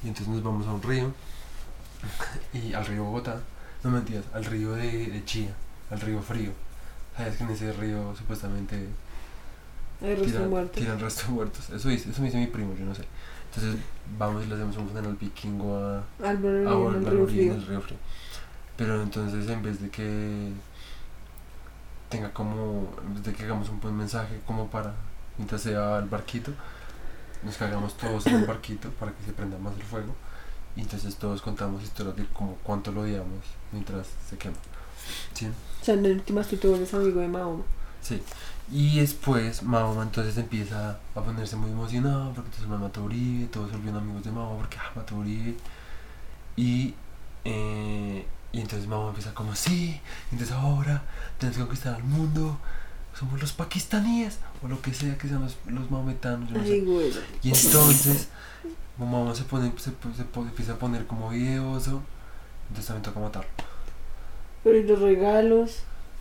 Y 0.03 0.09
entonces 0.09 0.29
nos 0.29 0.43
vamos 0.43 0.67
a 0.67 0.73
un 0.73 0.83
río. 0.83 1.13
Y 2.55 2.73
al 2.73 2.87
río 2.87 3.05
Bogotá. 3.05 3.39
No 3.83 3.91
mentiras, 3.91 4.25
al 4.33 4.45
río 4.47 4.73
de, 4.73 5.09
de 5.09 5.25
Chía. 5.27 5.55
Al 5.91 6.01
río 6.01 6.21
frío. 6.23 6.53
Sabes 7.17 7.37
que 7.37 7.45
en 7.45 7.51
ese 7.51 7.71
río 7.75 8.15
supuestamente 8.17 8.89
Hay 10.03 10.17
tiran, 10.17 10.49
muerto. 10.51 10.73
tiran 10.81 10.99
restos 10.99 11.29
muertos. 11.29 11.69
Eso 11.71 11.89
dice, 11.91 12.11
eso 12.11 12.21
me 12.23 12.29
dice 12.29 12.39
mi 12.39 12.47
primo, 12.47 12.75
yo 12.79 12.87
no 12.87 12.95
sé. 12.95 13.05
Entonces 13.55 13.79
vamos 14.19 14.43
y 14.45 14.49
le 14.49 14.55
hacemos 14.55 14.77
un 14.79 14.89
funeral 14.89 15.17
vikingo 15.21 15.77
a, 15.77 16.03
Álvaro 16.27 16.69
a 16.69 16.77
Uribe 16.77 16.97
en 16.97 17.03
el 17.03 17.09
Álvaro 17.09 17.11
río 17.11 17.23
Uribe 17.25 17.43
en 17.43 17.51
frío. 17.51 17.55
el 17.55 17.67
río 17.67 17.81
frío. 17.83 17.99
Pero 18.79 19.03
entonces 19.03 19.49
en 19.49 19.63
vez 19.63 19.81
de 19.81 19.91
que 19.91 20.51
tenga 22.15 22.33
como, 22.33 22.89
en 23.05 23.15
vez 23.15 23.25
de 23.25 23.33
que 23.33 23.43
hagamos 23.43 23.69
un 23.71 23.81
buen 23.81 23.97
mensaje 23.97 24.39
como 24.47 24.69
para, 24.69 24.95
mientras 25.37 25.63
se 25.63 25.75
va 25.75 25.99
al 25.99 26.09
barquito, 26.09 26.53
nos 27.43 27.57
cagamos 27.57 27.97
todos 27.97 28.25
en 28.29 28.37
el 28.37 28.47
barquito 28.47 28.89
para 28.91 29.11
que 29.11 29.25
se 29.25 29.33
prenda 29.33 29.59
más 29.59 29.75
el 29.75 29.83
fuego. 29.83 30.15
Y 30.77 30.83
entonces 30.83 31.17
todos 31.17 31.43
contamos 31.43 31.83
historias 31.83 32.17
de 32.17 32.25
como 32.27 32.55
cuánto 32.63 32.93
lo 32.93 33.01
odiamos 33.01 33.41
mientras 33.73 34.07
se 34.31 34.39
quema. 34.39 34.55
¿Sí? 35.33 35.47
O 35.47 35.85
sea, 35.85 35.95
en 35.95 36.07
últimas 36.07 36.47
tú 36.47 36.57
te 36.57 36.73
eres 36.73 36.95
amigo 36.95 37.21
de 37.21 37.27
Mahoma. 37.27 37.65
Sí. 38.01 38.23
Y 38.71 39.01
después 39.01 39.65
Mahoma 39.65 40.05
entonces 40.05 40.39
empieza 40.39 41.01
a 41.17 41.21
ponerse 41.21 41.57
muy 41.57 41.73
emocionado 41.73 42.33
porque 42.33 42.49
entonces 42.49 42.69
me 42.69 42.79
mató 42.79 43.01
a 43.01 43.05
Uribe, 43.05 43.49
todos 43.49 43.71
se 43.71 43.77
volvieron 43.77 44.03
amigos 44.03 44.23
de 44.23 44.31
Mahoma 44.31 44.59
porque 44.61 44.77
ah, 44.79 44.93
mató 44.95 45.17
a 45.17 45.19
Uribe. 45.19 45.57
Y, 46.55 46.95
eh, 47.45 48.25
y 48.55 48.61
entonces 48.61 48.87
Mahoma 48.89 49.09
empieza 49.11 49.35
como, 49.35 49.55
sí, 49.55 50.01
entonces 50.31 50.55
ahora 50.57 51.03
tenemos 51.39 51.57
que 51.59 51.63
conquistar 51.65 51.95
al 51.97 52.05
mundo, 52.05 52.57
somos 53.19 53.41
los 53.41 53.53
pakistaníes, 53.53 54.39
o 54.63 54.69
lo 54.69 54.81
que 54.81 54.95
sea 54.95 55.19
que 55.19 55.29
sean 55.29 55.43
los, 55.43 55.57
los 55.67 55.91
maometanos, 55.91 56.49
yo 56.51 56.57
no 56.59 56.65
sé. 56.65 56.73
Ay, 56.73 56.81
güey. 56.83 57.13
Y 57.43 57.49
entonces, 57.51 58.29
mamá 58.99 59.35
se 59.35 59.43
pone, 59.45 59.73
se, 59.77 59.91
se 59.91 60.25
po- 60.25 60.43
empieza 60.43 60.73
a 60.75 60.77
poner 60.77 61.07
como 61.07 61.31
videoso, 61.31 62.03
entonces 62.69 62.87
también 62.87 63.03
toca 63.03 63.21
matarlo. 63.21 63.51
Pero 64.63 64.79
y 64.79 64.83
los 64.85 65.01
regalos. 65.01 65.81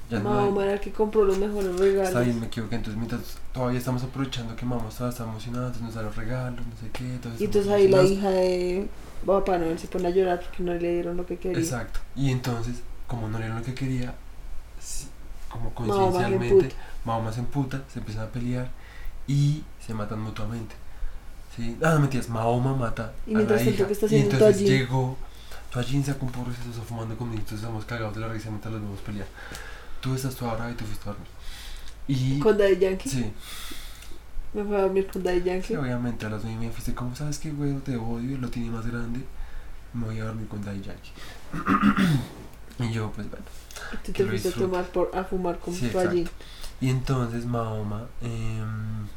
Ya 0.09 0.19
no 0.19 0.29
hay- 0.29 0.35
Mahoma 0.35 0.63
era 0.63 0.73
el 0.73 0.79
que 0.79 0.91
compró 0.91 1.23
los 1.23 1.37
mejores 1.37 1.77
regalos. 1.79 2.09
Está 2.09 2.19
bien, 2.21 2.39
me 2.39 2.47
equivoqué. 2.47 2.75
Entonces, 2.75 2.97
mientras 2.97 3.21
todavía 3.53 3.79
estamos 3.79 4.03
aprovechando 4.03 4.55
que 4.55 4.65
mamá 4.65 4.89
estaba, 4.89 5.09
está 5.09 5.23
emocionada, 5.23 5.67
entonces 5.67 5.83
nos 5.85 5.95
da 5.95 6.01
los 6.03 6.15
regalos, 6.15 6.59
no 6.65 6.75
sé 6.79 6.89
qué. 6.91 7.03
Y 7.39 7.45
entonces 7.45 7.71
ahí 7.71 7.87
la 7.87 8.03
hija 8.03 8.29
de 8.29 8.87
Papá 9.25 9.57
Noel 9.57 9.79
se 9.79 9.87
pone 9.87 10.07
a 10.07 10.11
llorar 10.11 10.41
porque 10.41 10.63
no 10.63 10.73
le 10.73 10.93
dieron 10.93 11.17
lo 11.17 11.25
que 11.25 11.37
quería. 11.37 11.59
Exacto. 11.59 11.99
Y 12.15 12.31
entonces, 12.31 12.75
como 13.07 13.27
no 13.27 13.37
le 13.37 13.45
dieron 13.45 13.59
lo 13.59 13.65
que 13.65 13.73
quería, 13.73 14.13
como 15.49 15.69
emputa. 15.69 16.75
Mahoma 17.05 17.31
se 17.31 17.39
emputa, 17.39 17.81
se 17.91 17.99
empiezan 17.99 18.25
a 18.25 18.27
pelear 18.29 18.69
y 19.27 19.63
se 19.85 19.93
matan 19.93 20.21
mutuamente. 20.21 20.75
¿Sí? 21.55 21.77
Ah, 21.83 21.91
no 21.93 21.99
mentiras, 21.99 22.29
Mahoma 22.29 22.75
mata 22.75 23.13
Y 23.27 23.35
a 23.35 23.39
la 23.39 23.61
hija. 23.61 23.85
¿qué 23.85 23.93
está 23.93 24.07
y 24.07 24.15
entonces 24.21 24.39
Toallín? 24.39 24.67
llegó, 24.67 25.17
Toallín 25.71 26.03
sacó 26.03 26.25
un 26.25 26.31
porro 26.31 26.51
y 26.51 26.55
se 26.55 26.69
está 26.69 26.81
fumando 26.81 27.15
conmigo, 27.15 27.39
entonces 27.39 27.59
estamos 27.59 27.85
cagados 27.85 28.15
de 28.15 28.21
la 28.21 28.27
risa 28.29 28.49
mientras 28.49 28.73
los 28.73 28.81
vemos 28.81 28.99
pelear. 29.01 29.27
Tú 30.03 30.13
estás 30.15 30.35
toda 30.35 30.55
brava 30.55 30.69
y 30.69 30.73
tú 30.73 30.83
fuiste 30.83 31.03
a 31.09 31.13
dormir. 31.13 31.27
Y... 32.09 32.39
Con 32.39 32.57
Daddy 32.57 32.77
Yankee. 32.77 33.09
Sí, 33.09 33.31
Me 34.53 34.65
fue 34.65 34.75
a 34.75 34.81
dormir 34.81 35.07
con 35.07 35.23
Daddy 35.23 35.43
Yankee. 35.43 35.67
Sí, 35.67 35.75
obviamente 35.77 36.25
a 36.25 36.29
las 36.29 36.43
9 36.43 36.55
y 36.55 36.59
media 36.59 36.73
fuiste 36.73 36.93
como, 36.93 37.15
¿sabes 37.15 37.39
qué, 37.39 37.51
güey? 37.51 37.73
Te 37.79 37.95
odio, 37.95 38.37
lo 38.37 38.49
tiene 38.49 38.69
más 38.69 38.85
grande. 38.85 39.21
Me 39.93 40.05
voy 40.05 40.19
a 40.19 40.25
dormir 40.25 40.49
con 40.49 40.61
Daddy 40.61 40.81
Yankee. 40.81 41.11
y 42.79 42.91
yo, 42.91 43.09
pues 43.11 43.29
bueno. 43.29 43.45
Y 43.93 43.97
tú 43.97 44.11
te 44.11 44.25
fuiste 44.25 44.49
a, 44.49 44.51
tomar 44.51 44.85
por, 44.87 45.09
a 45.15 45.23
fumar 45.23 45.57
con 45.59 45.73
Sí. 45.73 45.89
Y 46.81 46.89
entonces 46.89 47.45
Mahoma, 47.45 48.07
em, 48.21 49.07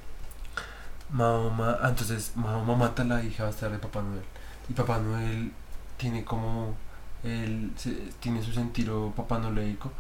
Mahoma, 1.11 1.79
ah, 1.83 1.89
entonces 1.89 2.31
Mahoma 2.37 2.77
mata 2.77 3.03
a 3.03 3.07
la 3.07 3.25
hija 3.25 3.49
hasta 3.49 3.69
de 3.69 3.79
Papá 3.79 4.03
Noel. 4.03 4.23
Y 4.69 4.73
Papá 4.75 4.99
Noel 4.99 5.51
tiene 5.97 6.25
como, 6.25 6.77
él 7.25 7.73
se- 7.77 8.13
tiene 8.21 8.41
su 8.41 8.53
sentido 8.53 9.13
papá 9.17 9.39
noleico. 9.41 9.91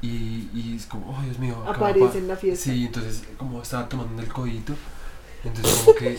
Y, 0.00 0.48
y 0.54 0.74
es 0.76 0.86
como, 0.86 1.10
oh 1.10 1.22
Dios 1.22 1.38
mío, 1.38 1.56
Aparece 1.66 2.06
pa- 2.06 2.18
en 2.18 2.28
la 2.28 2.36
fiesta. 2.36 2.64
Sí, 2.64 2.84
entonces 2.86 3.24
como 3.36 3.60
estaba 3.62 3.88
tomando 3.88 4.22
el 4.22 4.28
codito, 4.32 4.74
entonces 5.44 5.74
como 5.84 5.96
que, 5.98 6.18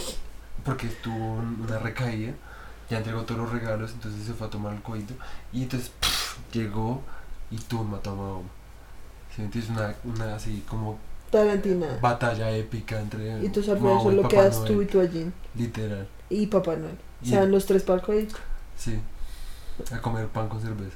porque 0.66 0.88
tuvo 0.88 1.36
un- 1.36 1.62
una 1.62 1.80
recaída, 1.80 2.34
ya 2.90 2.98
entregó 2.98 3.22
todos 3.24 3.42
los 3.42 3.52
regalos, 3.52 3.92
entonces 3.94 4.26
se 4.26 4.34
fue 4.34 4.48
a 4.48 4.50
tomar 4.50 4.74
el 4.74 4.82
codito, 4.82 5.14
y 5.54 5.64
entonces 5.64 5.92
pff, 6.00 6.38
llegó 6.54 7.02
y 7.52 7.58
tú 7.58 7.84
mató 7.84 8.12
a 8.12 8.16
Mahoma. 8.16 8.50
¿Sí? 9.36 9.44
Entonces 9.44 9.70
una, 9.70 9.96
una 10.04 10.36
así 10.36 10.64
como 10.68 10.98
Tarantina. 11.32 11.88
batalla 12.02 12.52
épica 12.52 13.00
entre 13.00 13.44
Y 13.44 13.50
Mahoma 13.80 14.00
y 14.02 14.04
solo 14.04 14.28
quedas 14.28 14.66
tú 14.66 14.74
y 14.74 14.76
Noel, 14.76 14.88
Toallín. 14.88 15.34
Literal, 15.56 16.08
Y 16.30 16.48
Papá 16.48 16.76
Noel. 16.76 16.98
O 17.22 17.26
sea, 17.26 17.46
los 17.46 17.66
tres 17.66 17.84
palcos. 17.84 18.16
sí, 18.78 19.00
a 19.92 20.00
comer 20.02 20.28
pan 20.28 20.50
con 20.50 20.62
cerveza. 20.62 20.96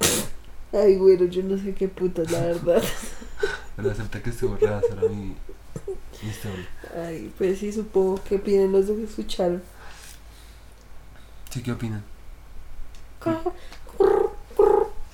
Ay, 0.72 0.96
güero, 0.96 1.24
yo 1.26 1.42
no 1.42 1.56
sé 1.58 1.74
qué 1.74 1.88
putas, 1.88 2.30
la 2.30 2.40
verdad. 2.40 2.82
Pero 3.76 3.90
acepta 3.90 4.22
que 4.22 4.30
estuvo 4.30 4.56
rara, 4.56 4.80
era 4.90 5.02
mi, 5.08 5.34
mi 6.22 6.28
historia. 6.30 6.66
Ay, 6.96 7.32
pues 7.36 7.58
sí, 7.58 7.72
supongo 7.72 8.22
que 8.24 8.36
opinan 8.36 8.72
los 8.72 8.86
dos 8.86 8.96
que 8.96 9.04
escucharon. 9.04 9.62
¿Sí 11.50 11.62
qué 11.62 11.72
opinan? 11.72 12.02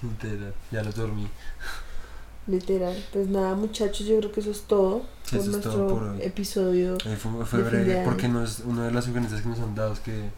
Literal, 0.02 0.54
ya 0.70 0.82
los 0.82 0.94
dormí. 0.96 1.28
Literal. 2.48 3.04
Pues 3.12 3.28
nada, 3.28 3.54
muchachos, 3.54 4.06
yo 4.06 4.18
creo 4.18 4.32
que 4.32 4.40
eso 4.40 4.50
es 4.50 4.62
todo 4.62 5.06
Sí, 5.22 5.36
por 5.36 5.38
eso 5.38 5.44
es 5.46 5.48
nuestro 5.48 5.72
todo 5.72 5.88
por 5.88 6.02
hoy. 6.02 6.22
episodio. 6.22 6.96
Eh, 7.04 7.16
fue, 7.16 7.44
fue 7.46 7.62
De 7.62 7.70
breve 7.70 8.02
porque 8.04 8.28
no 8.28 8.42
es 8.42 8.60
una 8.60 8.84
de 8.86 8.90
las 8.90 9.04
sugerencias 9.04 9.42
que 9.42 9.48
nos 9.48 9.60
han 9.60 9.74
dado 9.76 9.92
es 9.92 10.00
que 10.00 10.30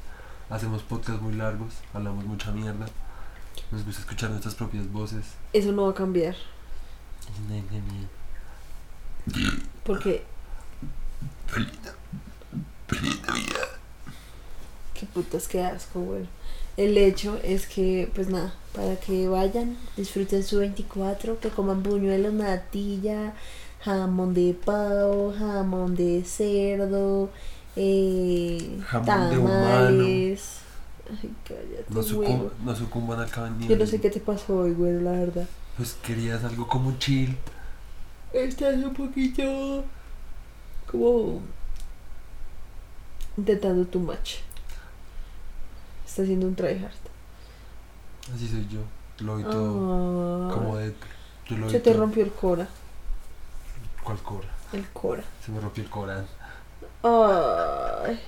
hacemos 0.51 0.83
podcasts 0.83 1.23
muy 1.23 1.35
largos, 1.35 1.73
hablamos 1.95 2.25
mucha 2.27 2.53
mierda. 2.53 2.87
Nos 3.71 3.85
gusta 3.85 4.01
escuchar 4.01 4.31
nuestras 4.31 4.55
propias 4.55 4.91
voces. 4.91 5.25
Eso 5.53 5.73
no 5.73 5.85
va 5.85 5.91
a 5.91 5.95
cambiar. 5.95 6.37
Porque. 9.85 10.25
Qué 14.95 15.07
putas 15.07 15.49
que 15.49 15.63
asco, 15.63 16.01
bueno. 16.01 16.27
El 16.77 16.99
hecho 16.99 17.39
es 17.43 17.67
que, 17.67 18.11
pues 18.15 18.29
nada, 18.29 18.55
para 18.75 18.97
que 18.97 19.29
vayan, 19.29 19.77
disfruten 19.97 20.43
su 20.43 20.59
24, 20.59 21.39
que 21.39 21.51
coman 21.51 21.83
buñuelos, 21.83 22.33
natilla, 22.33 23.35
jamón 23.81 24.35
de 24.35 24.57
pavo, 24.65 25.33
jamón 25.39 25.95
de 25.95 26.25
cerdo, 26.25 27.31
eh, 27.77 28.81
Jamón 28.87 29.31
de 29.31 29.37
tamales. 29.37 30.64
Ay, 31.11 31.35
cállate, 31.47 31.85
No, 31.89 32.03
güero. 32.03 32.09
sucum- 32.09 32.51
no 32.65 32.75
sucumban 32.77 33.21
al. 33.21 33.59
Yo 33.69 33.77
no 33.77 33.87
sé 33.87 34.01
qué 34.01 34.11
te 34.11 34.21
pasó 34.21 34.57
hoy, 34.59 34.73
güero, 34.73 35.01
la 35.01 35.13
verdad. 35.13 35.47
Pues 35.77 35.95
querías 36.03 36.43
algo 36.45 36.67
como 36.67 36.97
chill. 36.99 37.37
Estás 38.33 38.77
un 38.77 38.95
poquito 38.95 39.85
como 40.91 41.41
intentando 43.37 43.85
too 43.87 44.01
much. 44.01 44.37
Está 46.07 46.23
haciendo 46.23 46.47
un 46.47 46.55
tryhard. 46.55 46.93
Así 48.35 48.49
soy 48.49 48.67
yo. 48.69 48.81
Lo 49.25 49.37
vi 49.37 49.45
todo 49.45 50.49
Ah, 50.51 50.55
como 50.55 50.77
de. 50.77 50.95
Yo 51.49 51.57
lo 51.59 51.69
se 51.71 51.81
te 51.81 51.91
todo. 51.91 52.01
rompió 52.01 52.25
el 52.25 52.31
cora. 52.33 52.67
¿Cuál 54.03 54.19
cobra? 54.19 54.49
El 54.73 54.87
cora. 54.89 55.23
Se 55.45 55.53
me 55.53 55.61
rompió 55.61 55.85
el 55.85 55.91
Corán. 55.91 56.27
Ay. 57.03 58.21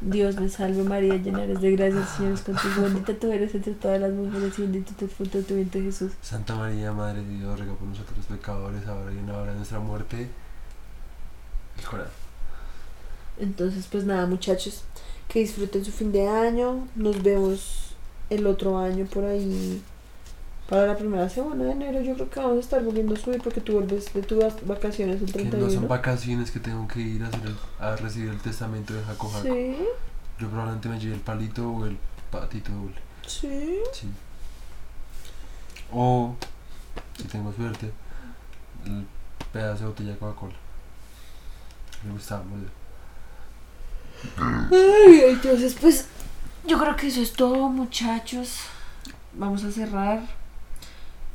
Dios 0.00 0.36
me 0.36 0.48
salve 0.48 0.84
María, 0.84 1.16
llena 1.16 1.42
eres 1.42 1.60
de 1.60 1.72
gracia, 1.72 1.98
el 1.98 2.06
Señor 2.06 2.32
es 2.34 2.42
contigo, 2.42 2.82
bendita 2.82 3.14
tú 3.14 3.32
eres 3.32 3.52
entre 3.54 3.74
todas 3.74 4.00
las 4.00 4.12
mujeres 4.12 4.56
y 4.58 4.62
bendito 4.62 4.92
es 4.96 5.02
el 5.02 5.08
fruto 5.08 5.38
de 5.38 5.44
tu 5.44 5.54
vientre 5.54 5.82
Jesús. 5.82 6.12
Santa 6.22 6.54
María, 6.54 6.92
Madre 6.92 7.24
de 7.24 7.38
Dios, 7.38 7.58
ruega 7.58 7.74
por 7.74 7.88
nosotros 7.88 8.26
pecadores, 8.26 8.86
ahora 8.86 9.12
y 9.12 9.18
en 9.18 9.26
la 9.26 9.38
hora 9.38 9.50
de 9.50 9.56
nuestra 9.56 9.80
muerte. 9.80 10.28
El 11.78 11.84
Corán. 11.84 12.06
Entonces, 13.38 13.88
pues 13.90 14.04
nada, 14.04 14.26
muchachos, 14.26 14.84
que 15.28 15.40
disfruten 15.40 15.84
su 15.84 15.90
fin 15.90 16.12
de 16.12 16.28
año. 16.28 16.86
Nos 16.94 17.22
vemos 17.22 17.94
el 18.30 18.46
otro 18.46 18.78
año 18.78 19.04
por 19.06 19.24
ahí. 19.24 19.82
Para 20.68 20.86
la 20.86 20.96
primera 20.96 21.28
semana 21.30 21.64
de 21.64 21.70
enero, 21.72 22.02
yo 22.02 22.14
creo 22.14 22.28
que 22.28 22.40
vamos 22.40 22.56
a 22.58 22.60
estar 22.60 22.82
volviendo 22.82 23.14
a 23.14 23.16
subir 23.16 23.40
porque 23.42 23.60
tú 23.62 23.72
vuelves 23.74 24.12
de 24.12 24.22
tus 24.22 24.38
vacaciones 24.66 25.20
el 25.22 25.26
Que 25.28 25.32
31. 25.32 25.66
no 25.66 25.72
son 25.72 25.88
vacaciones 25.88 26.50
que 26.50 26.60
tengo 26.60 26.86
que 26.86 27.00
ir 27.00 27.24
a, 27.24 27.28
hacer 27.28 27.54
a 27.80 27.96
recibir 27.96 28.28
el 28.28 28.38
testamento 28.40 28.92
de 28.92 29.02
Jaco 29.02 29.30
Jaco. 29.30 29.44
Sí, 29.44 29.76
Yo 30.38 30.48
probablemente 30.48 30.88
me 30.90 31.00
lleve 31.00 31.14
el 31.14 31.20
palito 31.20 31.70
o 31.70 31.86
el 31.86 31.96
patito 32.30 32.70
doble. 32.72 32.94
sí. 33.26 33.78
Sí. 33.92 34.08
O, 35.90 36.36
si 37.16 37.24
tengo 37.24 37.50
suerte, 37.50 37.90
el 38.84 39.06
pedazo 39.50 39.84
de 39.84 39.88
botella 39.88 40.10
de 40.12 40.18
Coca-Cola. 40.18 40.54
Me 42.04 42.12
gustaba 42.12 42.42
molde. 42.44 42.68
Ay, 44.36 45.22
entonces, 45.30 45.74
pues, 45.80 46.06
yo 46.66 46.78
creo 46.78 46.94
que 46.94 47.06
eso 47.06 47.22
es 47.22 47.32
todo, 47.32 47.68
muchachos. 47.70 48.58
Vamos 49.32 49.64
a 49.64 49.72
cerrar. 49.72 50.20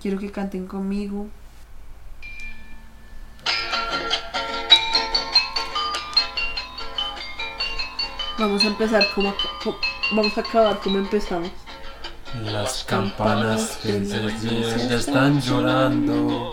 Quiero 0.03 0.19
que 0.19 0.29
canten 0.29 0.67
conmigo. 0.67 1.29
Vamos 8.37 8.65
a 8.65 8.67
empezar 8.67 9.07
como, 9.15 9.33
vamos 10.11 10.37
a 10.37 10.41
acabar 10.41 10.77
como 10.81 10.97
empezamos. 10.97 11.49
Las 12.43 12.83
campanas 12.83 13.81
del 13.81 14.05
cielo 14.37 14.75
ya 14.89 14.95
están 14.95 15.39
llorando. 15.39 16.51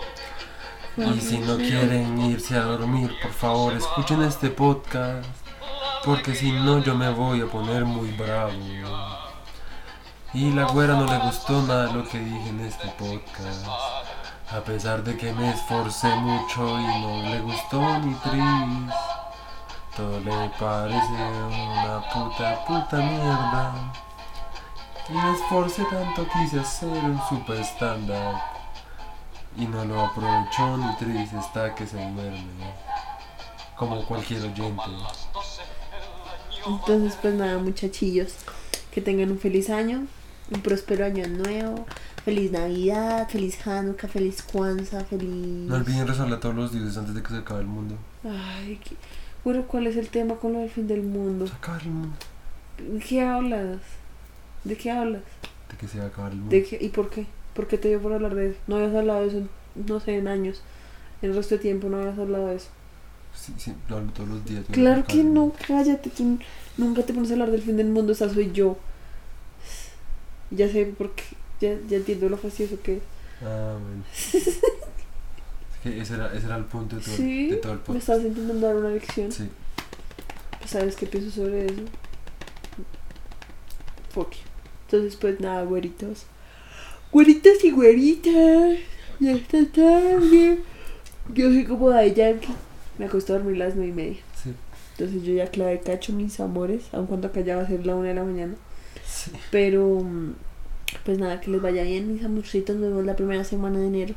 Y 0.95 1.19
si 1.19 1.39
no 1.39 1.57
quieren 1.57 2.21
irse 2.21 2.55
a 2.55 2.61
dormir, 2.61 3.11
por 3.21 3.33
favor, 3.33 3.73
escuchen 3.73 4.23
este 4.23 4.49
podcast. 4.49 5.27
Porque 6.05 6.35
si 6.35 6.53
no, 6.53 6.81
yo 6.81 6.95
me 6.95 7.09
voy 7.09 7.41
a 7.41 7.47
poner 7.47 7.83
muy 7.83 8.11
bravo. 8.11 8.53
Y 10.33 10.51
la 10.51 10.63
güera 10.65 10.93
no 10.93 11.05
le 11.05 11.17
gustó 11.19 11.61
nada 11.63 11.91
lo 11.91 12.07
que 12.07 12.17
dije 12.19 12.49
en 12.49 12.61
este 12.61 12.87
podcast. 12.97 13.67
A 14.49 14.61
pesar 14.61 15.03
de 15.03 15.17
que 15.17 15.33
me 15.33 15.49
esforcé 15.49 16.07
mucho 16.07 16.79
y 16.79 16.83
no 17.01 17.21
le 17.29 17.39
gustó 17.41 17.81
mi 17.99 18.13
tris. 18.15 18.93
Todo 19.95 20.19
le 20.21 20.49
parece 20.57 21.05
una 21.05 22.01
puta, 22.13 22.65
puta 22.65 22.97
mierda. 22.97 23.93
Y 25.09 25.13
me 25.13 25.31
esforcé 25.33 25.83
tanto, 25.91 26.25
quise 26.31 26.61
hacer 26.61 26.87
un 26.87 27.19
super 27.27 27.59
stand-up. 27.65 28.39
Y 29.57 29.65
no 29.65 29.83
lo 29.83 30.05
aprovechó 30.05 30.77
ni 30.77 30.95
Tris 30.95 31.33
está 31.33 31.75
que 31.75 31.85
se 31.85 31.97
duerme. 31.97 32.73
Como 33.75 34.05
cualquier 34.05 34.43
oyente. 34.43 34.81
Entonces, 36.65 37.17
pues 37.21 37.33
nada, 37.33 37.57
muchachillos, 37.57 38.33
que 38.91 39.01
tengan 39.01 39.31
un 39.31 39.39
feliz 39.39 39.69
año, 39.69 40.07
un 40.51 40.61
próspero 40.61 41.05
año 41.05 41.27
nuevo, 41.27 41.85
feliz 42.23 42.51
Navidad, 42.51 43.27
feliz 43.29 43.65
Hanukkah, 43.65 44.07
feliz 44.07 44.43
Kwanzaa, 44.43 45.03
feliz... 45.05 45.69
No 45.69 45.75
olviden 45.75 46.07
rezarle 46.07 46.35
a 46.35 46.39
todos 46.39 46.55
los 46.55 46.71
dioses 46.71 46.97
antes 46.97 47.15
de 47.15 47.23
que 47.23 47.29
se 47.29 47.37
acabe 47.37 47.61
el 47.61 47.67
mundo. 47.67 47.95
Ay, 48.23 48.79
qué... 48.83 48.95
Bueno, 49.43 49.63
¿cuál 49.67 49.87
es 49.87 49.95
el 49.95 50.09
tema 50.09 50.35
con 50.35 50.53
lo 50.53 50.59
del 50.59 50.69
fin 50.69 50.87
del 50.87 51.01
mundo? 51.01 51.47
Se 51.47 51.53
acaba 51.53 51.79
el 51.79 51.89
mundo. 51.89 52.15
¿De 52.77 52.99
qué 52.99 53.21
hablas? 53.21 53.77
¿De 54.63 54.77
qué 54.77 54.91
hablas? 54.91 55.23
De 55.69 55.77
que 55.77 55.87
se 55.87 55.97
va 55.97 56.05
a 56.05 56.07
acabar 56.07 56.31
el 56.31 56.37
mundo. 56.37 56.55
¿De 56.55 56.63
qué? 56.63 56.77
¿Y 56.79 56.89
por 56.89 57.09
qué? 57.09 57.25
¿Por 57.55 57.67
qué 57.67 57.77
te 57.77 57.87
dio 57.87 58.01
por 58.01 58.13
hablar 58.13 58.35
de 58.35 58.51
eso? 58.51 58.59
No 58.67 58.75
habías 58.75 58.93
hablado 58.93 59.21
de 59.21 59.27
eso, 59.27 59.37
en, 59.37 59.49
no 59.87 59.99
sé, 59.99 60.17
en 60.17 60.27
años. 60.27 60.61
En 61.21 61.31
el 61.31 61.35
resto 61.35 61.55
de 61.55 61.61
tiempo 61.61 61.89
no 61.89 61.97
habías 61.97 62.19
hablado 62.19 62.47
de 62.47 62.57
eso. 62.57 62.69
Sí, 63.33 63.53
sí, 63.57 63.73
lo 63.89 63.97
hablo 63.97 64.11
todos 64.11 64.29
los 64.29 64.45
días. 64.45 64.65
Claro 64.71 65.05
que 65.05 65.23
no, 65.23 65.53
cállate, 65.67 66.09
tú 66.09 66.37
nunca 66.77 67.03
te 67.03 67.13
pones 67.13 67.29
a 67.29 67.33
hablar 67.33 67.51
del 67.51 67.61
fin 67.61 67.77
del 67.77 67.87
mundo, 67.87 68.11
esa 68.11 68.29
soy 68.29 68.51
yo. 68.51 68.77
Ya 70.51 70.69
sé 70.69 70.85
por 70.85 71.11
qué, 71.11 71.23
ya, 71.59 71.77
ya 71.87 71.97
entiendo 71.97 72.29
lo 72.29 72.37
fastidioso 72.37 72.81
que 72.81 72.97
es. 72.97 73.01
Ah, 73.43 73.77
bueno. 73.81 74.03
es 74.13 74.59
que 75.81 76.01
ese 76.01 76.13
era, 76.13 76.33
ese 76.35 76.45
era 76.45 76.57
el 76.57 76.65
punto 76.65 76.95
de 76.97 77.01
todo, 77.01 77.15
Sí, 77.15 77.49
de 77.49 77.55
todo 77.57 77.71
el 77.73 77.77
me 77.79 77.83
podcast. 77.85 77.99
estabas 78.09 78.25
intentando 78.25 78.67
dar 78.67 78.75
una 78.75 78.89
lección. 78.89 79.31
Sí. 79.31 79.49
¿Sabes 80.65 80.95
qué 80.95 81.05
pienso 81.07 81.31
sobre 81.31 81.65
eso? 81.65 81.81
Fuck. 84.13 84.33
Entonces, 84.85 85.15
pues 85.15 85.39
nada, 85.39 85.63
güeritos. 85.63 86.25
Güeritos 87.11 87.63
y 87.63 87.71
güeritas. 87.71 88.77
Ya 89.19 89.31
está 89.33 89.65
tarde. 89.65 90.59
Yo 91.33 91.49
soy 91.49 91.65
como 91.65 91.89
de 91.91 92.13
Yankee. 92.13 92.53
Me 92.97 93.05
acuesto 93.05 93.33
a 93.33 93.37
dormir 93.37 93.57
las 93.57 93.75
nueve 93.75 93.91
y 93.91 93.95
media. 93.95 94.19
Sí. 94.43 94.53
Entonces 94.97 95.23
yo 95.23 95.33
ya 95.33 95.47
clavé 95.47 95.79
cacho 95.79 96.13
mis 96.13 96.39
amores, 96.39 96.83
aun 96.93 97.07
cuando 97.07 97.27
acá 97.29 97.41
ya 97.41 97.55
va 97.55 97.63
a 97.63 97.67
ser 97.67 97.85
la 97.85 97.95
una 97.95 98.09
de 98.09 98.15
la 98.15 98.23
mañana. 98.23 98.53
Sí. 99.11 99.31
Pero, 99.51 100.03
pues 101.05 101.17
nada, 101.19 101.41
que 101.41 101.51
les 101.51 101.61
vaya 101.61 101.83
bien, 101.83 102.13
mis 102.13 102.23
amorcitos. 102.23 102.75
Nos 102.77 102.89
vemos 102.89 103.05
la 103.05 103.15
primera 103.15 103.43
semana 103.43 103.79
de 103.79 103.87
enero. 103.87 104.13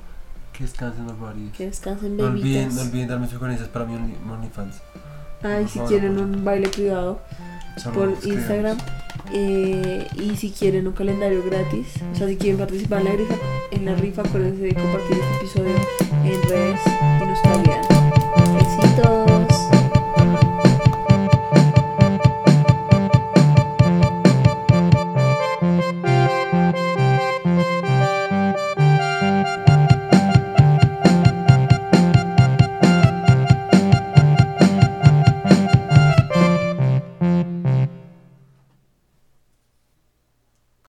Que 0.53 0.65
descansen 0.65 1.07
los 1.07 1.19
varios. 1.19 1.53
Que 1.57 1.67
descansen, 1.67 2.17
No 2.17 2.25
olviden, 2.27 2.69
bebitas. 2.69 2.75
no 2.75 2.83
olviden 2.83 3.09
darme 3.09 3.29
sugerencias 3.29 3.69
para 3.69 3.85
mi 3.87 3.95
Only- 3.97 4.17
OnlyFans. 4.33 4.77
Ay, 5.43 5.67
si 5.69 5.79
quieren 5.81 6.19
un 6.19 6.45
baile 6.45 6.69
privado 6.69 7.21
por. 7.93 8.11
Instagram. 8.25 8.79
eh, 9.33 10.07
y 10.17 10.37
si 10.37 10.51
quieren 10.51 10.87
un 10.87 10.93
calendario 10.93 11.43
gratis, 11.45 11.87
o 12.13 12.17
sea, 12.17 12.29
si 12.29 12.37
quieren 12.37 12.59
participar 12.59 13.01
en 13.01 13.05
la 13.07 13.13
rifa, 13.17 13.35
en 13.73 13.85
la 13.85 13.95
rifa 13.95 14.23
acuérdense 14.23 14.63
de 14.63 14.75
compartir 14.75 15.17
este 15.19 15.37
episodio 15.37 15.75
en 16.25 16.43
redes 16.49 16.81
y 17.21 17.27
nos 17.27 17.43
taguean. 17.43 17.83
Besitos. 18.55 19.44